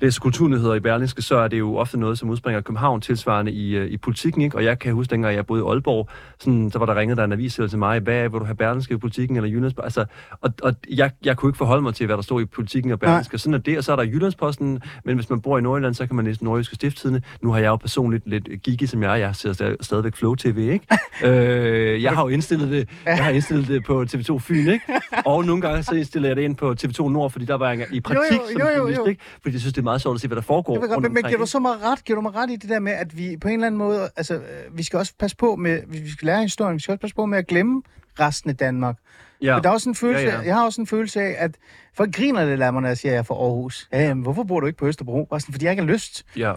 læser 0.00 0.20
kulturnyheder 0.20 0.74
i 0.74 0.80
Berlingske, 0.80 1.22
så 1.22 1.36
er 1.36 1.48
det 1.48 1.58
jo 1.58 1.76
ofte 1.76 1.98
noget, 1.98 2.18
som 2.18 2.30
udspringer 2.30 2.60
København, 2.60 3.00
tilsvarende 3.00 3.52
i, 3.52 3.76
øh, 3.76 3.90
i 3.90 3.96
politikken, 3.96 4.42
ikke? 4.42 4.56
Og 4.56 4.64
jeg 4.64 4.78
kan 4.78 4.94
huske, 4.94 5.10
dengang 5.10 5.36
jeg 5.36 5.46
boede 5.46 5.62
i 5.62 5.66
Aalborg, 5.68 6.08
sådan, 6.38 6.70
så 6.70 6.78
var 6.78 6.86
der 6.86 6.96
ringet 6.96 7.16
der 7.16 7.24
en 7.24 7.32
avis 7.32 7.54
til 7.54 7.78
mig, 7.78 8.00
hvad 8.00 8.28
vil 8.28 8.40
du 8.40 8.44
have 8.44 8.56
Berlingske 8.56 8.94
i 8.94 8.96
politikken 8.96 9.36
eller 9.36 9.50
Jyllandsposten? 9.50 9.84
Altså, 9.84 10.04
og, 10.40 10.52
og 10.62 10.74
jeg, 10.90 11.10
jeg 11.24 11.36
kunne 11.36 11.48
ikke 11.48 11.58
forholde 11.58 11.82
mig 11.82 11.94
til, 11.94 12.06
hvad 12.06 12.16
der 12.16 12.22
stod 12.22 12.42
i 12.42 12.44
politikken 12.44 12.92
og 12.92 12.98
Berlingske. 12.98 13.38
Sådan 13.38 13.54
er 13.54 13.58
det, 13.58 13.78
og 13.78 13.84
så 13.84 13.92
er 13.92 13.96
der 13.96 14.02
Jyllandsposten, 14.02 14.80
men 15.04 15.14
hvis 15.14 15.30
man 15.30 15.40
bor 15.40 15.58
i 15.58 15.60
Nordjylland, 15.60 15.94
så 15.94 16.06
kan 16.06 16.16
man 16.16 16.24
læse 16.24 16.44
Nordjyske 16.44 16.74
Stifttidene. 16.74 17.22
Nu 17.40 17.52
har 17.52 17.58
jeg 17.58 17.68
jo 17.68 17.76
personligt 17.76 18.26
lidt 18.26 18.62
gigi, 18.62 18.86
som 18.86 19.02
jeg 19.02 19.10
er. 19.10 19.14
Jeg 19.14 19.36
ser 19.36 19.52
stadig, 19.52 19.76
stadigvæk 19.80 20.16
Flow 20.28 20.34
TV, 20.34 20.58
ikke? 20.58 20.86
øh, 21.24 22.02
jeg 22.02 22.12
har 22.12 22.22
jo 22.22 22.28
indstillet 22.28 22.70
det, 22.70 22.88
jeg 23.06 23.24
har 23.24 23.30
indstillet 23.30 23.68
det 23.68 23.84
på 23.84 24.02
TV2 24.02 24.38
Fyn, 24.38 24.68
ikke? 24.68 24.80
Og 25.26 25.44
nogle 25.44 25.62
gange 25.62 25.82
så 25.82 25.94
indstiller 25.94 26.28
jeg 26.28 26.36
det 26.36 26.42
ind 26.42 26.56
på 26.56 26.74
TV2 26.84 27.08
Nord, 27.08 27.30
fordi 27.30 27.44
der 27.44 27.54
var 27.54 27.72
jeg 27.72 27.86
i 27.92 28.00
praktik 28.00 28.38
Jo, 28.38 28.42
jo, 28.42 28.52
som 28.52 28.60
jo, 28.60 28.66
jo, 28.68 28.76
journalist, 28.76 28.98
jo. 28.98 29.06
ikke? 29.06 29.22
Fordi 29.42 29.54
jeg 29.54 29.60
synes, 29.60 29.74
det 29.74 29.80
er 29.80 29.84
meget 29.84 30.02
sjovt 30.02 30.14
at 30.14 30.20
se, 30.20 30.28
hvad 30.28 30.36
der 30.36 30.42
foregår 30.42 30.76
Det 30.78 30.90
godt, 30.90 31.02
men, 31.02 31.14
men 31.14 31.24
giver 31.24 31.38
du 31.38 31.46
så 31.46 31.58
mig 31.58 31.72
ret, 31.84 32.04
giver 32.04 32.16
du 32.16 32.22
mig 32.22 32.34
ret 32.34 32.50
i 32.50 32.56
det 32.56 32.70
der 32.70 32.80
med, 32.80 32.92
at 32.92 33.16
vi 33.18 33.36
på 33.40 33.48
en 33.48 33.54
eller 33.54 33.66
anden 33.66 33.78
måde, 33.78 34.08
altså, 34.16 34.34
øh, 34.34 34.40
vi 34.72 34.82
skal 34.82 34.98
også 34.98 35.12
passe 35.18 35.36
på 35.36 35.56
med, 35.56 35.80
vi 35.88 36.10
skal 36.10 36.26
lære 36.26 36.42
historien, 36.42 36.74
vi 36.74 36.80
skal 36.80 36.92
også 36.92 37.00
passe 37.00 37.16
på 37.16 37.26
med 37.26 37.38
at 37.38 37.46
glemme 37.46 37.82
resten 38.20 38.50
af 38.50 38.56
Danmark. 38.56 38.96
Ja. 39.42 39.54
Men 39.54 39.62
der 39.62 39.68
er 39.68 39.72
også 39.72 39.88
en 39.88 39.94
følelse, 39.94 40.24
Ja, 40.24 40.34
ja. 40.34 40.40
jeg 40.40 40.54
har 40.54 40.64
også 40.64 40.80
en 40.80 40.86
følelse 40.86 41.20
af, 41.20 41.34
at 41.38 41.50
folk 41.94 42.14
griner 42.14 42.44
lidt 42.44 42.62
af 42.62 42.72
mig, 42.72 42.82
når 42.82 42.88
jeg 42.88 42.98
siger, 42.98 43.12
at 43.12 43.14
jeg 43.14 43.18
er 43.18 43.22
fra 43.22 43.34
Aarhus. 43.34 43.88
Ja, 43.92 44.02
jamen, 44.02 44.22
hvorfor 44.22 44.42
bor 44.42 44.60
du 44.60 44.66
ikke 44.66 44.78
på 44.78 44.86
Østerbro? 44.86 45.24
Bare 45.30 45.40
sådan, 45.40 45.52
fordi 45.52 45.64
jeg 45.64 45.72
ikke 45.72 45.82
har 45.82 45.92
lyst. 45.92 46.24
Ja. 46.36 46.52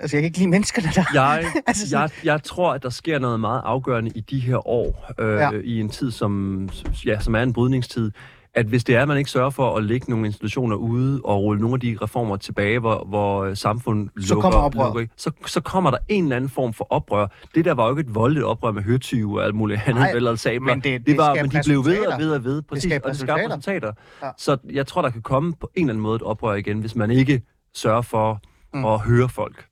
Altså, 0.00 0.16
jeg 0.16 0.22
kan 0.22 0.26
ikke 0.26 0.38
lide 0.38 0.50
menneskerne 0.50 0.88
der. 0.94 1.04
Jeg, 1.14 1.44
Altså 1.66 1.88
sådan- 1.90 2.02
jeg, 2.02 2.10
jeg 2.24 2.42
tror, 2.42 2.72
at 2.74 2.82
der 2.82 2.90
sker 2.90 3.18
noget 3.18 3.40
meget 3.40 3.62
afgørende 3.64 4.10
i 4.14 4.20
de 4.20 4.40
her 4.40 4.68
år, 4.68 5.12
øh, 5.18 5.34
Ja. 5.36 5.50
i 5.64 5.80
en 5.80 5.88
tid, 5.88 6.10
som, 6.10 6.68
ja, 7.06 7.20
som 7.20 7.34
er 7.34 7.42
en 7.42 7.52
brydningstid, 7.52 8.12
at 8.54 8.66
hvis 8.66 8.84
det 8.84 8.96
er, 8.96 9.02
at 9.02 9.08
man 9.08 9.18
ikke 9.18 9.30
sørger 9.30 9.50
for 9.50 9.76
at 9.76 9.84
lægge 9.84 10.10
nogle 10.10 10.26
institutioner 10.26 10.76
ude 10.76 11.20
og 11.24 11.42
rulle 11.42 11.60
nogle 11.60 11.74
af 11.74 11.80
de 11.80 11.96
reformer 12.02 12.36
tilbage, 12.36 12.78
hvor, 12.78 13.04
hvor 13.08 13.44
øh, 13.44 13.56
samfundet 13.56 14.10
Så 14.20 14.34
lukker, 14.34 14.42
kommer 14.50 14.58
oprøret. 14.66 14.94
lukker, 14.94 15.14
så, 15.16 15.30
så 15.46 15.60
kommer 15.60 15.90
der 15.90 15.98
en 16.08 16.24
eller 16.24 16.36
anden 16.36 16.50
form 16.50 16.72
for 16.72 16.86
oprør. 16.92 17.26
Det 17.54 17.64
der 17.64 17.74
var 17.74 17.84
jo 17.88 17.96
ikke 17.96 18.08
et 18.08 18.14
voldeligt 18.14 18.44
oprør 18.46 18.72
med 18.72 18.82
hørtyve 18.82 19.40
og 19.40 19.44
alt 19.46 19.54
muligt 19.54 19.80
andet, 19.86 20.00
Nej, 20.00 20.10
eller 20.10 20.34
sabler. 20.34 20.74
men 20.74 20.80
det- 20.80 20.84
det 21.00 21.06
det 21.06 21.16
var, 21.16 21.34
men 21.34 21.44
de 21.50 21.60
blev 21.64 21.84
ved 21.84 22.06
og 22.06 22.18
ved 22.18 22.30
og 22.32 22.44
ved. 22.44 22.62
Præcis, 22.62 22.82
skaber 22.90 23.04
og 23.04 23.10
det 23.10 23.20
skaber 23.20 23.48
resultater. 23.48 23.92
Ja. 24.22 24.30
Så 24.38 24.56
jeg 24.72 24.86
tror, 24.86 25.02
der 25.02 25.10
kan 25.10 25.22
komme 25.22 25.52
på 25.60 25.70
en 25.74 25.82
eller 25.84 25.92
anden 25.92 26.02
måde 26.02 26.16
et 26.16 26.22
oprør 26.22 26.54
igen, 26.54 26.78
hvis 26.78 26.94
man 26.96 27.10
ikke 27.10 27.42
sørger 27.74 28.02
for 28.02 28.40
mm. 28.74 28.84
at 28.84 29.00
høre 29.00 29.28
folk. 29.28 29.64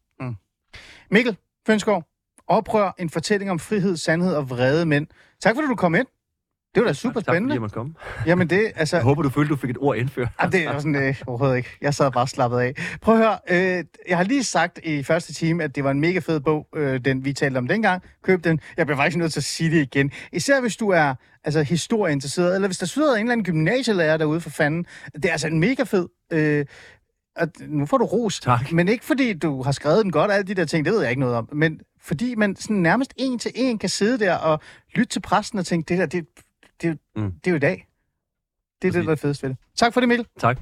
Mikkel 1.10 1.36
Fønsgaard, 1.66 2.04
oprør, 2.46 2.90
en 2.98 3.10
fortælling 3.10 3.50
om 3.50 3.58
frihed, 3.58 3.96
sandhed 3.96 4.34
og 4.34 4.50
vrede 4.50 4.86
mænd. 4.86 5.06
Tak 5.40 5.54
fordi 5.54 5.68
du 5.68 5.74
kom 5.74 5.94
ind. 5.94 6.06
Det 6.74 6.82
var 6.82 6.86
da 6.86 6.92
super 6.94 7.20
Tak, 7.20 7.24
fordi 7.24 7.34
spændende. 7.34 7.52
jeg 7.54 7.60
måtte 7.60 7.74
komme. 7.74 7.94
Jamen 8.26 8.50
det, 8.50 8.72
altså... 8.76 8.96
Jeg 8.96 9.04
håber, 9.04 9.22
du 9.22 9.28
følte, 9.28 9.48
du 9.50 9.56
fik 9.56 9.70
et 9.70 9.76
ord 9.80 9.96
indført. 9.96 10.28
Jamen, 10.40 10.52
det 10.52 10.62
er 10.64 10.78
sådan, 10.78 10.94
øh, 10.94 11.22
overhovedet 11.26 11.56
ikke. 11.56 11.68
Jeg 11.80 11.94
sad 11.94 12.10
bare 12.12 12.28
slappet 12.28 12.58
af. 12.58 12.74
Prøv 13.00 13.14
at 13.14 13.20
høre, 13.20 13.38
øh, 13.78 13.84
jeg 14.08 14.16
har 14.16 14.24
lige 14.24 14.44
sagt 14.44 14.80
i 14.84 15.02
første 15.02 15.34
time, 15.34 15.64
at 15.64 15.74
det 15.76 15.84
var 15.84 15.90
en 15.90 16.00
mega 16.00 16.18
fed 16.18 16.40
bog, 16.40 16.68
øh, 16.76 17.00
den 17.04 17.24
vi 17.24 17.32
talte 17.32 17.58
om 17.58 17.68
dengang. 17.68 18.02
Køb 18.22 18.44
den. 18.44 18.60
Jeg 18.76 18.86
bliver 18.86 18.96
faktisk 18.96 19.16
nødt 19.16 19.32
til 19.32 19.40
at 19.40 19.44
sige 19.44 19.70
det 19.70 19.82
igen. 19.82 20.10
Især 20.32 20.60
hvis 20.60 20.76
du 20.76 20.88
er 20.88 21.14
altså, 21.44 21.62
historieinteresseret, 21.62 22.54
eller 22.54 22.68
hvis 22.68 22.78
der 22.78 22.86
sidder 22.86 23.14
en 23.14 23.20
eller 23.20 23.32
anden 23.32 23.44
gymnasielærer 23.44 24.16
derude 24.16 24.40
for 24.40 24.50
fanden. 24.50 24.86
Det 25.14 25.24
er 25.24 25.32
altså 25.32 25.46
en 25.46 25.60
mega 25.60 25.82
fed... 25.82 26.08
Øh, 26.32 26.66
at 27.38 27.48
nu 27.60 27.86
får 27.86 27.98
du 27.98 28.04
ros. 28.04 28.40
Tak. 28.40 28.72
Men 28.72 28.88
ikke 28.88 29.04
fordi 29.04 29.32
du 29.32 29.62
har 29.62 29.72
skrevet 29.72 30.04
den 30.04 30.12
godt, 30.12 30.30
alle 30.32 30.46
de 30.46 30.54
der 30.54 30.64
ting, 30.64 30.84
det 30.84 30.92
ved 30.92 31.00
jeg 31.00 31.10
ikke 31.10 31.20
noget 31.20 31.34
om. 31.36 31.48
Men 31.52 31.80
fordi 32.00 32.34
man 32.34 32.56
sådan 32.56 32.76
nærmest 32.76 33.14
en 33.16 33.38
til 33.38 33.52
en 33.54 33.78
kan 33.78 33.88
sidde 33.88 34.18
der 34.24 34.34
og 34.34 34.60
lytte 34.94 35.12
til 35.12 35.20
præsten 35.20 35.58
og 35.58 35.66
tænke, 35.66 35.88
det 35.88 35.98
der, 35.98 36.06
det, 36.06 36.26
det, 36.82 36.82
det, 36.82 36.98
Mm. 37.16 37.32
det 37.32 37.46
er 37.46 37.50
jo 37.50 37.56
i 37.56 37.60
dag. 37.60 37.88
Det 38.82 38.88
er 38.88 38.92
det, 38.92 38.98
Præcis. 38.98 39.06
der 39.06 39.12
er 39.12 39.16
fedest 39.16 39.42
ved 39.42 39.50
det. 39.50 39.56
Tak 39.76 39.92
for 39.92 40.00
det, 40.00 40.08
Mikkel. 40.08 40.26
Tak. 40.38 40.58